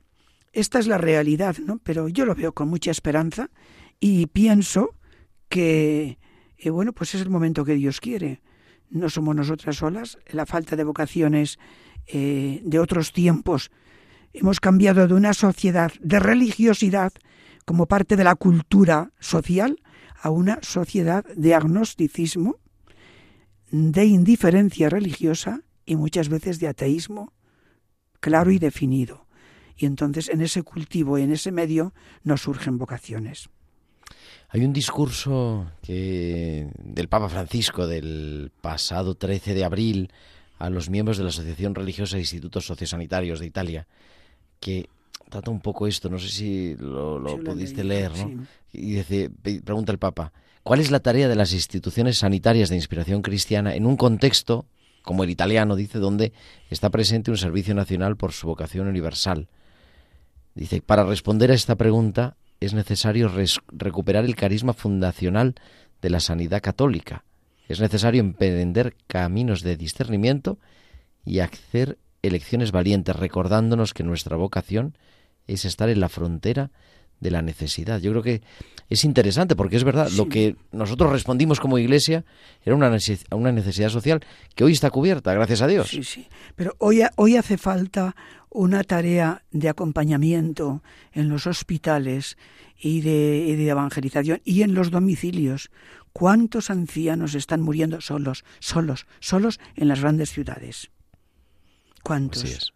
esta 0.53 0.77
es 0.79 0.87
la 0.87 0.97
realidad, 0.97 1.57
¿no? 1.57 1.79
Pero 1.83 2.07
yo 2.07 2.25
lo 2.25 2.35
veo 2.35 2.53
con 2.53 2.69
mucha 2.69 2.91
esperanza 2.91 3.49
y 3.99 4.27
pienso 4.27 4.95
que, 5.49 6.17
eh, 6.57 6.69
bueno, 6.69 6.93
pues 6.93 7.15
es 7.15 7.21
el 7.21 7.29
momento 7.29 7.65
que 7.65 7.75
Dios 7.75 7.99
quiere. 7.99 8.41
No 8.89 9.09
somos 9.09 9.35
nosotras 9.35 9.77
solas, 9.77 10.17
la 10.29 10.45
falta 10.45 10.75
de 10.75 10.83
vocaciones 10.83 11.57
eh, 12.07 12.61
de 12.63 12.79
otros 12.79 13.11
tiempos. 13.11 13.71
Hemos 14.33 14.59
cambiado 14.59 15.07
de 15.07 15.13
una 15.13 15.33
sociedad 15.33 15.91
de 16.01 16.19
religiosidad 16.19 17.13
como 17.65 17.87
parte 17.87 18.15
de 18.15 18.23
la 18.23 18.35
cultura 18.35 19.11
social 19.19 19.81
a 20.21 20.29
una 20.29 20.59
sociedad 20.61 21.25
de 21.35 21.55
agnosticismo, 21.55 22.57
de 23.71 24.05
indiferencia 24.05 24.89
religiosa 24.89 25.61
y 25.85 25.95
muchas 25.95 26.29
veces 26.29 26.59
de 26.59 26.67
ateísmo 26.67 27.33
claro 28.19 28.51
y 28.51 28.59
definido. 28.59 29.27
Y 29.77 29.85
entonces 29.85 30.29
en 30.29 30.41
ese 30.41 30.63
cultivo 30.63 31.17
y 31.17 31.23
en 31.23 31.31
ese 31.31 31.51
medio 31.51 31.93
nos 32.23 32.41
surgen 32.41 32.77
vocaciones. 32.77 33.49
Hay 34.55 34.63
un 34.63 34.71
discurso 34.71 35.69
que 35.81 36.69
del 36.81 37.09
Papa 37.09 37.27
Francisco 37.27 37.87
del 37.87 38.53
pasado 38.61 39.15
13 39.15 39.53
de 39.53 39.65
abril 39.65 40.13
a 40.59 40.69
los 40.69 40.89
miembros 40.89 41.17
de 41.17 41.23
la 41.23 41.29
Asociación 41.29 41.75
Religiosa 41.75 42.15
de 42.15 42.21
Institutos 42.21 42.65
Sociosanitarios 42.65 43.41
de 43.41 43.47
Italia 43.47 43.85
que 44.61 44.87
trata 45.29 45.51
un 45.51 45.59
poco 45.59 45.87
esto, 45.87 46.09
no 46.09 46.19
sé 46.19 46.29
si 46.29 46.75
lo, 46.79 47.21
pudiste 47.43 47.83
leer, 47.83 48.11
¿no? 48.11 48.29
sí. 48.29 48.37
Y 48.71 48.93
dice, 48.93 49.29
pregunta 49.29 49.91
el 49.91 49.99
Papa, 49.99 50.31
¿cuál 50.63 50.79
es 50.79 50.89
la 50.89 51.01
tarea 51.01 51.27
de 51.27 51.35
las 51.35 51.51
instituciones 51.51 52.19
sanitarias 52.19 52.69
de 52.69 52.77
inspiración 52.77 53.21
cristiana 53.23 53.75
en 53.75 53.85
un 53.85 53.97
contexto 53.97 54.67
como 55.01 55.25
el 55.25 55.31
italiano, 55.31 55.75
dice, 55.75 55.99
donde 55.99 56.31
está 56.69 56.89
presente 56.89 57.29
un 57.29 57.37
servicio 57.37 57.75
nacional 57.75 58.15
por 58.15 58.31
su 58.31 58.47
vocación 58.47 58.87
universal? 58.87 59.49
Dice, 60.53 60.81
para 60.81 61.03
responder 61.03 61.51
a 61.51 61.55
esta 61.55 61.75
pregunta 61.75 62.37
es 62.59 62.73
necesario 62.73 63.27
res- 63.27 63.59
recuperar 63.71 64.25
el 64.25 64.35
carisma 64.35 64.73
fundacional 64.73 65.55
de 66.01 66.09
la 66.09 66.19
sanidad 66.19 66.61
católica. 66.61 67.23
Es 67.67 67.79
necesario 67.79 68.19
emprender 68.21 68.95
caminos 69.07 69.61
de 69.61 69.75
discernimiento 69.77 70.59
y 71.25 71.39
hacer 71.39 71.97
elecciones 72.21 72.71
valientes, 72.71 73.15
recordándonos 73.15 73.93
que 73.93 74.03
nuestra 74.03 74.35
vocación 74.37 74.97
es 75.47 75.65
estar 75.65 75.89
en 75.89 75.99
la 75.99 76.09
frontera 76.09 76.71
de 77.19 77.31
la 77.31 77.41
necesidad. 77.41 77.99
Yo 78.01 78.11
creo 78.11 78.23
que 78.23 78.41
es 78.89 79.03
interesante 79.05 79.55
porque 79.55 79.77
es 79.77 79.83
verdad, 79.83 80.09
lo 80.11 80.27
que 80.27 80.55
nosotros 80.71 81.11
respondimos 81.11 81.59
como 81.59 81.77
iglesia 81.79 82.25
era 82.63 82.75
una 82.75 82.89
nece- 82.91 83.23
una 83.33 83.51
necesidad 83.51 83.89
social 83.89 84.21
que 84.53 84.63
hoy 84.63 84.73
está 84.73 84.89
cubierta, 84.91 85.33
gracias 85.33 85.61
a 85.61 85.67
Dios. 85.67 85.87
Sí, 85.89 86.03
sí. 86.03 86.27
Pero 86.55 86.75
hoy, 86.79 87.01
hoy 87.15 87.37
hace 87.37 87.57
falta 87.57 88.15
una 88.55 88.83
tarea 88.83 89.43
de 89.51 89.67
acompañamiento 89.67 90.81
en 91.11 91.27
los 91.27 91.45
hospitales 91.45 92.37
y 92.79 93.01
de, 93.01 93.45
y 93.49 93.55
de 93.55 93.67
evangelización 93.67 94.41
y 94.45 94.61
en 94.61 94.73
los 94.73 94.91
domicilios. 94.91 95.69
¿Cuántos 96.13 96.69
ancianos 96.69 97.35
están 97.35 97.61
muriendo 97.61 97.99
solos, 97.99 98.45
solos, 98.59 99.07
solos 99.19 99.59
en 99.75 99.89
las 99.89 99.99
grandes 99.99 100.31
ciudades? 100.31 100.89
¿Cuántos? 102.01 102.73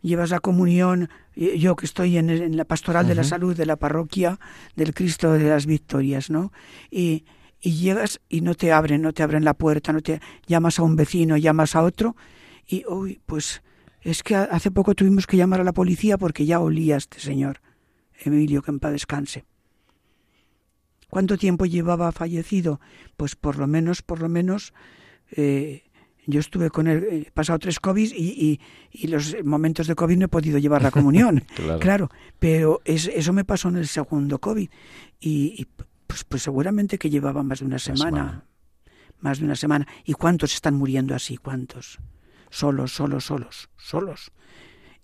Llevas 0.00 0.30
la 0.30 0.40
comunión, 0.40 1.08
yo 1.36 1.76
que 1.76 1.86
estoy 1.86 2.18
en, 2.18 2.28
en 2.28 2.56
la 2.56 2.64
pastoral 2.64 3.06
de 3.06 3.14
la 3.14 3.22
salud 3.22 3.56
de 3.56 3.66
la 3.66 3.76
parroquia 3.76 4.40
del 4.74 4.92
Cristo 4.92 5.32
de 5.32 5.48
las 5.48 5.66
Victorias, 5.66 6.30
¿no? 6.30 6.52
Y, 6.90 7.24
y 7.60 7.74
llegas 7.74 8.20
y 8.28 8.40
no 8.40 8.56
te 8.56 8.72
abren, 8.72 9.02
no 9.02 9.12
te 9.12 9.22
abren 9.22 9.44
la 9.44 9.54
puerta, 9.54 9.92
no 9.92 10.00
te 10.00 10.20
llamas 10.48 10.80
a 10.80 10.82
un 10.82 10.96
vecino, 10.96 11.36
llamas 11.36 11.76
a 11.76 11.84
otro 11.84 12.16
y, 12.66 12.84
uy, 12.88 13.20
pues 13.24 13.62
es 14.02 14.22
que 14.22 14.34
hace 14.34 14.70
poco 14.70 14.94
tuvimos 14.94 15.26
que 15.26 15.36
llamar 15.36 15.60
a 15.60 15.64
la 15.64 15.72
policía 15.72 16.18
porque 16.18 16.44
ya 16.44 16.60
olía 16.60 16.96
este 16.96 17.20
señor, 17.20 17.60
Emilio, 18.18 18.62
que 18.62 18.70
en 18.70 18.80
paz 18.80 18.92
descanse. 18.92 19.44
¿Cuánto 21.08 21.36
tiempo 21.36 21.66
llevaba 21.66 22.10
fallecido? 22.10 22.80
Pues 23.16 23.36
por 23.36 23.58
lo 23.58 23.66
menos, 23.66 24.02
por 24.02 24.20
lo 24.20 24.28
menos, 24.28 24.72
eh, 25.30 25.84
yo 26.26 26.40
estuve 26.40 26.70
con 26.70 26.86
él, 26.86 27.26
he 27.26 27.30
pasado 27.30 27.58
tres 27.58 27.80
COVID 27.80 28.12
y, 28.14 28.28
y, 28.28 28.60
y, 28.90 29.08
los 29.08 29.36
momentos 29.44 29.86
de 29.86 29.94
COVID 29.94 30.16
no 30.16 30.24
he 30.24 30.28
podido 30.28 30.58
llevar 30.58 30.82
la 30.82 30.90
comunión. 30.90 31.44
Claro. 31.54 31.78
claro. 31.78 32.10
pero 32.38 32.80
es, 32.84 33.08
eso 33.08 33.32
me 33.32 33.44
pasó 33.44 33.68
en 33.68 33.76
el 33.76 33.88
segundo 33.88 34.38
COVID. 34.38 34.68
Y, 35.20 35.54
y, 35.58 35.68
pues, 36.06 36.24
pues 36.24 36.42
seguramente 36.42 36.98
que 36.98 37.10
llevaba 37.10 37.42
más 37.42 37.60
de 37.60 37.66
una 37.66 37.78
semana, 37.78 38.04
semana. 38.04 38.44
Más 39.20 39.38
de 39.38 39.44
una 39.44 39.54
semana. 39.54 39.86
¿Y 40.04 40.14
cuántos 40.14 40.54
están 40.54 40.74
muriendo 40.74 41.14
así? 41.14 41.36
¿Cuántos? 41.36 41.98
Solos, 42.52 42.92
solos, 42.92 43.24
solos, 43.24 43.70
solos. 43.78 44.30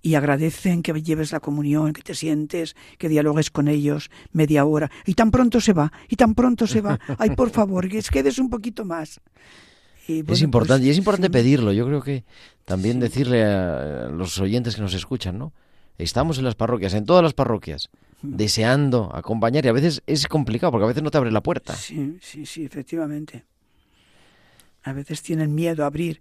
Y 0.02 0.14
agradecen 0.16 0.82
que 0.82 0.92
lleves 1.02 1.32
la 1.32 1.40
comunión, 1.40 1.94
que 1.94 2.02
te 2.02 2.14
sientes, 2.14 2.76
que 2.98 3.08
dialogues 3.08 3.50
con 3.50 3.68
ellos 3.68 4.10
media 4.32 4.66
hora. 4.66 4.90
Y 5.06 5.14
tan 5.14 5.30
pronto 5.30 5.60
se 5.60 5.72
va, 5.72 5.90
y 6.08 6.16
tan 6.16 6.34
pronto 6.34 6.66
se 6.66 6.82
va. 6.82 7.00
Ay, 7.18 7.30
por 7.30 7.48
favor, 7.50 7.88
que 7.88 8.00
quedes 8.02 8.38
un 8.38 8.50
poquito 8.50 8.84
más. 8.84 9.18
Y, 10.06 10.20
bueno, 10.22 10.34
es 10.34 10.42
importante, 10.42 10.80
pues, 10.82 10.88
y 10.88 10.90
es 10.90 10.98
importante 10.98 11.28
sí. 11.28 11.32
pedirlo. 11.32 11.72
Yo 11.72 11.86
creo 11.86 12.02
que 12.02 12.24
también 12.66 12.96
Sí. 12.96 13.00
decirle 13.00 13.44
a 13.44 14.08
los 14.08 14.38
oyentes 14.38 14.76
que 14.76 14.82
nos 14.82 14.92
escuchan, 14.94 15.38
¿no? 15.38 15.52
Estamos 15.96 16.36
en 16.38 16.44
las 16.44 16.54
parroquias, 16.54 16.92
en 16.92 17.06
todas 17.06 17.22
las 17.22 17.32
parroquias, 17.32 17.88
Mm. 18.20 18.36
deseando 18.36 19.10
acompañar 19.14 19.64
y 19.64 19.68
a 19.68 19.72
veces 19.72 20.02
es 20.06 20.26
complicado 20.28 20.70
porque 20.72 20.84
a 20.84 20.88
veces 20.88 21.02
no 21.02 21.10
te 21.10 21.18
abre 21.18 21.30
la 21.32 21.42
puerta. 21.42 21.74
Sí, 21.74 22.18
sí, 22.20 22.44
sí, 22.46 22.64
efectivamente. 22.64 23.44
A 24.84 24.92
veces 24.92 25.22
tienen 25.22 25.54
miedo 25.54 25.82
a 25.84 25.86
abrir. 25.86 26.20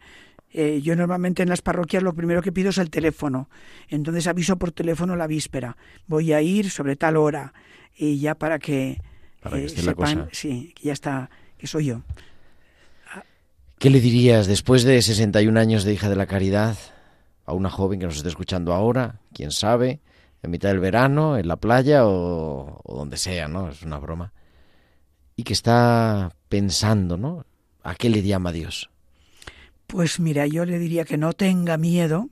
Eh, 0.53 0.81
yo 0.81 0.95
normalmente 0.95 1.43
en 1.43 1.49
las 1.49 1.61
parroquias 1.61 2.03
lo 2.03 2.13
primero 2.13 2.41
que 2.41 2.51
pido 2.51 2.69
es 2.69 2.77
el 2.77 2.89
teléfono. 2.89 3.49
Entonces 3.89 4.27
aviso 4.27 4.57
por 4.57 4.71
teléfono 4.71 5.15
la 5.15 5.27
víspera. 5.27 5.77
Voy 6.07 6.33
a 6.33 6.41
ir 6.41 6.69
sobre 6.69 6.95
tal 6.95 7.17
hora 7.17 7.53
y 7.95 8.19
ya 8.19 8.35
para 8.35 8.59
que, 8.59 9.01
Para 9.41 9.57
que 9.57 9.63
eh, 9.63 9.65
esté 9.65 9.81
la 9.83 9.91
sepan, 9.91 10.15
cosa. 10.19 10.29
sí, 10.31 10.73
que 10.75 10.87
ya 10.87 10.93
está, 10.93 11.29
que 11.57 11.67
soy 11.67 11.85
yo. 11.85 12.01
¿Qué 13.79 13.89
le 13.91 13.99
dirías 13.99 14.47
después 14.47 14.83
de 14.83 15.01
61 15.01 15.59
años 15.59 15.83
de 15.83 15.93
hija 15.93 16.09
de 16.09 16.15
la 16.15 16.25
caridad 16.25 16.75
a 17.45 17.53
una 17.53 17.69
joven 17.69 17.99
que 17.99 18.07
nos 18.07 18.17
esté 18.17 18.29
escuchando 18.29 18.73
ahora, 18.73 19.19
quién 19.33 19.51
sabe, 19.51 19.99
en 20.41 20.51
mitad 20.51 20.69
del 20.69 20.79
verano, 20.79 21.37
en 21.37 21.47
la 21.47 21.57
playa 21.57 22.05
o, 22.07 22.81
o 22.83 22.95
donde 22.95 23.17
sea, 23.17 23.47
¿no? 23.47 23.69
Es 23.69 23.83
una 23.83 23.99
broma. 23.99 24.33
Y 25.35 25.43
que 25.43 25.53
está 25.53 26.31
pensando, 26.49 27.17
¿no? 27.17 27.45
¿A 27.83 27.93
qué 27.95 28.09
le 28.09 28.23
llama 28.23 28.51
Dios? 28.51 28.89
Pues 29.87 30.19
mira, 30.19 30.45
yo 30.47 30.65
le 30.65 30.79
diría 30.79 31.05
que 31.05 31.17
no 31.17 31.31
tenga 31.31 31.77
miedo 31.77 32.29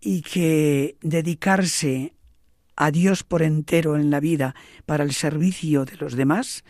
y 0.00 0.22
que 0.22 0.96
dedicarse 1.02 2.14
a 2.74 2.90
Dios 2.90 3.22
por 3.22 3.42
entero 3.42 3.96
en 3.96 4.10
la 4.10 4.20
vida 4.20 4.54
para 4.86 5.04
el 5.04 5.12
servicio 5.12 5.84
de 5.84 5.96
los 5.96 6.16
demás 6.16 6.64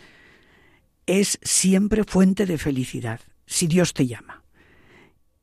es 1.06 1.38
siempre 1.42 2.02
fuente 2.02 2.44
de 2.44 2.58
felicidad, 2.58 3.20
si 3.46 3.68
Dios 3.68 3.94
te 3.94 4.08
llama. 4.08 4.42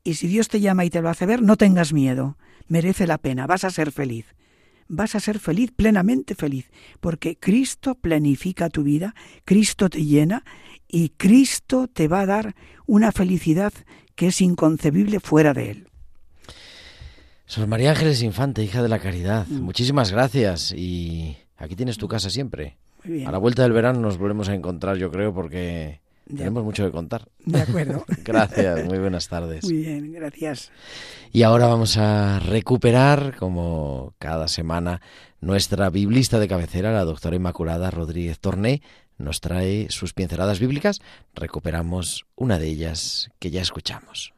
Y 0.04 0.16
si 0.16 0.28
Dios 0.28 0.50
te 0.50 0.60
llama 0.60 0.84
y 0.84 0.90
te 0.90 1.02
lo 1.02 1.10
hace 1.10 1.26
ver, 1.26 1.42
no 1.42 1.56
tengas 1.56 1.94
miedo, 1.94 2.38
merece 2.68 3.08
la 3.08 3.18
pena, 3.18 3.48
vas 3.48 3.64
a 3.64 3.70
ser 3.70 3.92
feliz. 3.94 4.26
Vas 4.90 5.16
a 5.16 5.20
ser 5.20 5.40
feliz, 5.40 5.72
plenamente 5.76 6.34
feliz, 6.36 6.72
porque 7.02 7.38
Cristo 7.38 7.96
planifica 7.96 8.70
tu 8.70 8.84
vida, 8.84 9.16
Cristo 9.44 9.90
te 9.90 10.06
llena 10.06 10.46
y 10.88 11.10
Cristo 11.10 11.90
te 11.90 12.08
va 12.08 12.22
a 12.22 12.26
dar 12.26 12.56
una 12.86 13.12
felicidad 13.12 13.74
que 14.18 14.28
es 14.28 14.42
inconcebible 14.42 15.22
fuera 15.22 15.54
de 15.54 15.72
Él. 15.72 15.88
Sor 17.46 17.68
María 17.68 17.92
Ángeles 17.92 18.22
Infante, 18.24 18.64
hija 18.64 18.84
de 18.84 18.90
la 18.90 19.00
caridad, 19.00 19.48
muchísimas 19.48 20.12
gracias 20.12 20.74
y 20.74 21.38
aquí 21.58 21.76
tienes 21.78 21.98
tu 21.98 22.10
casa 22.10 22.30
siempre. 22.30 22.76
Muy 23.06 23.18
bien. 23.18 23.28
A 23.28 23.32
la 23.32 23.38
vuelta 23.38 23.64
del 23.64 23.72
verano 23.72 24.02
nos 24.02 24.18
volvemos 24.18 24.50
a 24.50 24.54
encontrar, 24.56 24.98
yo 24.98 25.10
creo, 25.12 25.34
porque 25.34 26.02
De- 26.26 26.38
tenemos 26.40 26.66
mucho 26.66 26.84
que 26.84 26.92
contar. 26.92 27.30
De 27.46 27.62
acuerdo. 27.62 28.04
Gracias, 28.26 28.84
muy 28.86 28.98
buenas 28.98 29.30
tardes. 29.30 29.64
Muy 29.64 29.78
bien, 29.78 30.12
gracias. 30.12 30.72
Y 31.32 31.44
ahora 31.44 31.68
vamos 31.68 31.96
a 31.98 32.40
recuperar, 32.40 33.38
como 33.38 34.14
cada 34.20 34.50
semana, 34.50 35.00
nuestra 35.40 35.90
biblista 35.90 36.40
de 36.40 36.50
cabecera, 36.50 36.92
la 36.92 37.06
doctora 37.06 37.38
Inmaculada 37.38 37.92
Rodríguez 37.92 38.40
Torné, 38.40 38.82
nos 39.18 39.42
trae 39.42 39.88
sus 39.90 40.14
pinceladas 40.14 40.60
bíblicas. 40.60 41.02
Recuperamos 41.34 42.26
una 42.36 42.60
de 42.60 42.68
ellas 42.68 43.30
que 43.40 43.52
ya 43.52 43.62
escuchamos. 43.62 44.34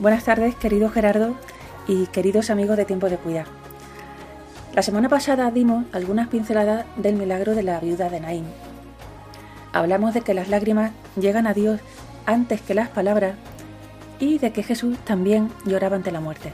Buenas 0.00 0.24
tardes, 0.24 0.54
querido 0.54 0.88
Gerardo 0.88 1.36
y 1.86 2.06
queridos 2.06 2.48
amigos 2.48 2.78
de 2.78 2.86
Tiempo 2.86 3.10
de 3.10 3.18
Cuidar. 3.18 3.46
La 4.72 4.80
semana 4.80 5.10
pasada 5.10 5.50
dimos 5.50 5.84
algunas 5.92 6.28
pinceladas 6.28 6.86
del 6.96 7.16
milagro 7.16 7.54
de 7.54 7.64
la 7.64 7.80
viuda 7.80 8.08
de 8.08 8.20
Naín. 8.20 8.46
Hablamos 9.72 10.14
de 10.14 10.22
que 10.22 10.34
las 10.34 10.48
lágrimas 10.48 10.92
llegan 11.16 11.46
a 11.46 11.54
Dios 11.54 11.80
antes 12.26 12.60
que 12.60 12.74
las 12.74 12.88
palabras 12.88 13.34
y 14.18 14.38
de 14.38 14.52
que 14.52 14.62
Jesús 14.62 14.98
también 14.98 15.50
lloraba 15.64 15.96
ante 15.96 16.10
la 16.10 16.20
muerte. 16.20 16.52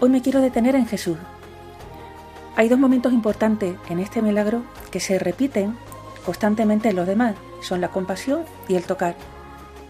Hoy 0.00 0.10
me 0.10 0.20
quiero 0.20 0.40
detener 0.40 0.74
en 0.74 0.86
Jesús. 0.86 1.16
Hay 2.56 2.68
dos 2.68 2.78
momentos 2.78 3.12
importantes 3.12 3.76
en 3.88 3.98
este 3.98 4.20
milagro 4.20 4.62
que 4.90 5.00
se 5.00 5.18
repiten 5.18 5.76
constantemente 6.24 6.90
en 6.90 6.96
los 6.96 7.06
demás. 7.06 7.34
Son 7.62 7.80
la 7.80 7.88
compasión 7.88 8.44
y 8.68 8.74
el 8.74 8.84
tocar. 8.84 9.16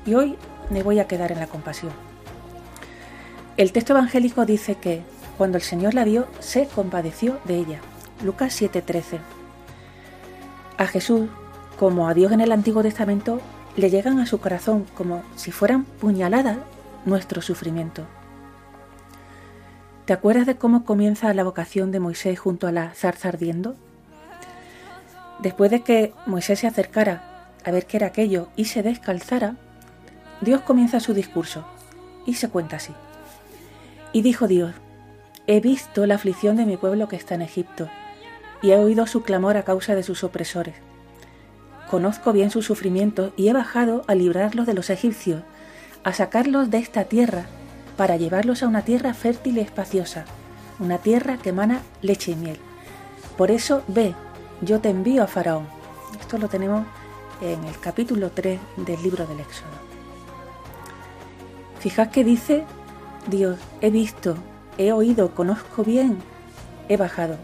Y 0.06 0.14
hoy 0.14 0.36
me 0.70 0.82
voy 0.82 1.00
a 1.00 1.08
quedar 1.08 1.32
en 1.32 1.40
la 1.40 1.48
compasión. 1.48 1.92
El 3.56 3.72
texto 3.72 3.92
evangélico 3.92 4.46
dice 4.46 4.76
que 4.76 5.02
cuando 5.36 5.58
el 5.58 5.62
Señor 5.62 5.94
la 5.94 6.04
vio, 6.04 6.26
se 6.38 6.66
compadeció 6.68 7.38
de 7.44 7.56
ella. 7.56 7.80
Lucas 8.22 8.54
7:13. 8.60 9.18
A 10.78 10.86
Jesús, 10.86 11.28
como 11.82 12.08
a 12.08 12.14
Dios 12.14 12.30
en 12.30 12.40
el 12.40 12.52
Antiguo 12.52 12.80
Testamento, 12.84 13.40
le 13.76 13.90
llegan 13.90 14.20
a 14.20 14.26
su 14.26 14.38
corazón 14.38 14.86
como 14.94 15.24
si 15.34 15.50
fueran 15.50 15.82
puñaladas 15.82 16.58
nuestro 17.06 17.42
sufrimiento. 17.42 18.04
¿Te 20.04 20.12
acuerdas 20.12 20.46
de 20.46 20.54
cómo 20.54 20.84
comienza 20.84 21.34
la 21.34 21.42
vocación 21.42 21.90
de 21.90 21.98
Moisés 21.98 22.38
junto 22.38 22.68
a 22.68 22.70
la 22.70 22.94
zarza 22.94 23.30
ardiendo? 23.30 23.74
Después 25.40 25.72
de 25.72 25.82
que 25.82 26.14
Moisés 26.24 26.60
se 26.60 26.68
acercara 26.68 27.50
a 27.64 27.72
ver 27.72 27.86
qué 27.86 27.96
era 27.96 28.06
aquello 28.06 28.46
y 28.54 28.66
se 28.66 28.84
descalzara, 28.84 29.56
Dios 30.40 30.60
comienza 30.60 31.00
su 31.00 31.14
discurso 31.14 31.64
y 32.24 32.34
se 32.34 32.48
cuenta 32.48 32.76
así. 32.76 32.94
Y 34.12 34.22
dijo 34.22 34.46
Dios, 34.46 34.72
he 35.48 35.58
visto 35.58 36.06
la 36.06 36.14
aflicción 36.14 36.54
de 36.54 36.64
mi 36.64 36.76
pueblo 36.76 37.08
que 37.08 37.16
está 37.16 37.34
en 37.34 37.42
Egipto 37.42 37.88
y 38.62 38.70
he 38.70 38.76
oído 38.76 39.08
su 39.08 39.24
clamor 39.24 39.56
a 39.56 39.64
causa 39.64 39.96
de 39.96 40.04
sus 40.04 40.22
opresores. 40.22 40.76
Conozco 41.92 42.32
bien 42.32 42.50
sus 42.50 42.64
sufrimientos 42.64 43.34
y 43.36 43.48
he 43.48 43.52
bajado 43.52 44.02
a 44.06 44.14
librarlos 44.14 44.66
de 44.66 44.72
los 44.72 44.88
egipcios, 44.88 45.42
a 46.04 46.14
sacarlos 46.14 46.70
de 46.70 46.78
esta 46.78 47.04
tierra 47.04 47.44
para 47.98 48.16
llevarlos 48.16 48.62
a 48.62 48.66
una 48.66 48.80
tierra 48.80 49.12
fértil 49.12 49.58
y 49.58 49.60
espaciosa, 49.60 50.24
una 50.78 50.96
tierra 50.96 51.36
que 51.36 51.50
emana 51.50 51.82
leche 52.00 52.32
y 52.32 52.36
miel. 52.36 52.56
Por 53.36 53.50
eso 53.50 53.82
ve, 53.88 54.14
yo 54.62 54.80
te 54.80 54.88
envío 54.88 55.22
a 55.22 55.26
Faraón. 55.26 55.66
Esto 56.18 56.38
lo 56.38 56.48
tenemos 56.48 56.86
en 57.42 57.62
el 57.62 57.78
capítulo 57.78 58.30
3 58.30 58.58
del 58.78 59.02
libro 59.02 59.26
del 59.26 59.40
Éxodo. 59.40 59.68
Fijad 61.80 62.08
que 62.08 62.24
dice 62.24 62.64
Dios, 63.26 63.58
he 63.82 63.90
visto, 63.90 64.36
he 64.78 64.92
oído, 64.92 65.34
conozco 65.34 65.84
bien, 65.84 66.16
he 66.88 66.96
bajado. 66.96 67.36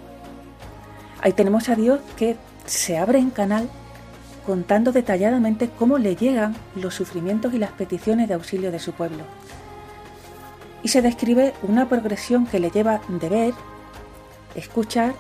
Ahí 1.20 1.34
tenemos 1.34 1.68
a 1.68 1.74
Dios 1.74 2.00
que 2.16 2.38
se 2.64 2.96
abre 2.96 3.18
en 3.18 3.28
canal 3.28 3.68
contando 4.48 4.92
detalladamente 4.92 5.68
cómo 5.68 5.98
le 5.98 6.16
llegan 6.16 6.56
los 6.74 6.94
sufrimientos 6.94 7.52
y 7.52 7.58
las 7.58 7.72
peticiones 7.72 8.28
de 8.28 8.34
auxilio 8.34 8.72
de 8.72 8.78
su 8.78 8.92
pueblo. 8.92 9.24
Y 10.82 10.88
se 10.88 11.02
describe 11.02 11.52
una 11.62 11.86
progresión 11.86 12.46
que 12.46 12.58
le 12.58 12.70
lleva 12.70 13.02
de 13.08 13.28
ver, 13.28 13.54
escuchar, 14.54 15.12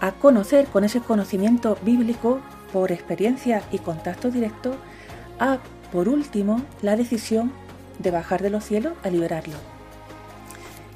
a 0.00 0.12
conocer 0.12 0.66
con 0.66 0.84
ese 0.84 1.00
conocimiento 1.00 1.76
bíblico 1.82 2.38
por 2.72 2.92
experiencia 2.92 3.64
y 3.72 3.80
contacto 3.80 4.30
directo, 4.30 4.76
a, 5.40 5.58
por 5.90 6.08
último, 6.08 6.62
la 6.80 6.94
decisión 6.94 7.50
de 7.98 8.12
bajar 8.12 8.40
de 8.40 8.50
los 8.50 8.62
cielos 8.62 8.92
a 9.02 9.10
liberarlo. 9.10 9.56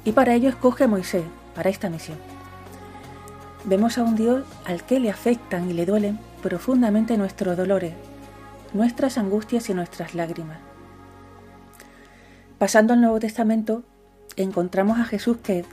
Y 0.05 0.13
para 0.13 0.33
ello 0.33 0.47
escoge 0.47 0.85
a 0.85 0.87
Moisés, 0.87 1.25
para 1.53 1.69
esta 1.69 1.89
misión. 1.89 2.19
Vemos 3.65 3.97
a 3.97 4.03
un 4.03 4.15
Dios 4.15 4.45
al 4.63 4.85
que 4.85 5.01
le 5.01 5.09
afectan 5.09 5.69
y 5.69 5.73
le 5.73 5.85
duelen 5.85 6.25
profundamente 6.41 7.17
nuestros 7.17 7.57
dolores, 7.57 7.93
nuestras 8.73 9.17
angustias 9.17 9.69
y 9.69 9.73
nuestras 9.73 10.15
lágrimas. 10.15 10.59
Pasando 12.57 12.93
al 12.93 13.01
Nuevo 13.01 13.19
Testamento, 13.19 13.83
encontramos 14.35 14.99
a 14.99 15.05
Jesús 15.05 15.37
que, 15.37 15.65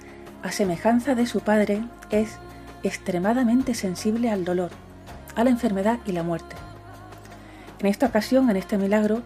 a 0.42 0.52
semejanza 0.52 1.14
de 1.14 1.26
su 1.26 1.40
Padre, 1.40 1.82
es 2.10 2.38
extremadamente 2.82 3.74
sensible 3.74 4.30
al 4.30 4.44
dolor, 4.44 4.70
a 5.34 5.44
la 5.44 5.50
enfermedad 5.50 5.98
y 6.06 6.12
la 6.12 6.22
muerte. 6.22 6.56
En 7.78 7.86
esta 7.86 8.06
ocasión, 8.06 8.50
en 8.50 8.56
este 8.56 8.78
milagro, 8.78 9.22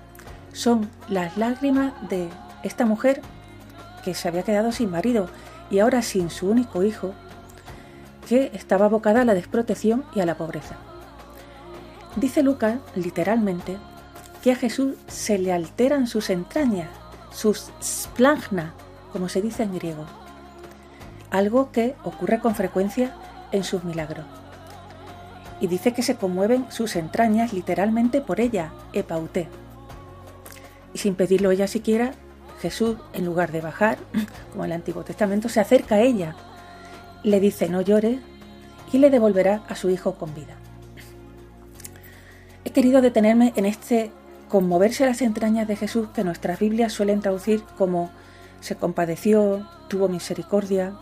son 0.53 0.89
las 1.09 1.37
lágrimas 1.37 1.93
de 2.09 2.29
esta 2.63 2.87
mujer 2.87 3.21
que 4.05 4.15
se 4.15 4.29
había 4.29 4.43
quedado 4.43 4.73
sin 4.73 4.91
marido 4.91 5.29
y 5.71 5.81
ahora 5.81 6.03
sin 6.03 6.31
su 6.31 6.49
único 6.49 6.83
hijo, 6.83 7.13
que 8.29 8.51
estaba 8.55 8.87
abocada 8.87 9.23
a 9.23 9.25
la 9.25 9.35
desprotección 9.35 10.05
y 10.15 10.21
a 10.21 10.27
la 10.27 10.37
pobreza. 10.37 10.77
Dice 12.19 12.43
Lucas, 12.43 12.81
literalmente, 12.97 13.77
que 14.43 14.51
a 14.51 14.57
Jesús 14.57 14.97
se 15.07 15.39
le 15.39 15.53
alteran 15.53 16.09
sus 16.09 16.31
entrañas, 16.31 16.89
sus 17.31 17.71
splagna, 17.81 18.75
como 19.13 19.29
se 19.29 19.41
dice 19.41 19.63
en 19.63 19.75
griego, 19.77 20.05
algo 21.31 21.71
que 21.71 21.95
ocurre 22.03 22.41
con 22.41 22.57
frecuencia 22.57 23.15
en 23.53 23.63
sus 23.63 23.85
milagros. 23.85 24.25
Y 25.61 25.69
dice 25.69 25.93
que 25.93 26.03
se 26.03 26.17
conmueven 26.17 26.67
sus 26.73 26.97
entrañas 26.97 27.53
literalmente 27.53 28.21
por 28.21 28.41
ella, 28.41 28.73
epauté. 28.93 29.49
Y 30.93 30.99
sin 30.99 31.15
pedirlo 31.15 31.53
ella 31.53 31.69
siquiera, 31.69 32.15
Jesús, 32.61 32.97
en 33.13 33.27
lugar 33.27 33.53
de 33.53 33.61
bajar, 33.61 33.97
como 34.51 34.65
en 34.65 34.73
el 34.73 34.77
Antiguo 34.77 35.05
Testamento, 35.05 35.49
se 35.49 35.61
acerca 35.61 35.97
a 35.97 36.01
ella, 36.01 36.35
le 37.23 37.39
dice 37.39 37.69
no 37.69 37.81
llore 37.81 38.19
y 38.93 38.99
le 38.99 39.09
devolverá 39.09 39.63
a 39.69 39.77
su 39.77 39.89
hijo 39.89 40.15
con 40.15 40.35
vida. 40.35 40.57
Querido 42.79 43.03
detenerme 43.03 43.53
en 43.57 43.67
este 43.67 44.13
conmoverse 44.49 45.05
las 45.05 45.21
entrañas 45.21 45.67
de 45.67 45.75
Jesús 45.75 46.11
que 46.15 46.23
nuestras 46.23 46.61
Biblias 46.61 46.93
suelen 46.93 47.21
traducir 47.21 47.65
como 47.77 48.09
se 48.61 48.77
compadeció, 48.77 49.69
tuvo 49.89 50.09
misericordia. 50.09 50.93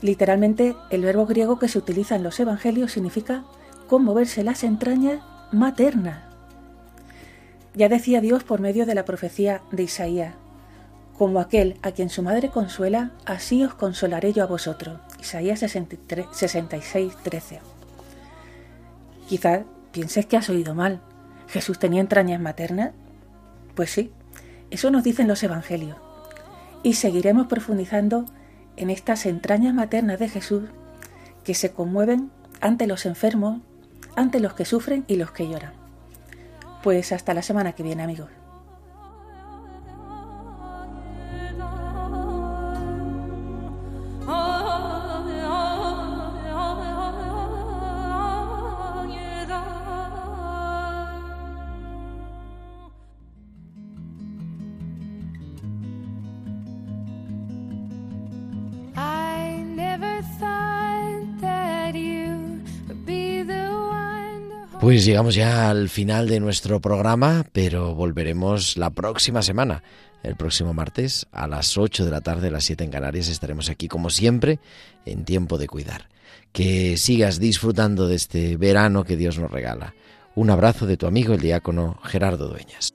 Literalmente, 0.00 0.74
el 0.88 1.02
verbo 1.02 1.26
griego 1.26 1.58
que 1.58 1.68
se 1.68 1.76
utiliza 1.76 2.16
en 2.16 2.22
los 2.22 2.40
Evangelios 2.40 2.92
significa 2.92 3.44
conmoverse 3.88 4.42
las 4.42 4.64
entrañas 4.64 5.20
maternas. 5.52 6.22
Ya 7.74 7.90
decía 7.90 8.22
Dios 8.22 8.42
por 8.42 8.62
medio 8.62 8.86
de 8.86 8.94
la 8.94 9.04
profecía 9.04 9.60
de 9.70 9.82
Isaías, 9.82 10.34
como 11.18 11.40
aquel 11.40 11.76
a 11.82 11.92
quien 11.92 12.08
su 12.08 12.22
madre 12.22 12.48
consuela, 12.48 13.10
así 13.26 13.62
os 13.64 13.74
consolaré 13.74 14.32
yo 14.32 14.44
a 14.44 14.46
vosotros. 14.46 14.98
Isaías 15.20 15.60
66, 15.60 17.16
13. 17.22 17.60
Quizás 19.28 19.60
pienses 19.98 20.26
que 20.26 20.36
has 20.36 20.48
oído 20.48 20.76
mal. 20.76 21.00
¿Jesús 21.48 21.80
tenía 21.80 22.00
entrañas 22.00 22.40
maternas? 22.40 22.92
Pues 23.74 23.90
sí, 23.90 24.12
eso 24.70 24.92
nos 24.92 25.02
dicen 25.02 25.26
los 25.26 25.42
evangelios. 25.42 25.96
Y 26.84 26.94
seguiremos 26.94 27.48
profundizando 27.48 28.24
en 28.76 28.90
estas 28.90 29.26
entrañas 29.26 29.74
maternas 29.74 30.20
de 30.20 30.28
Jesús 30.28 30.62
que 31.42 31.54
se 31.54 31.72
conmueven 31.72 32.30
ante 32.60 32.86
los 32.86 33.06
enfermos, 33.06 33.60
ante 34.14 34.38
los 34.38 34.52
que 34.52 34.64
sufren 34.64 35.04
y 35.08 35.16
los 35.16 35.32
que 35.32 35.48
lloran. 35.48 35.72
Pues 36.84 37.10
hasta 37.10 37.34
la 37.34 37.42
semana 37.42 37.72
que 37.72 37.82
viene, 37.82 38.04
amigos. 38.04 38.30
Pues 64.88 65.04
llegamos 65.04 65.34
ya 65.34 65.68
al 65.68 65.90
final 65.90 66.28
de 66.28 66.40
nuestro 66.40 66.80
programa, 66.80 67.44
pero 67.52 67.94
volveremos 67.94 68.78
la 68.78 68.88
próxima 68.88 69.42
semana. 69.42 69.82
El 70.22 70.34
próximo 70.34 70.72
martes 70.72 71.26
a 71.30 71.46
las 71.46 71.76
8 71.76 72.06
de 72.06 72.10
la 72.10 72.22
tarde, 72.22 72.48
a 72.48 72.52
las 72.52 72.64
7 72.64 72.84
en 72.84 72.90
Canarias, 72.90 73.28
estaremos 73.28 73.68
aquí 73.68 73.86
como 73.86 74.08
siempre 74.08 74.60
en 75.04 75.26
tiempo 75.26 75.58
de 75.58 75.66
cuidar. 75.66 76.08
Que 76.52 76.96
sigas 76.96 77.38
disfrutando 77.38 78.08
de 78.08 78.14
este 78.14 78.56
verano 78.56 79.04
que 79.04 79.18
Dios 79.18 79.38
nos 79.38 79.50
regala. 79.50 79.94
Un 80.34 80.48
abrazo 80.48 80.86
de 80.86 80.96
tu 80.96 81.06
amigo 81.06 81.34
el 81.34 81.40
diácono 81.40 82.00
Gerardo 82.04 82.48
Dueñas. 82.48 82.94